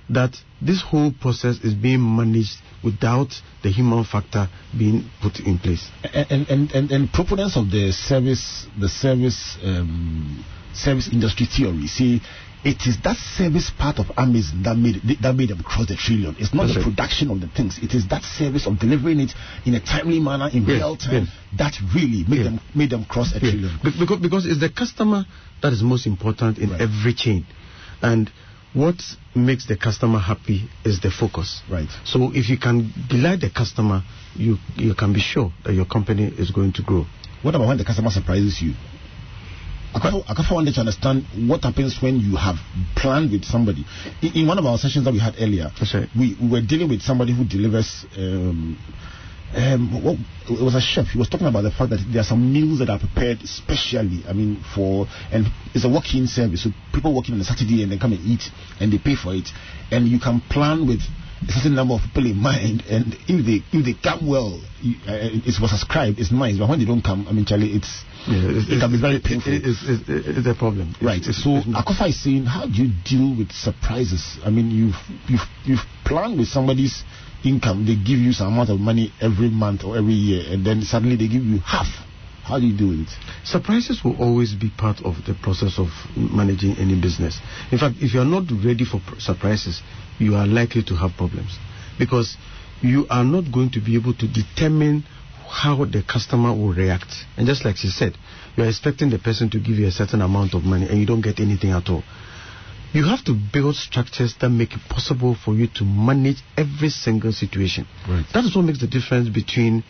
that 0.09 0.37
this 0.63 0.83
whole 0.83 1.13
process 1.21 1.59
is 1.63 1.75
being 1.75 2.01
managed 2.01 2.59
without 2.83 3.29
the 3.63 3.71
human 3.71 4.05
factor 4.05 4.49
being 4.77 5.11
put 5.21 5.41
in 5.41 5.59
place. 5.59 5.89
And 6.15 6.49
and, 6.49 6.71
and, 6.73 6.91
and 6.91 7.13
proponents 7.13 7.57
of 7.57 7.71
the 7.71 7.93
service 7.93 8.67
the 8.79 8.89
service 8.89 9.59
um, 9.65 10.45
service 10.73 11.09
industry 11.13 11.47
theory 11.47 11.89
see 11.89 12.21
it 12.67 12.83
is 12.91 12.97
that 13.05 13.17
service 13.39 13.71
part 13.79 13.99
of 14.03 14.07
Amazon 14.19 14.63
that 14.65 14.75
made 14.77 14.97
that 15.23 15.35
made 15.37 15.51
them 15.51 15.63
cross 15.63 15.87
the 15.87 15.95
trillion. 15.97 16.35
It's 16.39 16.53
not 16.53 16.67
That's 16.67 16.75
the 16.75 16.81
right. 16.83 16.91
production 16.91 17.31
of 17.31 17.41
the 17.41 17.47
things. 17.49 17.79
It 17.81 17.95
is 17.95 18.09
that 18.09 18.23
service 18.25 18.67
of 18.67 18.79
delivering 18.81 19.21
it 19.21 19.33
in 19.65 19.75
a 19.75 19.81
timely 19.81 20.19
manner 20.19 20.49
in 20.53 20.63
Yes, 20.67 20.77
real 20.83 20.97
time 20.97 21.25
yes. 21.27 21.29
that 21.63 21.75
really 21.95 22.25
made 22.27 22.45
them 22.45 22.59
made 22.75 22.91
them 22.91 23.05
cross 23.07 23.31
a 23.35 23.39
trillion. 23.41 23.71
Be- 23.85 23.95
Because, 23.99 24.19
because 24.21 24.45
it's 24.47 24.59
the 24.61 24.69
customer 24.83 25.25
that 25.63 25.73
is 25.73 25.83
most 25.83 26.07
important 26.07 26.59
in 26.59 26.71
Right. 26.71 26.81
every 26.81 27.15
chain. 27.15 27.47
And 28.03 28.31
what 28.75 28.99
makes 29.35 29.67
the 29.67 29.77
customer 29.77 30.19
happy 30.19 30.69
is 30.85 31.01
the 31.01 31.11
focus. 31.11 31.63
Right. 31.71 31.89
So 32.05 32.33
if 32.35 32.49
you 32.51 32.59
can 32.59 32.93
delight 33.09 33.41
the 33.41 33.51
customer, 33.51 34.03
you, 34.35 34.59
you 34.77 34.95
can 34.95 35.13
be 35.15 35.21
sure 35.21 35.53
that 35.65 35.73
your 35.73 35.87
company 35.87 36.25
is 36.37 36.51
going 36.51 36.73
to 36.75 36.83
grow. 36.83 37.07
What 37.43 37.55
about 37.55 37.69
when 37.69 37.79
the 37.79 37.85
customer 37.85 38.11
surprises 38.11 38.61
you? 38.61 38.75
Akofa 40.01 40.53
wanted 40.53 40.75
to 40.75 40.81
understand 40.81 41.25
what 41.49 41.65
happens 41.65 42.01
when 42.03 42.21
you 42.21 42.37
have 42.37 42.57
planned 42.97 43.31
with 43.31 43.45
somebody. 43.45 43.85
In, 44.23 44.33
in 44.35 44.47
one 44.47 44.59
of 44.59 44.67
our 44.67 44.79
sessions 44.79 45.05
that 45.05 45.13
we 45.13 45.19
had 45.19 45.35
earlier, 45.41 45.71
right. 45.95 46.09
we, 46.19 46.37
we 46.41 46.49
were 46.49 46.61
dealing 46.61 46.89
with 46.89 47.03
somebody 47.03 47.35
who 47.35 47.45
delivers. 47.45 48.05
Um, 48.17 48.79
um, 49.55 50.03
what, 50.03 50.19
it 50.51 50.63
was 50.63 50.75
a 50.75 50.81
chef. 50.81 51.07
He 51.07 51.19
was 51.19 51.29
talking 51.29 51.47
about 51.47 51.63
the 51.63 51.71
fact 51.71 51.91
that 51.91 52.05
there 52.13 52.21
are 52.21 52.25
some 52.25 52.53
meals 52.53 52.81
that 52.81 52.91
are 52.91 52.99
prepared 52.99 53.41
specially. 53.49 54.23
I 54.29 54.33
mean, 54.33 54.63
for 54.75 55.07
and 55.33 55.47
it's 55.73 55.85
a 55.85 55.89
walk-in 55.89 56.27
service, 56.27 56.65
so 56.65 56.71
people 56.93 57.15
walk 57.15 57.29
in 57.29 57.35
on 57.35 57.41
a 57.41 57.45
Saturday 57.45 57.83
and 57.83 57.91
they 57.91 57.97
come 57.97 58.13
and 58.13 58.21
eat, 58.27 58.43
and 58.81 58.93
they 58.93 58.99
pay 58.99 59.15
for 59.15 59.35
it, 59.35 59.49
and 59.91 60.09
you 60.09 60.19
can 60.19 60.43
plan 60.51 60.87
with 60.87 61.01
a 61.49 61.53
certain 61.53 61.75
number 61.75 61.95
of 61.95 62.01
people 62.03 62.27
in 62.27 62.37
mind, 62.37 62.83
and 62.89 63.15
if 63.29 63.45
they 63.47 63.63
if 63.77 63.85
they 63.85 63.95
come 64.03 64.27
well, 64.27 64.61
you, 64.81 64.97
uh, 65.07 65.45
it's 65.45 65.61
was 65.61 65.71
subscribed, 65.71 66.19
it's 66.19 66.33
nice. 66.33 66.57
But 66.59 66.69
when 66.69 66.79
they 66.79 66.85
don't 66.87 67.03
come, 67.03 67.27
I 67.29 67.33
mean, 67.33 67.45
Charlie, 67.45 67.73
it's 67.77 68.05
it 68.27 68.81
can 68.81 68.91
be 68.91 69.01
very 69.01 69.21
painful. 69.21 69.53
It, 69.53 69.63
it's, 69.65 69.83
it's, 69.87 70.03
it's 70.09 70.47
a 70.49 70.55
problem. 70.55 70.95
Right. 71.01 71.21
it's- 71.21 71.43
so 71.45 71.57
it's 71.57 71.67
Akofa 71.67 72.09
is 72.09 72.19
saying, 72.23 72.47
how 72.47 72.67
do 72.67 72.73
you 72.73 72.91
deal 73.05 73.37
with 73.37 73.53
surprises? 73.53 74.39
I 74.45 74.51
mean, 74.51 74.71
you've 74.71 74.97
you've 75.29 75.47
you've 75.65 75.87
planned 76.05 76.39
with 76.39 76.49
somebody's 76.49 77.05
income. 77.45 77.85
They 77.87 77.95
give 77.97 78.19
you 78.19 78.33
some 78.33 78.49
amount 78.55 78.71
of 78.71 78.81
money 78.81 79.13
every 79.21 79.51
month 79.51 79.85
or 79.85 79.97
every 79.97 80.15
year, 80.15 80.45
and 80.53 80.65
then 80.67 80.83
suddenly 80.83 81.17
they 81.17 81.29
give 81.29 81.45
you 81.45 81.59
half. 81.59 81.87
How 82.47 82.61
do 82.61 82.67
you 82.67 82.79
do 82.79 82.93
it? 82.93 83.09
Surprises 83.43 84.05
will 84.05 84.17
always 84.23 84.55
be 84.55 84.71
part 84.71 85.01
of 85.05 85.17
the 85.27 85.35
process 85.35 85.81
of 85.81 85.89
managing 86.17 86.77
any 86.77 86.95
business. 86.95 87.41
In 87.73 87.79
fact, 87.79 87.97
if 87.99 88.15
you 88.15 88.21
are 88.21 88.25
not 88.25 88.45
ready 88.65 88.85
for 88.85 89.03
surprises, 89.19 89.83
you 90.21 90.37
are 90.37 90.47
likely 90.47 90.85
to 90.85 90.95
have 90.95 91.17
problems 91.17 91.59
because 91.99 92.37
you 92.83 93.05
are 93.11 93.25
not 93.25 93.51
going 93.53 93.71
to 93.73 93.81
be 93.81 93.97
able 93.97 94.15
to 94.15 94.29
determine 94.29 95.03
how 95.49 95.85
the 95.87 96.05
customer 96.07 96.53
will 96.53 96.73
react. 96.73 97.11
And 97.37 97.49
just 97.49 97.65
like 97.65 97.79
she 97.79 97.89
said, 97.89 98.17
you're 98.57 98.69
expecting 98.69 99.11
the 99.11 99.19
person 99.19 99.51
to 99.51 99.59
give 99.59 99.75
you 99.75 99.89
a 99.89 99.91
certain 99.91 100.21
amount 100.21 100.55
of 100.55 100.63
money 100.63 100.87
and 100.89 101.01
you 101.01 101.07
don't 101.07 101.23
get 101.23 101.41
anything 101.41 101.71
at 101.71 101.89
all. 101.89 102.05
You 102.93 103.07
have 103.07 103.25
to 103.25 103.35
build 103.35 103.75
structures 103.75 104.37
that 104.41 104.51
make 104.51 104.73
it 104.73 104.81
possible 104.89 105.35
for 105.35 105.53
you 105.53 105.67
to 105.75 105.85
manage 105.85 106.39
every 106.57 106.91
single 106.91 107.33
situation. 107.33 107.89
Right. 108.09 108.25
That 108.33 108.45
is 108.45 108.55
what 108.55 108.67
makes 108.67 108.81
the 108.81 108.87
difference 108.87 109.29
between 109.29 109.83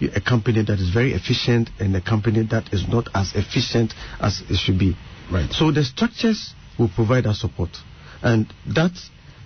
a 0.00 0.20
company 0.20 0.62
that 0.64 0.78
is 0.78 0.90
very 0.90 1.12
efficient 1.12 1.70
and 1.78 1.94
a 1.96 2.00
company 2.00 2.42
that 2.50 2.72
is 2.72 2.86
not 2.88 3.08
as 3.14 3.32
efficient 3.34 3.94
as 4.20 4.42
it 4.48 4.56
should 4.56 4.78
be. 4.78 4.96
Right. 5.32 5.50
So 5.52 5.70
the 5.70 5.84
structures 5.84 6.54
will 6.78 6.90
provide 6.94 7.24
that 7.24 7.34
support. 7.34 7.70
And 8.22 8.52
that 8.74 8.92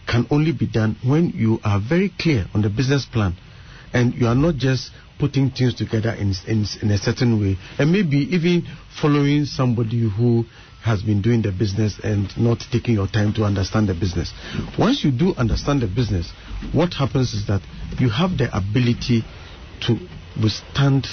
can 0.07 0.27
only 0.31 0.53
be 0.53 0.67
done 0.67 0.97
when 1.05 1.31
you 1.31 1.61
are 1.63 1.81
very 1.81 2.09
clear 2.19 2.47
on 2.55 2.63
the 2.63 2.71
business 2.71 3.05
plan 3.05 3.37
and 3.93 4.15
you 4.15 4.27
are 4.27 4.35
not 4.35 4.57
just 4.57 4.91
putting 5.19 5.51
things 5.51 5.75
together 5.75 6.11
in, 6.13 6.33
in, 6.47 6.65
in 6.81 6.91
a 6.91 6.99
certain 6.99 7.41
way 7.41 7.57
and 7.79 7.93
maybe 7.93 8.17
even 8.35 8.63
following 9.01 9.45
somebody 9.45 10.09
who 10.09 10.45
has 10.83 11.03
been 11.03 11.21
doing 11.21 11.43
the 11.43 11.53
business 11.53 11.99
and 12.03 12.29
not 12.39 12.63
taking 12.73 12.95
your 12.95 13.09
time 13.09 13.35
to 13.35 13.43
understand 13.45 13.89
the 13.89 13.95
business. 13.95 14.33
Once 14.79 15.05
you 15.05 15.11
do 15.11 15.35
understand 15.37 15.83
the 15.83 15.87
business, 15.87 16.31
what 16.73 16.95
happens 16.95 17.35
is 17.35 17.47
that 17.47 17.61
you 17.99 18.09
have 18.09 18.39
the 18.39 18.49
ability 18.57 19.23
to 19.83 19.99
withstand 20.43 21.07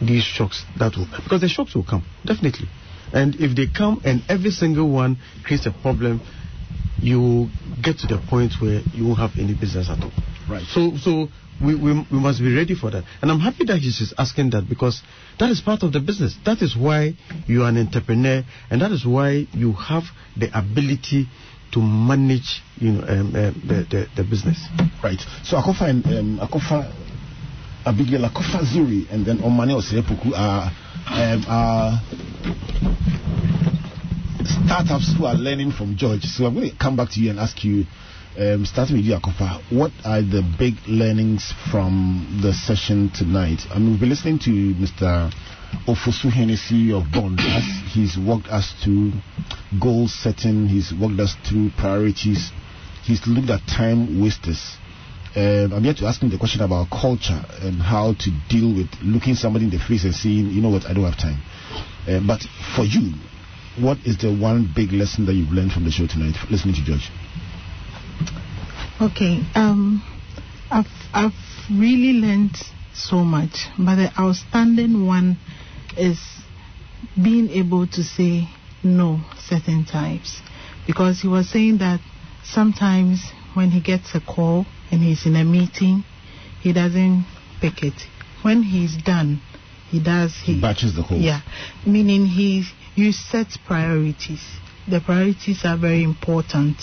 these 0.00 0.22
shocks 0.24 0.64
that 0.78 0.96
will 0.96 1.06
because 1.22 1.40
the 1.40 1.48
shocks 1.48 1.74
will 1.74 1.84
come 1.84 2.04
definitely. 2.24 2.68
And 3.12 3.36
if 3.36 3.54
they 3.54 3.66
come 3.66 4.02
and 4.04 4.22
every 4.28 4.50
single 4.50 4.90
one 4.90 5.18
creates 5.44 5.66
a 5.66 5.72
problem 5.72 6.20
you 7.00 7.48
get 7.82 7.98
to 7.98 8.06
the 8.06 8.18
point 8.28 8.54
where 8.60 8.80
you 8.94 9.06
won't 9.06 9.18
have 9.18 9.32
any 9.38 9.54
business 9.54 9.88
at 9.90 10.02
all. 10.02 10.12
Right. 10.48 10.64
so 10.66 10.96
so 10.96 11.28
we, 11.62 11.74
we, 11.74 11.92
we 12.10 12.18
must 12.18 12.40
be 12.40 12.54
ready 12.54 12.74
for 12.74 12.90
that. 12.90 13.04
And 13.22 13.30
i'm 13.30 13.40
happy 13.40 13.64
that 13.66 13.78
he's 13.78 14.12
asking 14.18 14.50
that 14.50 14.68
because 14.68 15.02
that 15.38 15.50
is 15.50 15.60
part 15.60 15.82
of 15.82 15.92
the 15.92 16.00
business. 16.00 16.36
That 16.44 16.62
is 16.62 16.76
why 16.76 17.14
you 17.46 17.62
are 17.62 17.68
an 17.68 17.78
entrepreneur 17.78 18.42
and 18.70 18.80
that 18.80 18.92
is 18.92 19.06
why 19.06 19.46
you 19.52 19.72
have 19.72 20.04
the 20.36 20.48
ability 20.58 21.26
to 21.72 21.80
manage 21.80 22.62
you 22.76 22.92
know 22.92 23.06
um, 23.06 23.28
uh, 23.34 23.50
the, 23.50 23.86
the, 23.90 24.06
the 24.16 24.24
business. 24.24 24.58
Right. 25.02 25.20
So 25.44 25.56
Akofa 25.58 25.90
and 25.90 26.06
um, 26.06 26.38
Akofa 26.48 26.92
Abigail 27.86 28.22
Akofa 28.28 28.64
Zuri 28.64 29.08
and 29.12 29.24
then 29.24 29.38
Omane 29.38 29.72
Osepuku 29.76 30.32
are, 30.36 30.72
um, 31.06 31.44
are 31.46 32.02
startups 34.66 35.14
who 35.16 35.24
are 35.24 35.36
learning 35.36 35.70
from 35.70 35.96
George. 35.96 36.24
So 36.24 36.46
I'm 36.46 36.54
going 36.54 36.68
to 36.70 36.76
come 36.76 36.96
back 36.96 37.10
to 37.12 37.20
you 37.20 37.30
and 37.30 37.38
ask 37.38 37.62
you, 37.62 37.84
um, 38.36 38.66
starting 38.66 38.96
with 38.96 39.04
you, 39.04 39.14
Akofa, 39.14 39.62
what 39.70 39.92
are 40.04 40.20
the 40.20 40.42
big 40.58 40.74
learnings 40.88 41.54
from 41.70 42.40
the 42.42 42.52
session 42.52 43.10
tonight? 43.14 43.60
I 43.70 43.78
mean, 43.78 43.92
we've 43.92 44.00
been 44.00 44.10
listening 44.10 44.40
to 44.40 44.50
Mr. 44.50 45.32
Ofosuhene 45.86 46.58
of 46.92 47.12
Bond 47.12 47.38
as 47.40 47.62
he's 47.94 48.18
walked 48.18 48.48
us 48.48 48.74
through 48.82 49.12
goal 49.80 50.08
setting, 50.08 50.66
he's 50.66 50.92
walked 50.92 51.20
us 51.20 51.36
through 51.48 51.70
priorities, 51.78 52.50
he's 53.04 53.24
looked 53.28 53.48
at 53.48 53.60
time 53.68 54.20
wasters. 54.20 54.76
Um, 55.36 55.74
I'm 55.74 55.84
here 55.84 55.92
to 55.92 56.06
ask 56.06 56.22
him 56.22 56.30
the 56.30 56.38
question 56.38 56.62
about 56.62 56.88
culture 56.88 57.44
and 57.60 57.76
how 57.76 58.14
to 58.14 58.30
deal 58.48 58.74
with 58.74 58.88
looking 59.02 59.34
somebody 59.34 59.66
in 59.66 59.70
the 59.70 59.78
face 59.78 60.04
and 60.04 60.14
saying, 60.14 60.48
you 60.48 60.62
know 60.62 60.70
what, 60.70 60.86
I 60.86 60.94
don't 60.94 61.04
have 61.04 61.18
time. 61.18 61.42
Uh, 62.08 62.20
but 62.26 62.40
for 62.74 62.84
you, 62.84 63.12
what 63.78 63.98
is 64.06 64.16
the 64.16 64.32
one 64.32 64.72
big 64.74 64.92
lesson 64.92 65.26
that 65.26 65.34
you've 65.34 65.52
learned 65.52 65.72
from 65.72 65.84
the 65.84 65.90
show 65.90 66.06
tonight, 66.06 66.36
listening 66.50 66.74
to 66.76 66.84
George? 66.84 67.10
Okay. 68.98 69.42
Um, 69.54 70.02
I've 70.70 70.86
I've 71.12 71.36
really 71.70 72.14
learned 72.18 72.56
so 72.94 73.16
much, 73.16 73.68
but 73.78 73.96
the 73.96 74.10
outstanding 74.18 75.06
one 75.06 75.36
is 75.98 76.18
being 77.22 77.50
able 77.50 77.86
to 77.88 78.02
say 78.02 78.48
no 78.82 79.20
certain 79.36 79.84
times, 79.84 80.40
because 80.86 81.20
he 81.20 81.28
was 81.28 81.50
saying 81.50 81.76
that 81.78 82.00
sometimes 82.42 83.20
when 83.52 83.70
he 83.70 83.82
gets 83.82 84.14
a 84.14 84.20
call 84.20 84.64
and 84.90 85.02
he's 85.02 85.26
in 85.26 85.36
a 85.36 85.44
meeting, 85.44 86.04
he 86.60 86.72
doesn't 86.72 87.26
pick 87.60 87.82
it. 87.82 87.94
When 88.42 88.62
he's 88.62 88.96
done, 88.96 89.40
he 89.90 90.02
does. 90.02 90.34
He 90.42 90.60
Batches 90.60 90.94
the 90.94 91.02
whole. 91.02 91.18
yeah, 91.18 91.40
meaning 91.86 92.26
he 92.26 92.64
you 92.94 93.12
set 93.12 93.48
priorities. 93.66 94.42
The 94.88 95.00
priorities 95.00 95.64
are 95.64 95.76
very 95.76 96.02
important 96.02 96.76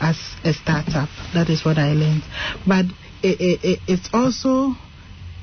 as 0.00 0.18
a 0.44 0.52
startup. 0.52 1.08
That 1.34 1.48
is 1.48 1.64
what 1.64 1.78
I 1.78 1.92
learned. 1.92 2.22
But 2.66 2.86
it, 3.22 3.40
it, 3.40 3.60
it, 3.64 3.78
it 3.86 4.00
also 4.12 4.74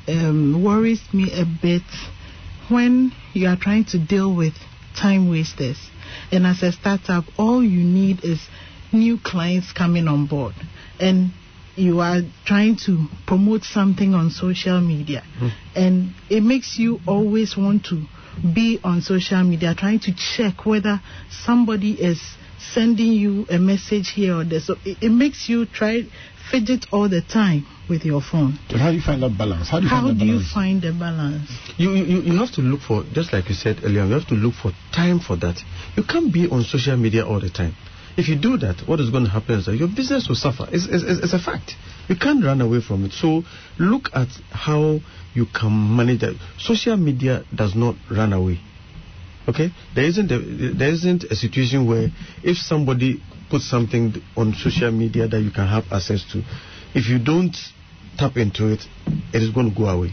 um, 0.07 0.63
worries 0.63 1.01
me 1.13 1.31
a 1.31 1.45
bit 1.45 1.83
when 2.69 3.13
you 3.33 3.47
are 3.47 3.55
trying 3.55 3.85
to 3.85 3.99
deal 3.99 4.35
with 4.35 4.53
time 4.99 5.29
wasters. 5.29 5.77
And 6.31 6.45
as 6.45 6.61
a 6.63 6.71
startup, 6.73 7.23
all 7.37 7.63
you 7.63 7.83
need 7.83 8.23
is 8.23 8.45
new 8.91 9.17
clients 9.17 9.71
coming 9.71 10.07
on 10.07 10.27
board. 10.27 10.53
And 10.99 11.31
you 11.75 11.99
are 11.99 12.21
trying 12.45 12.77
to 12.85 13.07
promote 13.25 13.63
something 13.63 14.13
on 14.13 14.29
social 14.29 14.81
media. 14.81 15.23
Hmm. 15.37 15.47
And 15.75 16.13
it 16.29 16.41
makes 16.41 16.77
you 16.77 16.99
always 17.07 17.55
want 17.57 17.85
to 17.85 18.05
be 18.53 18.79
on 18.83 19.01
social 19.01 19.43
media, 19.43 19.75
trying 19.75 19.99
to 20.01 20.13
check 20.15 20.65
whether 20.65 21.01
somebody 21.29 21.93
is 21.93 22.21
sending 22.73 23.11
you 23.13 23.45
a 23.49 23.57
message 23.57 24.11
here 24.15 24.35
or 24.35 24.43
there. 24.45 24.59
So 24.59 24.75
it, 24.85 24.97
it 25.01 25.09
makes 25.09 25.49
you 25.49 25.65
try 25.65 26.03
fidget 26.51 26.85
all 26.91 27.09
the 27.09 27.21
time 27.21 27.65
with 27.89 28.03
your 28.05 28.21
phone. 28.21 28.57
But 28.69 28.79
how 28.79 28.91
do 28.91 28.97
you 28.97 29.01
find 29.01 29.21
that 29.23 29.37
balance? 29.37 29.69
How 29.69 29.79
do 29.79 29.83
you 29.85 29.89
How 29.89 30.01
find 30.01 30.15
that 30.15 30.19
do 30.19 30.25
you 30.25 30.31
balance? 30.33 30.51
find 30.53 30.81
the 30.81 30.91
balance? 30.93 31.49
You, 31.77 31.91
you 31.91 32.21
you 32.21 32.37
have 32.39 32.51
to 32.53 32.61
look 32.61 32.81
for 32.81 33.03
just 33.13 33.33
like 33.33 33.49
you 33.49 33.55
said 33.55 33.77
earlier. 33.83 34.05
You 34.05 34.13
have 34.13 34.27
to 34.27 34.35
look 34.35 34.53
for 34.55 34.71
time 34.93 35.19
for 35.19 35.35
that. 35.37 35.61
You 35.95 36.03
can't 36.03 36.31
be 36.33 36.47
on 36.47 36.63
social 36.63 36.97
media 36.97 37.25
all 37.25 37.39
the 37.39 37.49
time. 37.49 37.75
If 38.17 38.27
you 38.27 38.39
do 38.39 38.57
that, 38.57 38.87
what 38.87 38.99
is 38.99 39.09
going 39.09 39.23
to 39.23 39.29
happen 39.29 39.59
is 39.59 39.65
that 39.65 39.75
your 39.75 39.87
business 39.87 40.27
will 40.27 40.35
suffer. 40.35 40.67
It's, 40.71 40.85
it's, 40.85 41.03
it's 41.23 41.33
a 41.33 41.39
fact. 41.39 41.73
You 42.09 42.15
can't 42.15 42.43
run 42.43 42.61
away 42.61 42.81
from 42.81 43.05
it. 43.05 43.13
So 43.13 43.43
look 43.79 44.09
at 44.13 44.27
how 44.51 44.99
you 45.33 45.45
can 45.53 45.95
manage 45.95 46.21
that. 46.21 46.35
Social 46.59 46.97
media 46.97 47.43
does 47.55 47.75
not 47.75 47.95
run 48.09 48.33
away. 48.33 48.59
Okay, 49.47 49.69
there 49.95 50.05
isn't 50.05 50.31
a, 50.31 50.39
there 50.73 50.91
isn't 50.91 51.23
a 51.23 51.35
situation 51.35 51.87
where 51.87 52.09
if 52.43 52.57
somebody 52.57 53.21
puts 53.49 53.67
something 53.69 54.13
on 54.37 54.53
social 54.53 54.91
media 54.91 55.27
that 55.27 55.41
you 55.41 55.51
can 55.51 55.67
have 55.67 55.85
access 55.91 56.23
to, 56.31 56.43
if 56.93 57.09
you 57.09 57.17
don't 57.17 57.55
tap 58.17 58.37
into 58.37 58.67
it, 58.67 58.81
it 59.33 59.41
is 59.41 59.49
going 59.49 59.71
to 59.71 59.75
go 59.75 59.87
away. 59.87 60.11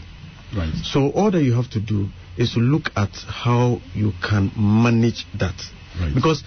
Right. 0.55 0.73
So 0.83 1.11
all 1.11 1.29
that 1.31 1.43
you 1.43 1.53
have 1.53 1.69
to 1.71 1.79
do 1.79 2.07
is 2.37 2.53
to 2.53 2.59
look 2.59 2.89
at 2.95 3.11
how 3.27 3.81
you 3.93 4.13
can 4.27 4.51
manage 4.57 5.25
that. 5.37 5.55
Right. 5.99 6.13
Because 6.15 6.43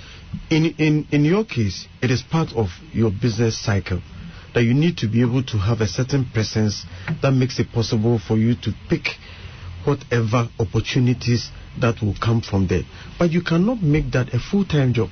in, 0.51 0.67
in, 0.79 1.07
in 1.11 1.25
your 1.25 1.45
case, 1.45 1.87
it 2.03 2.11
is 2.11 2.23
part 2.23 2.53
of 2.55 2.69
your 2.93 3.11
business 3.11 3.59
cycle 3.59 4.01
that 4.55 4.63
you 4.65 4.75
need 4.75 4.99
to 4.99 5.09
be 5.09 5.23
able 5.23 5.43
to 5.43 5.57
have 5.59 5.81
a 5.81 5.87
certain 5.87 6.27
presence 6.33 6.85
that 7.23 7.33
makes 7.33 7.59
it 7.59 7.73
possible 7.73 8.19
for 8.19 8.37
you 8.37 8.55
to 8.55 8.73
pick 8.89 9.09
whatever 9.85 10.49
opportunities 10.59 11.51
that 11.81 12.01
will 12.03 12.15
come 12.23 12.41
from 12.43 12.67
there. 12.67 12.83
But 13.19 13.31
you 13.33 13.43
cannot 13.43 13.83
make 13.83 14.11
that 14.13 14.35
a 14.35 14.39
full-time 14.39 14.93
job. 14.93 15.09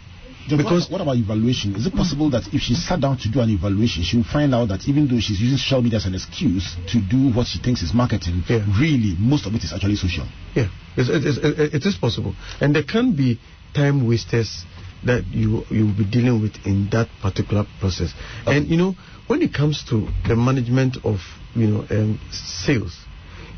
John, 0.47 0.59
Because 0.59 0.91
what, 0.91 1.01
what 1.01 1.01
about 1.03 1.17
evaluation? 1.17 1.75
Is 1.75 1.87
it 1.87 1.95
possible 1.95 2.31
that 2.31 2.53
if 2.53 2.61
she 2.63 2.75
sat 2.75 3.01
down 3.01 3.19
to 3.19 3.29
do 3.31 3.41
an 3.41 3.51
evaluation, 3.51 4.03
she 4.03 4.17
will 4.17 4.25
find 4.25 4.55
out 4.55 4.69
that 4.69 4.87
even 4.89 5.07
though 5.09 5.21
she's 5.21 5.41
using 5.41 5.59
social 5.59 5.83
media 5.83 5.99
as 5.99 6.07
an 6.07 6.15
excuse 6.15 6.77
to 6.89 7.01
do 7.01 7.31
what 7.33 7.47
she 7.47 7.59
thinks 7.59 7.83
is 7.83 7.93
marketing, 7.95 8.43
Yeah. 8.49 8.65
really 8.81 9.17
most 9.19 9.47
of 9.47 9.55
it 9.55 9.65
is 9.65 9.73
actually 9.73 9.97
social. 9.97 10.27
Yeah, 10.55 10.69
it's, 10.97 11.09
it, 11.09 11.25
is, 11.25 11.39
it, 11.39 11.75
it 11.75 11.87
is 11.87 11.97
possible, 11.97 12.35
and 12.61 12.75
there 12.75 12.83
can 12.85 13.13
be 13.13 13.39
time 13.75 14.07
wasters 14.07 14.65
that 15.05 15.27
you 15.29 15.65
you 15.71 15.87
will 15.87 15.97
be 15.97 16.05
dealing 16.05 16.41
with 16.41 16.55
in 16.67 16.89
that 16.91 17.09
particular 17.23 17.65
process. 17.79 18.13
And 18.47 18.67
you 18.69 18.77
know, 18.77 18.95
when 19.27 19.43
it 19.43 19.55
comes 19.55 19.85
to 19.91 20.09
the 20.27 20.37
management 20.37 20.99
of 21.05 21.21
you 21.55 21.67
know 21.67 21.87
um, 21.91 22.21
sales, 22.31 22.97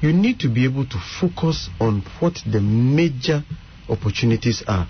you 0.01 0.13
need 0.13 0.41
to 0.41 0.49
be 0.49 0.65
able 0.65 0.87
to 0.87 0.99
focus 1.21 1.69
on 1.81 2.03
what 2.21 2.39
the 2.51 2.61
major 2.61 3.43
opportunities 3.89 4.63
are. 4.67 4.87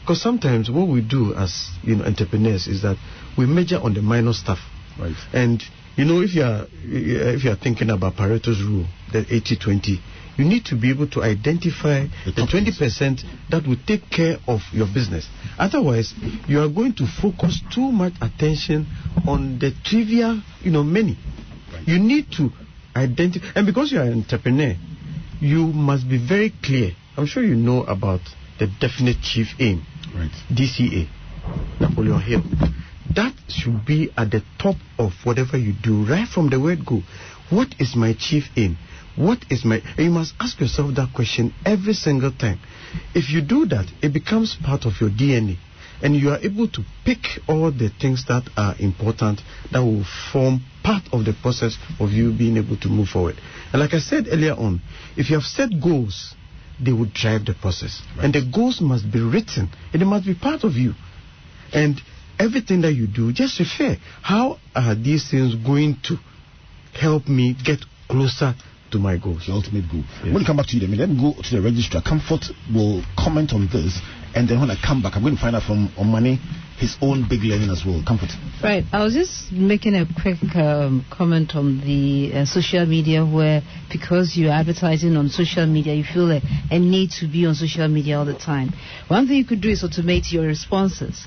Because 0.00 0.22
sometimes 0.22 0.70
what 0.70 0.88
we 0.88 1.02
do 1.02 1.34
as 1.34 1.68
you 1.82 1.96
know 1.96 2.04
entrepreneurs 2.04 2.66
is 2.66 2.82
that 2.82 2.96
we 3.36 3.46
measure 3.46 3.78
on 3.78 3.94
the 3.94 4.02
minor 4.02 4.32
stuff. 4.32 4.58
Right. 4.98 5.14
And 5.32 5.62
you 5.96 6.04
know, 6.04 6.22
if 6.22 6.34
you 6.34 6.42
are 6.42 6.66
if 6.82 7.44
you 7.44 7.50
are 7.50 7.56
thinking 7.56 7.90
about 7.90 8.14
Pareto's 8.16 8.62
rule, 8.62 8.86
the 9.12 9.22
80-20, 9.24 9.98
you 10.40 10.48
need 10.48 10.64
to 10.64 10.74
be 10.74 10.88
able 10.90 11.06
to 11.06 11.22
identify 11.22 12.06
The 12.24 12.32
the 12.32 12.46
twenty 12.46 12.72
percent 12.72 13.22
that 13.50 13.66
will 13.66 13.76
take 13.86 14.08
care 14.08 14.38
of 14.48 14.60
your 14.72 14.86
business. 14.86 15.28
Otherwise, 15.58 16.14
you 16.48 16.60
are 16.62 16.68
going 16.68 16.94
to 16.94 17.06
focus 17.06 17.60
too 17.70 17.92
much 17.92 18.14
attention 18.22 18.86
on 19.28 19.58
the 19.58 19.72
trivial, 19.84 20.40
you 20.62 20.70
know, 20.70 20.82
many. 20.82 21.18
You 21.84 21.98
need 21.98 22.32
to 22.38 22.48
identify, 22.96 23.46
and 23.54 23.66
because 23.66 23.92
you 23.92 23.98
are 23.98 24.04
an 24.04 24.14
entrepreneur, 24.24 24.74
you 25.40 25.66
must 25.66 26.08
be 26.08 26.16
very 26.16 26.52
clear. 26.62 26.92
I'm 27.18 27.26
sure 27.26 27.42
you 27.44 27.54
know 27.54 27.82
about 27.84 28.20
the 28.58 28.66
definite 28.80 29.20
chief 29.20 29.48
aim. 29.58 29.84
Right. 30.14 30.30
DCA, 30.50 31.06
Napoleon 31.80 32.20
Hill. 32.20 32.42
That 33.14 33.34
should 33.48 33.84
be 33.84 34.10
at 34.16 34.30
the 34.30 34.42
top 34.58 34.76
of 34.98 35.12
whatever 35.24 35.58
you 35.58 35.74
do, 35.82 36.06
right 36.06 36.26
from 36.26 36.48
the 36.48 36.58
word 36.58 36.86
go. 36.86 37.02
What 37.50 37.74
is 37.78 37.94
my 37.94 38.14
chief 38.18 38.44
aim? 38.56 38.78
What 39.20 39.44
is 39.50 39.66
my. 39.66 39.82
And 39.98 40.06
you 40.06 40.10
must 40.10 40.32
ask 40.40 40.58
yourself 40.60 40.94
that 40.94 41.12
question 41.14 41.52
every 41.66 41.92
single 41.92 42.32
time. 42.32 42.58
If 43.14 43.28
you 43.28 43.42
do 43.42 43.66
that, 43.66 43.86
it 44.00 44.14
becomes 44.14 44.56
part 44.64 44.86
of 44.86 44.94
your 44.98 45.10
DNA. 45.10 45.58
And 46.02 46.16
you 46.16 46.30
are 46.30 46.38
able 46.38 46.68
to 46.68 46.82
pick 47.04 47.18
all 47.46 47.70
the 47.70 47.90
things 48.00 48.24
that 48.28 48.48
are 48.56 48.74
important 48.78 49.42
that 49.72 49.80
will 49.80 50.06
form 50.32 50.62
part 50.82 51.02
of 51.12 51.26
the 51.26 51.34
process 51.42 51.76
of 52.00 52.12
you 52.12 52.32
being 52.32 52.56
able 52.56 52.78
to 52.78 52.88
move 52.88 53.08
forward. 53.08 53.36
And 53.74 53.82
like 53.82 53.92
I 53.92 53.98
said 53.98 54.26
earlier 54.26 54.54
on, 54.54 54.80
if 55.18 55.28
you 55.28 55.36
have 55.36 55.44
set 55.44 55.68
goals, 55.82 56.34
they 56.82 56.92
will 56.92 57.10
drive 57.12 57.44
the 57.44 57.52
process. 57.52 58.00
And 58.16 58.32
the 58.32 58.50
goals 58.50 58.80
must 58.80 59.12
be 59.12 59.20
written, 59.20 59.68
and 59.92 60.00
they 60.00 60.06
must 60.06 60.24
be 60.24 60.34
part 60.34 60.64
of 60.64 60.76
you. 60.76 60.94
And 61.74 62.00
everything 62.38 62.80
that 62.80 62.94
you 62.94 63.06
do, 63.06 63.34
just 63.34 63.60
refer. 63.60 63.98
How 64.22 64.56
are 64.74 64.94
these 64.94 65.30
things 65.30 65.54
going 65.56 65.98
to 66.04 66.16
help 66.98 67.28
me 67.28 67.54
get 67.62 67.80
closer 68.08 68.54
to 68.92 68.98
my 68.98 69.16
goals? 69.16 69.46
your 69.46 69.56
ultimate 69.56 69.90
goal. 69.90 70.02
When 70.22 70.34
we 70.34 70.44
come 70.44 70.56
back 70.56 70.66
to 70.68 70.76
you, 70.76 70.86
then 70.86 70.96
let 70.96 71.08
me 71.08 71.20
go 71.20 71.40
to 71.40 71.50
the 71.50 71.62
registrar. 71.62 72.02
Comfort 72.02 72.46
will 72.72 73.02
comment 73.16 73.52
on 73.52 73.68
this, 73.72 74.00
and 74.34 74.48
then 74.48 74.60
when 74.60 74.70
I 74.70 74.76
come 74.76 75.02
back, 75.02 75.16
I'm 75.16 75.22
going 75.22 75.36
to 75.36 75.40
find 75.40 75.56
out 75.56 75.62
from 75.62 75.88
Omane 75.98 76.38
his 76.80 76.96
own 77.02 77.26
big 77.28 77.42
learning 77.42 77.68
as 77.68 77.84
well. 77.84 78.02
Comfort. 78.06 78.30
Right. 78.62 78.84
I 78.90 79.04
was 79.04 79.12
just 79.12 79.52
making 79.52 79.94
a 79.94 80.06
quick 80.06 80.40
um, 80.56 81.04
comment 81.10 81.54
on 81.54 81.80
the 81.80 82.32
uh, 82.32 82.44
social 82.46 82.86
media 82.86 83.24
where 83.24 83.60
because 83.92 84.34
you're 84.34 84.50
advertising 84.52 85.14
on 85.16 85.28
social 85.28 85.66
media, 85.66 85.94
you 85.94 86.04
feel 86.04 86.30
a, 86.32 86.40
a 86.70 86.78
need 86.78 87.10
to 87.20 87.28
be 87.28 87.44
on 87.44 87.54
social 87.54 87.86
media 87.86 88.18
all 88.18 88.24
the 88.24 88.38
time. 88.38 88.70
One 89.08 89.26
thing 89.26 89.36
you 89.36 89.44
could 89.44 89.60
do 89.60 89.68
is 89.68 89.82
automate 89.82 90.32
your 90.32 90.46
responses. 90.46 91.26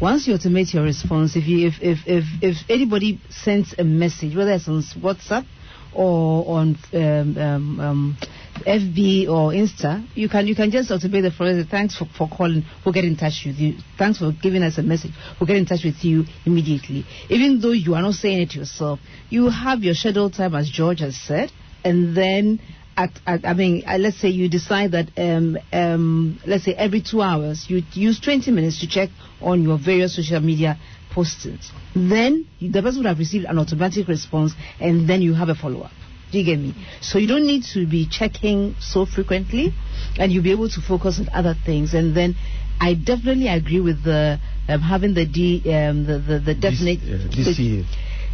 Once 0.00 0.26
you 0.26 0.34
automate 0.34 0.74
your 0.74 0.82
response, 0.82 1.36
if 1.36 1.46
you 1.46 1.68
if 1.68 1.74
if 1.80 1.98
if, 2.06 2.24
if 2.42 2.56
anybody 2.68 3.20
sends 3.30 3.74
a 3.78 3.84
message, 3.84 4.34
whether 4.34 4.52
it's 4.52 4.68
on 4.68 4.82
WhatsApp 5.00 5.46
or 5.98 6.58
on 6.58 6.78
um, 6.94 7.36
um, 7.36 7.80
um, 7.80 8.16
FB 8.64 9.28
or 9.28 9.50
Insta, 9.50 10.06
you 10.14 10.28
can 10.28 10.46
you 10.46 10.54
can 10.54 10.70
just 10.70 10.90
automate 10.90 11.22
the 11.22 11.32
phrase. 11.32 11.66
Thanks 11.68 11.96
for, 11.96 12.06
for 12.16 12.28
calling. 12.28 12.64
We'll 12.84 12.92
get 12.92 13.04
in 13.04 13.16
touch 13.16 13.42
with 13.44 13.56
you. 13.56 13.78
Thanks 13.98 14.18
for 14.18 14.30
giving 14.30 14.62
us 14.62 14.78
a 14.78 14.82
message. 14.82 15.10
We'll 15.40 15.48
get 15.48 15.56
in 15.56 15.66
touch 15.66 15.82
with 15.84 16.04
you 16.04 16.24
immediately. 16.46 17.04
Even 17.28 17.60
though 17.60 17.72
you 17.72 17.96
are 17.96 18.02
not 18.02 18.14
saying 18.14 18.42
it 18.42 18.54
yourself, 18.54 19.00
you 19.28 19.50
have 19.50 19.82
your 19.82 19.94
scheduled 19.94 20.34
time 20.34 20.54
as 20.54 20.70
George 20.70 21.00
has 21.00 21.16
said, 21.20 21.50
and 21.84 22.16
then. 22.16 22.60
At, 23.00 23.12
at, 23.28 23.44
I 23.44 23.54
mean, 23.54 23.84
uh, 23.86 23.96
let's 23.96 24.20
say 24.20 24.26
you 24.26 24.48
decide 24.48 24.90
that, 24.90 25.10
um, 25.16 25.56
um, 25.72 26.40
let's 26.44 26.64
say 26.64 26.74
every 26.74 27.00
two 27.00 27.22
hours, 27.22 27.66
you 27.68 27.82
use 27.92 28.18
20 28.18 28.50
minutes 28.50 28.80
to 28.80 28.88
check 28.88 29.10
on 29.40 29.62
your 29.62 29.78
various 29.78 30.16
social 30.16 30.40
media 30.40 30.80
postings. 31.14 31.70
Then 31.94 32.46
the 32.60 32.82
person 32.82 32.98
would 32.98 33.06
have 33.06 33.18
received 33.18 33.44
an 33.46 33.58
automatic 33.58 34.08
response, 34.08 34.52
and 34.80 35.08
then 35.08 35.22
you 35.22 35.34
have 35.34 35.48
a 35.48 35.54
follow 35.54 35.82
up. 35.82 35.92
Do 36.30 36.38
you 36.38 36.44
get 36.44 36.58
me? 36.58 36.74
So 37.00 37.18
you 37.18 37.26
don't 37.26 37.46
need 37.46 37.64
to 37.72 37.86
be 37.86 38.06
checking 38.06 38.76
so 38.80 39.06
frequently, 39.06 39.72
and 40.18 40.30
you'll 40.30 40.42
be 40.44 40.50
able 40.52 40.68
to 40.68 40.80
focus 40.80 41.18
on 41.18 41.28
other 41.32 41.54
things. 41.64 41.94
And 41.94 42.14
then 42.14 42.34
I 42.80 42.94
definitely 42.94 43.48
agree 43.48 43.80
with 43.80 44.04
the 44.04 44.38
um, 44.68 44.80
having 44.82 45.14
the 45.14 45.24
D, 45.26 45.62
um, 45.72 46.04
the, 46.04 46.18
the 46.18 46.38
the 46.40 46.54
definite 46.54 47.00
uh, 47.02 47.16
the- 47.34 47.84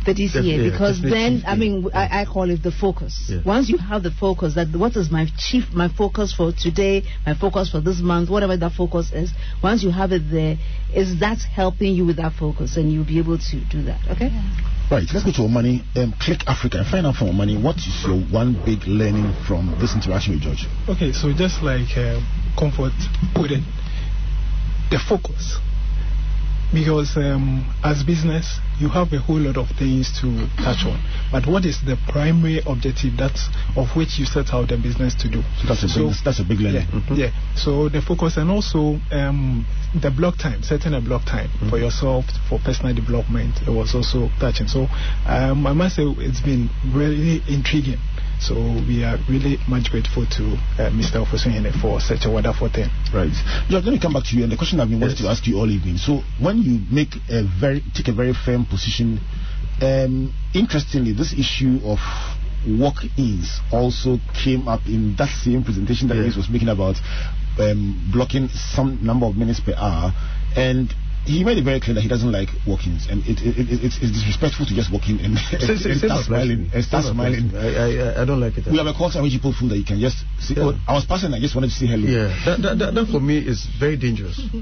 DCA. 0.05 0.15
the 0.15 0.15
DCA 0.15 0.33
Def- 0.33 0.45
yeah, 0.45 0.71
because 0.71 0.97
definite 1.01 1.11
then 1.11 1.43
I 1.47 1.57
mean 1.57 1.91
I, 1.95 2.23
I 2.23 2.25
call 2.25 2.51
it 2.51 2.63
the 2.63 2.73
focus. 2.73 3.29
Yeah. 3.29 3.41
Once 3.45 3.69
you 3.69 3.79
have 3.79 4.03
the 4.03 4.11
focus, 4.11 4.55
that 4.55 4.69
what 4.77 4.97
is 4.97 5.11
my 5.11 5.27
chief 5.39 5.73
my 5.73 5.89
focus 5.89 6.35
for 6.35 6.53
today, 6.53 7.03
my 7.27 7.35
focus 7.35 7.71
for 7.71 7.81
this 7.81 8.01
month, 8.01 8.31
whatever 8.31 8.57
that 8.57 8.73
focus 8.73 9.13
is. 9.13 9.31
Once 9.63 9.83
you 9.83 9.91
have 9.91 10.13
it 10.13 10.23
there, 10.31 10.57
is 10.95 11.21
that 11.21 11.39
helping 11.39 11.95
you 11.95 12.05
with 12.07 12.17
that 12.17 12.33
focus, 12.33 12.77
and 12.77 12.93
you'll 12.93 13.05
be 13.05 13.19
able 13.19 13.39
to 13.39 13.65
do 13.71 13.83
that. 13.85 14.01
Okay. 14.11 14.31
Right, 14.91 15.09
let's 15.15 15.25
go 15.25 15.33
to 15.33 15.49
Omane. 15.49 15.81
Um, 15.97 16.13
Click 16.21 16.41
Africa 16.47 16.79
and 16.79 16.87
find 16.87 17.07
out 17.07 17.17
from 17.17 17.29
Omane 17.29 17.63
what 17.63 17.77
is 17.79 18.05
your 18.07 18.21
one 18.21 18.61
big 18.65 18.85
learning 18.87 19.33
from 19.49 19.75
this 19.81 19.95
interaction 19.95 20.35
with 20.35 20.43
George. 20.43 20.67
Okay, 20.89 21.11
so 21.13 21.33
just 21.33 21.63
like 21.63 21.89
uh, 21.97 22.21
comfort 22.59 22.93
put 23.35 23.51
it, 23.51 23.65
the 24.91 24.99
focus. 25.09 25.59
Because 26.75 27.17
um, 27.17 27.63
as 27.85 28.03
business, 28.03 28.59
you 28.81 28.89
have 28.89 29.13
a 29.13 29.19
whole 29.19 29.39
lot 29.39 29.57
of 29.57 29.69
things 29.79 30.11
to 30.21 30.27
touch 30.59 30.83
on. 30.85 30.99
But 31.31 31.47
what 31.47 31.65
is 31.65 31.79
the 31.87 31.97
primary 32.11 32.61
objective 32.67 33.17
that 33.19 33.39
of 33.77 33.95
which 33.97 34.19
you 34.19 34.27
set 34.27 34.53
out 34.53 34.69
the 34.69 34.77
business 34.77 35.15
to 35.23 35.31
do? 35.31 35.43
So 35.63 35.69
that's 35.69 35.85
a 35.85 35.87
big, 35.87 36.13
that's 36.25 36.41
a 36.41 36.45
big 36.45 36.59
learning. 36.61 36.89
Yeah, 37.15 37.31
yeah. 37.31 37.55
So 37.55 37.89
the 37.89 38.03
focus 38.03 38.37
and 38.37 38.51
also 38.51 38.99
um, 39.15 39.65
the 39.95 40.11
block 40.11 40.37
time, 40.39 40.63
setting 40.63 40.95
a 40.95 41.01
block 41.01 41.25
time 41.25 41.49
for 41.71 41.79
yourself 41.79 42.25
for 42.49 42.59
personal 42.59 42.95
development. 42.95 43.55
It 43.63 43.71
was 43.71 43.95
also 43.95 44.29
touching. 44.41 44.67
So 44.67 44.91
um, 45.27 45.67
I 45.67 45.73
must 45.73 45.95
say 45.97 46.03
it's 46.19 46.41
been 46.43 46.69
really 46.91 47.41
intriguing. 47.47 48.03
So 48.41 48.55
we 48.55 49.05
are 49.05 49.17
really 49.29 49.59
much 49.69 49.91
grateful 49.91 50.27
to 50.27 50.45
uh, 50.79 50.91
Mr. 50.91 51.25
Ofosuhene 51.25 51.73
for 51.81 52.01
such 52.01 52.25
a 52.27 52.31
wonderful 52.31 52.69
thing. 52.69 52.89
Right. 53.13 53.33
George, 53.69 53.85
let 53.85 53.93
me 53.93 53.99
come 54.01 54.13
back 54.13 54.25
to 54.27 54.37
you. 54.37 54.43
And 54.43 54.53
the 54.53 54.57
question 54.57 54.81
I've 54.81 54.89
been 54.89 55.01
wanting 55.01 55.17
to 55.19 55.29
ask 55.29 55.47
you 55.47 55.59
all 55.59 55.71
evening. 55.71 55.97
So, 55.97 56.21
when 56.41 56.59
you 56.59 56.81
make 56.91 57.15
a 57.31 57.43
very 57.43 57.83
take 57.95 58.09
a 58.09 58.13
very 58.13 58.35
firm 58.35 58.67
position, 58.67 59.21
um, 59.81 60.33
interestingly, 60.55 61.13
this 61.13 61.33
issue 61.33 61.81
of 61.85 61.99
walk-ins 62.67 63.61
also 63.73 64.19
came 64.33 64.69
up 64.69 64.87
in 64.87 65.15
that 65.17 65.29
same 65.29 65.65
presentation 65.65 66.09
that. 66.09 66.17
Ace 66.25 66.37
was 66.37 66.49
making 66.49 66.69
about 66.69 66.97
um, 67.59 68.11
blocking 68.13 68.49
some 68.49 69.05
number 69.05 69.27
of 69.27 69.37
minutes 69.37 69.61
per 69.61 69.75
hour, 69.77 70.13
and. 70.57 70.95
He 71.25 71.43
made 71.43 71.57
it 71.57 71.65
very 71.65 71.81
clear 71.81 71.95
that 71.95 72.03
he 72.03 72.09
doesn't 72.09 72.31
like 72.31 72.49
walk-ins, 72.67 73.07
and 73.09 73.25
it, 73.25 73.41
it, 73.41 73.57
it, 73.57 73.81
it's, 73.85 73.97
it's 73.97 74.13
disrespectful 74.13 74.67
to 74.67 74.75
just 74.75 74.93
walk 74.93 75.09
in 75.09 75.21
and, 75.21 75.39
and, 75.53 75.63
and 75.71 75.99
start 75.99 76.25
smiling. 76.25 76.69
And 76.75 76.85
start 76.85 77.05
Same 77.05 77.17
applies 77.17 77.41
to 77.41 77.49
smiling. 77.49 77.57
I, 77.57 78.21
I, 78.21 78.23
I 78.23 78.25
don't 78.25 78.41
like 78.41 78.59
it. 78.59 78.67
We 78.71 78.77
have 78.77 78.87
a 78.87 78.93
culture 78.93 79.19
in 79.19 79.25
which 79.25 79.33
people 79.33 79.53
feel 79.53 79.69
that 79.71 79.79
you 79.79 79.85
can 79.89 80.01
just 80.01 80.19
say, 80.39 80.55
Yeah. 80.57 80.77
"Oh, 80.77 80.81
I 80.87 80.93
was 80.93 81.07
passing, 81.07 81.33
I 81.33 81.41
just 81.41 81.55
wanted 81.55 81.71
to 81.73 81.77
say 81.77 81.87
hello." 81.87 82.05
Yeah, 82.05 82.29
that, 82.45 82.61
that, 82.61 82.79
that, 82.79 82.95
that 82.95 83.07
for 83.09 83.21
me 83.21 83.39
is 83.39 83.65
very 83.81 83.97
dangerous. 83.97 84.37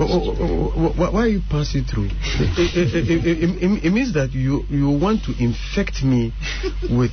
But 0.00 0.08
wh- 0.08 0.96
wh- 0.96 1.12
why 1.12 1.20
are 1.20 1.28
you 1.28 1.42
passing 1.50 1.84
through? 1.84 2.08
It, 2.08 3.84
it 3.84 3.92
means 3.92 4.14
that 4.14 4.32
you, 4.32 4.64
you 4.70 4.88
want 4.88 5.24
to 5.24 5.32
infect 5.38 6.02
me 6.02 6.32
with 6.90 7.12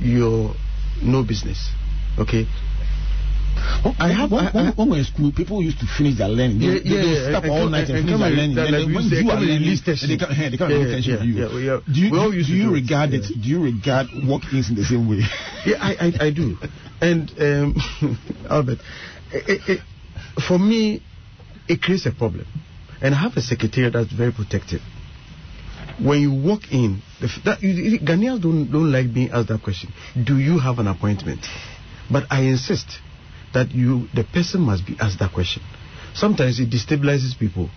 your 0.00 0.54
no 1.00 1.22
business. 1.22 1.70
Okay? 2.18 2.48
I 3.98 4.08
have. 4.12 4.30
when, 4.30 4.46
I, 4.46 4.50
when, 4.52 4.66
I, 4.66 4.70
when 4.72 4.90
were 4.90 4.98
in 4.98 5.04
school, 5.04 5.32
people 5.32 5.62
used 5.62 5.80
to 5.80 5.86
finish 5.86 6.18
their 6.18 6.28
learning. 6.28 6.58
They, 6.58 6.66
Yeah, 6.66 6.72
they, 6.72 6.88
they 6.88 7.30
yeah, 7.30 7.36
up 7.38 7.44
and 7.44 7.52
all 7.52 7.68
night 7.68 7.88
and, 7.88 7.98
and 7.98 8.08
finish 8.08 8.20
their 8.20 8.30
learning. 8.30 8.58
And 8.58 8.74
then 8.74 8.94
when 8.94 9.04
you 9.08 9.30
are 9.30 9.40
learning, 9.40 9.76
they 9.86 10.16
hey, 10.34 10.48
they 10.50 10.64
and 10.64 11.04
Yeah, 11.04 11.14
yeah, 11.16 11.18
for 11.18 11.24
you. 11.24 11.34
yeah, 11.58 11.72
are- 11.72 11.82
do 11.86 12.00
you, 12.00 12.10
do, 12.10 12.44
do 12.44 12.52
you 12.54 12.72
regard 12.72 13.14
it? 13.14 13.24
Yeah. 13.30 13.42
Do 13.42 13.48
you 13.48 13.62
regard 13.62 14.06
walk-ins 14.24 14.68
in 14.70 14.76
the 14.76 14.84
same 14.84 15.08
way? 15.08 15.22
Yeah, 15.66 15.78
I, 15.80 15.96
I, 15.98 16.26
I 16.26 16.30
do. 16.30 16.56
And 17.00 17.30
um, 17.40 17.74
Albert, 18.50 18.78
it, 19.32 19.60
it, 19.68 19.80
for 20.46 20.58
me, 20.58 21.02
it 21.68 21.82
creates 21.82 22.06
a 22.06 22.12
problem. 22.12 22.46
And 23.02 23.14
I 23.14 23.18
have 23.18 23.36
a 23.36 23.40
secretary 23.42 23.90
that's 23.90 24.12
very 24.12 24.30
protective. 24.32 24.80
When 26.02 26.20
you 26.20 26.32
walk 26.32 26.70
in, 26.70 27.02
the, 27.20 27.26
f- 27.26 27.42
that, 27.44 27.62
you- 27.62 27.98
Ghanaians 27.98 28.42
don't, 28.42 28.70
don't 28.70 28.92
like 28.92 29.12
being 29.12 29.30
asked 29.30 29.48
that 29.48 29.62
question. 29.62 29.90
Do 30.22 30.38
you 30.38 30.58
have 30.60 30.78
an 30.78 30.86
appointment? 30.86 31.40
But 32.10 32.24
I 32.30 32.42
insist 32.42 33.00
that 33.56 33.72
you, 33.74 34.06
the 34.14 34.22
person 34.22 34.60
must 34.60 34.86
be 34.86 34.94
asked 35.00 35.18
that 35.18 35.32
question. 35.32 35.62
Sometimes 36.14 36.60
it 36.60 36.68
destabilizes 36.68 37.38
people. 37.38 37.70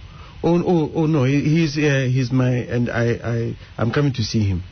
Oh, 0.43 0.61
oh, 0.61 0.91
oh 0.93 1.05
no, 1.05 1.23
he, 1.23 1.39
he's, 1.39 1.77
uh, 1.77 2.05
he's 2.11 2.31
my, 2.31 2.49
and 2.49 2.89
I, 2.89 3.05
I, 3.23 3.55
I'm 3.77 3.91
coming 3.91 4.11
to 4.13 4.23
see 4.23 4.43
him. 4.43 4.63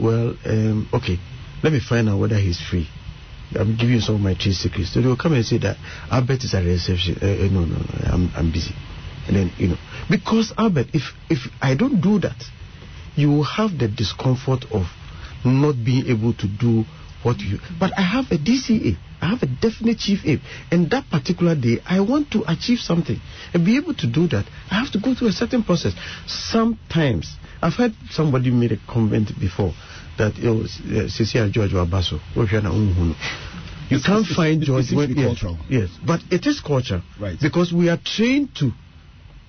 Well, 0.00 0.36
um, 0.44 0.88
okay, 0.92 1.18
let 1.62 1.72
me 1.72 1.78
find 1.80 2.08
out 2.08 2.18
whether 2.18 2.38
he's 2.38 2.60
free. 2.60 2.88
I'm 3.54 3.76
giving 3.76 3.94
you 3.94 4.00
some 4.00 4.16
of 4.16 4.20
my 4.20 4.34
trade 4.34 4.54
secrets. 4.54 4.92
So 4.92 5.00
they 5.00 5.06
will 5.06 5.16
come 5.16 5.34
and 5.34 5.44
say 5.44 5.58
that 5.58 5.76
Albert 6.10 6.42
is 6.42 6.54
at 6.54 6.64
reception. 6.64 7.18
Uh, 7.22 7.26
uh, 7.26 7.48
no, 7.52 7.64
no, 7.64 7.76
no, 7.78 8.10
I'm, 8.10 8.30
I'm 8.34 8.50
busy. 8.50 8.74
And 9.28 9.36
then, 9.36 9.52
you 9.58 9.68
know, 9.68 9.78
because 10.10 10.52
Albert, 10.58 10.88
if, 10.92 11.02
if 11.30 11.52
I 11.60 11.76
don't 11.76 12.00
do 12.00 12.18
that, 12.20 12.42
you 13.14 13.28
will 13.28 13.44
have 13.44 13.78
the 13.78 13.86
discomfort 13.86 14.64
of 14.72 14.86
not 15.44 15.76
being 15.84 16.06
able 16.06 16.34
to 16.34 16.48
do 16.48 16.84
what 17.22 17.38
you. 17.38 17.58
But 17.78 17.92
I 17.96 18.02
have 18.02 18.24
a 18.32 18.38
DCA. 18.38 18.96
I 19.22 19.28
have 19.28 19.42
a 19.42 19.46
definite 19.46 19.98
chief 19.98 20.20
aim. 20.26 20.40
And 20.72 20.90
that 20.90 21.08
particular 21.08 21.54
day, 21.54 21.78
I 21.86 22.00
want 22.00 22.32
to 22.32 22.42
achieve 22.50 22.78
something. 22.80 23.18
And 23.54 23.64
be 23.64 23.76
able 23.76 23.94
to 23.94 24.06
do 24.08 24.26
that, 24.28 24.44
I 24.68 24.74
have 24.82 24.90
to 24.92 24.98
go 25.00 25.14
through 25.14 25.28
a 25.28 25.32
certain 25.32 25.62
process. 25.62 25.94
Sometimes, 26.26 27.36
I've 27.62 27.74
heard 27.74 27.94
somebody 28.10 28.50
made 28.50 28.72
a 28.72 28.78
comment 28.88 29.30
before 29.38 29.72
that 30.18 30.36
it 30.38 30.50
was 30.50 30.78
uh, 30.80 31.08
Cecilia 31.08 31.48
George 31.50 31.70
Wabaso. 31.72 32.18
You 32.36 32.42
It's- 33.98 34.06
can't 34.06 34.22
it's- 34.24 34.34
find 34.36 34.60
George. 34.62 34.86
seems 34.86 35.06
to 35.06 35.20
yes. 35.20 35.44
Yes, 35.68 35.90
but 36.04 36.20
it 36.30 36.44
is 36.46 36.60
culture. 36.60 37.02
Right. 37.20 37.38
Because 37.40 37.72
we 37.72 37.88
are 37.90 37.98
trained 38.04 38.54
to 38.56 38.72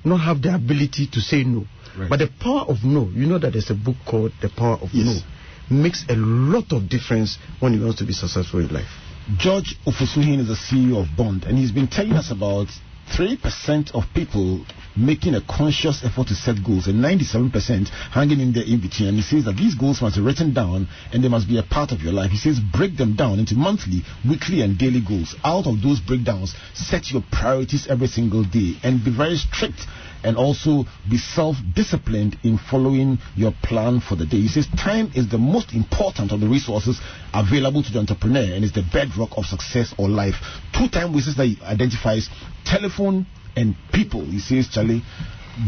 not 0.05 0.17
have 0.17 0.41
the 0.41 0.53
ability 0.53 1.07
to 1.07 1.19
say 1.21 1.43
no. 1.43 1.65
Right. 1.97 2.09
But 2.09 2.19
the 2.19 2.27
power 2.27 2.61
of 2.61 2.83
no, 2.83 3.09
you 3.13 3.25
know 3.25 3.39
that 3.39 3.53
there's 3.53 3.69
a 3.71 3.75
book 3.75 3.95
called 4.05 4.33
The 4.41 4.49
Power 4.49 4.77
of 4.81 4.89
Yes. 4.93 5.23
No, 5.69 5.81
makes 5.81 6.05
a 6.09 6.15
lot 6.15 6.71
of 6.73 6.89
difference 6.89 7.37
when 7.59 7.73
you 7.73 7.83
want 7.85 7.97
to 7.99 8.05
be 8.05 8.13
successful 8.13 8.59
in 8.59 8.67
life. 8.69 8.89
George 9.37 9.77
Ofosuhene 9.85 10.39
is 10.41 10.47
the 10.49 10.53
CEO 10.55 11.01
of 11.01 11.15
Bond, 11.15 11.45
and 11.45 11.57
he's 11.57 11.71
been 11.71 11.87
telling 11.87 12.11
us 12.11 12.29
about 12.29 12.67
3% 13.11 13.95
of 13.95 14.03
people 14.13 14.65
making 14.97 15.33
a 15.33 15.41
conscious 15.41 16.03
effort 16.03 16.27
to 16.27 16.35
set 16.35 16.61
goals 16.61 16.87
and 16.87 17.01
97% 17.01 17.87
hanging 18.11 18.41
in 18.41 18.51
there 18.51 18.65
in 18.65 18.81
between. 18.81 19.07
And 19.09 19.17
he 19.17 19.23
says 19.23 19.45
that 19.45 19.55
these 19.55 19.75
goals 19.75 20.01
must 20.01 20.17
be 20.17 20.21
written 20.21 20.53
down 20.53 20.89
and 21.13 21.23
they 21.23 21.29
must 21.29 21.47
be 21.47 21.57
a 21.57 21.63
part 21.63 21.93
of 21.93 22.01
your 22.01 22.11
life. 22.11 22.31
He 22.31 22.37
says 22.37 22.59
break 22.59 22.97
them 22.97 23.15
down 23.15 23.39
into 23.39 23.55
monthly, 23.55 24.03
weekly, 24.27 24.61
and 24.61 24.77
daily 24.77 25.01
goals. 25.01 25.35
Out 25.43 25.67
of 25.67 25.81
those 25.81 26.01
breakdowns, 26.01 26.53
set 26.73 27.09
your 27.11 27.23
priorities 27.31 27.87
every 27.87 28.07
single 28.07 28.43
day 28.43 28.75
and 28.83 29.03
be 29.03 29.15
very 29.15 29.37
strict 29.37 29.87
and 30.23 30.37
also 30.37 30.85
be 31.09 31.17
self 31.17 31.57
disciplined 31.75 32.37
in 32.43 32.57
following 32.57 33.17
your 33.35 33.53
plan 33.63 33.99
for 33.99 34.15
the 34.15 34.25
day. 34.25 34.37
He 34.37 34.47
says 34.47 34.67
time 34.67 35.11
is 35.15 35.29
the 35.29 35.37
most 35.37 35.73
important 35.73 36.31
of 36.31 36.39
the 36.39 36.47
resources 36.47 36.99
available 37.33 37.83
to 37.83 37.91
the 37.91 37.99
entrepreneur 37.99 38.53
and 38.53 38.63
is 38.63 38.73
the 38.73 38.83
bedrock 38.91 39.31
of 39.37 39.45
success 39.45 39.93
or 39.97 40.09
life. 40.09 40.35
Two 40.77 40.87
time 40.87 41.13
wastes 41.13 41.35
that 41.35 41.45
he 41.45 41.61
identifies 41.63 42.29
telephone 42.65 43.25
and 43.55 43.75
people. 43.91 44.25
He 44.25 44.39
says, 44.39 44.67
Charlie, 44.69 45.03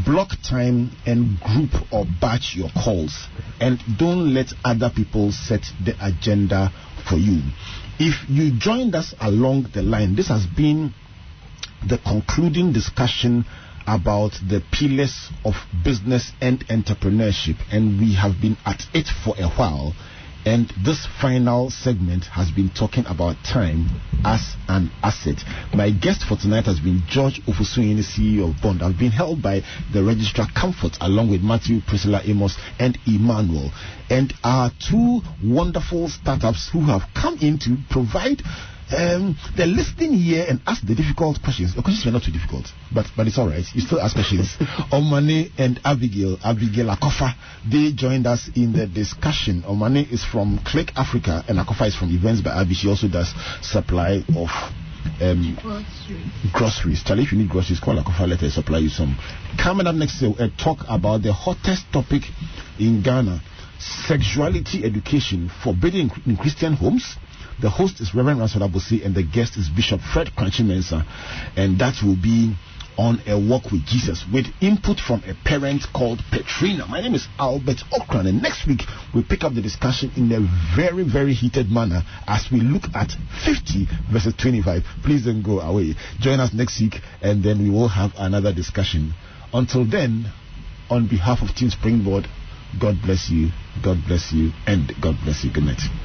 block 0.05 0.29
time 0.47 0.91
and 1.05 1.39
group 1.39 1.71
or 1.91 2.05
batch 2.19 2.53
your 2.55 2.69
calls 2.69 3.27
and 3.59 3.79
don't 3.97 4.33
let 4.33 4.47
other 4.63 4.89
people 4.93 5.31
set 5.31 5.61
the 5.83 5.95
agenda 6.01 6.71
for 7.07 7.17
you. 7.17 7.41
If 7.99 8.29
you 8.29 8.57
joined 8.57 8.95
us 8.95 9.13
along 9.21 9.67
the 9.73 9.81
line, 9.81 10.15
this 10.15 10.27
has 10.27 10.45
been 10.45 10.93
the 11.87 11.97
concluding 11.99 12.73
discussion 12.73 13.45
about 13.87 14.31
the 14.47 14.61
pillars 14.71 15.29
of 15.43 15.53
business 15.83 16.31
and 16.41 16.65
entrepreneurship, 16.67 17.57
and 17.71 17.99
we 17.99 18.15
have 18.15 18.41
been 18.41 18.57
at 18.65 18.81
it 18.93 19.07
for 19.23 19.35
a 19.37 19.47
while. 19.49 19.93
And 20.45 20.71
this 20.85 21.07
final 21.19 21.71
segment 21.71 22.25
has 22.25 22.51
been 22.51 22.69
talking 22.69 23.03
about 23.07 23.35
time 23.43 23.89
as 24.23 24.55
an 24.67 24.91
asset. 25.01 25.37
My 25.73 25.89
guest 25.89 26.21
for 26.21 26.37
tonight 26.37 26.65
has 26.65 26.79
been 26.79 27.01
George 27.09 27.41
Ofosuhene, 27.47 27.97
the 27.97 28.03
CEO 28.03 28.51
of 28.55 28.61
Bond. 28.61 28.83
I've 28.83 28.99
been 28.99 29.09
held 29.09 29.41
by 29.41 29.61
the 29.91 30.03
registrar 30.03 30.47
Comfort 30.55 30.99
along 31.01 31.31
with 31.31 31.41
Matthew, 31.41 31.81
Priscilla 31.87 32.21
Amos, 32.23 32.55
and 32.77 32.95
Emmanuel. 33.07 33.71
And 34.11 34.31
our 34.43 34.69
two 34.87 35.21
wonderful 35.43 36.09
startups 36.09 36.69
who 36.71 36.81
have 36.81 37.01
come 37.15 37.39
in 37.41 37.57
to 37.65 37.77
provide 37.89 38.43
um, 38.91 39.35
they're 39.57 39.65
listening 39.65 40.13
here 40.13 40.45
and 40.47 40.61
ask 40.67 40.85
the 40.85 40.93
difficult 40.93 41.41
questions. 41.41 41.73
The 41.75 41.81
questions 41.81 42.05
were 42.05 42.11
not 42.11 42.23
too 42.23 42.31
difficult, 42.31 42.71
but 42.93 43.07
but 43.17 43.25
it's 43.25 43.37
all 43.37 43.47
right. 43.47 43.65
You 43.73 43.81
still 43.81 43.99
ask 43.99 44.13
questions. 44.15 44.55
Omane 44.93 45.51
and 45.57 45.79
Abigail, 45.83 46.37
Abigail 46.43 46.87
Akofa, 46.95 47.33
they 47.69 47.91
joined 47.93 48.27
us 48.27 48.49
in 48.55 48.73
the 48.73 48.85
discussion. 48.85 49.63
Omane 49.63 50.11
is 50.11 50.23
from 50.23 50.59
Click 50.63 50.91
Africa, 50.95 51.43
and 51.47 51.57
Akofa 51.57 51.87
is 51.87 51.95
from 51.95 52.11
Events 52.11 52.41
by 52.41 52.51
Abi. 52.51 52.75
She 52.75 52.87
also 52.87 53.07
does 53.07 53.33
supply 53.61 54.21
of 54.35 54.49
um, 55.21 55.57
groceries. 56.53 57.03
Charlie, 57.03 57.23
if 57.23 57.31
you 57.31 57.39
need 57.39 57.49
groceries, 57.49 57.79
call 57.79 57.95
Akofa. 57.95 58.27
Let 58.27 58.41
her 58.41 58.49
supply 58.49 58.79
you 58.79 58.89
some. 58.89 59.17
Coming 59.61 59.87
up 59.87 59.95
next, 59.95 60.21
a 60.21 60.49
talk 60.61 60.79
about 60.87 61.23
the 61.23 61.33
hottest 61.33 61.91
topic 61.91 62.21
in 62.79 63.01
Ghana: 63.01 63.41
sexuality 63.79 64.83
education 64.83 65.49
forbidden 65.63 66.11
in 66.25 66.37
Christian 66.37 66.73
homes. 66.73 67.15
The 67.61 67.69
host 67.69 68.01
is 68.01 68.13
Reverend 68.13 68.39
Ransford 68.39 68.63
Abosi, 68.63 69.05
and 69.05 69.15
the 69.15 69.23
guest 69.23 69.55
is 69.55 69.69
Bishop 69.69 70.01
Fred 70.01 70.31
Kranchi 70.35 70.65
Mensa, 70.65 71.05
and 71.55 71.79
that 71.79 72.03
will 72.03 72.17
be 72.17 72.53
on 72.97 73.21
a 73.27 73.37
walk 73.37 73.71
with 73.71 73.85
Jesus 73.85 74.25
with 74.31 74.45
input 74.61 74.99
from 74.99 75.23
a 75.27 75.33
parent 75.47 75.83
called 75.93 76.19
Petrina. 76.31 76.87
My 76.87 77.01
name 77.01 77.13
is 77.13 77.27
Albert 77.39 77.77
Ocran, 77.91 78.27
and 78.27 78.41
next 78.41 78.67
week 78.67 78.81
we 79.13 79.23
pick 79.23 79.43
up 79.43 79.53
the 79.53 79.61
discussion 79.61 80.11
in 80.15 80.31
a 80.31 80.43
very, 80.75 81.03
very 81.03 81.33
heated 81.33 81.71
manner 81.71 82.03
as 82.27 82.47
we 82.51 82.59
look 82.59 82.83
at 82.93 83.11
50 83.45 83.87
versus 84.11 84.33
25. 84.35 84.83
Please 85.03 85.25
don't 85.25 85.43
go 85.43 85.59
away. 85.59 85.95
Join 86.19 86.39
us 86.39 86.53
next 86.53 86.79
week, 86.81 86.95
and 87.21 87.43
then 87.43 87.63
we 87.63 87.69
will 87.69 87.89
have 87.89 88.11
another 88.17 88.53
discussion. 88.53 89.13
Until 89.53 89.85
then, 89.85 90.31
on 90.89 91.07
behalf 91.07 91.41
of 91.41 91.55
Team 91.55 91.69
Springboard, 91.69 92.27
God 92.79 92.95
bless 93.01 93.29
you, 93.29 93.49
God 93.83 93.97
bless 94.07 94.33
you, 94.33 94.51
and 94.67 94.91
God 95.01 95.15
bless 95.23 95.43
you. 95.43 95.51
Good 95.53 95.63
night. 95.63 96.04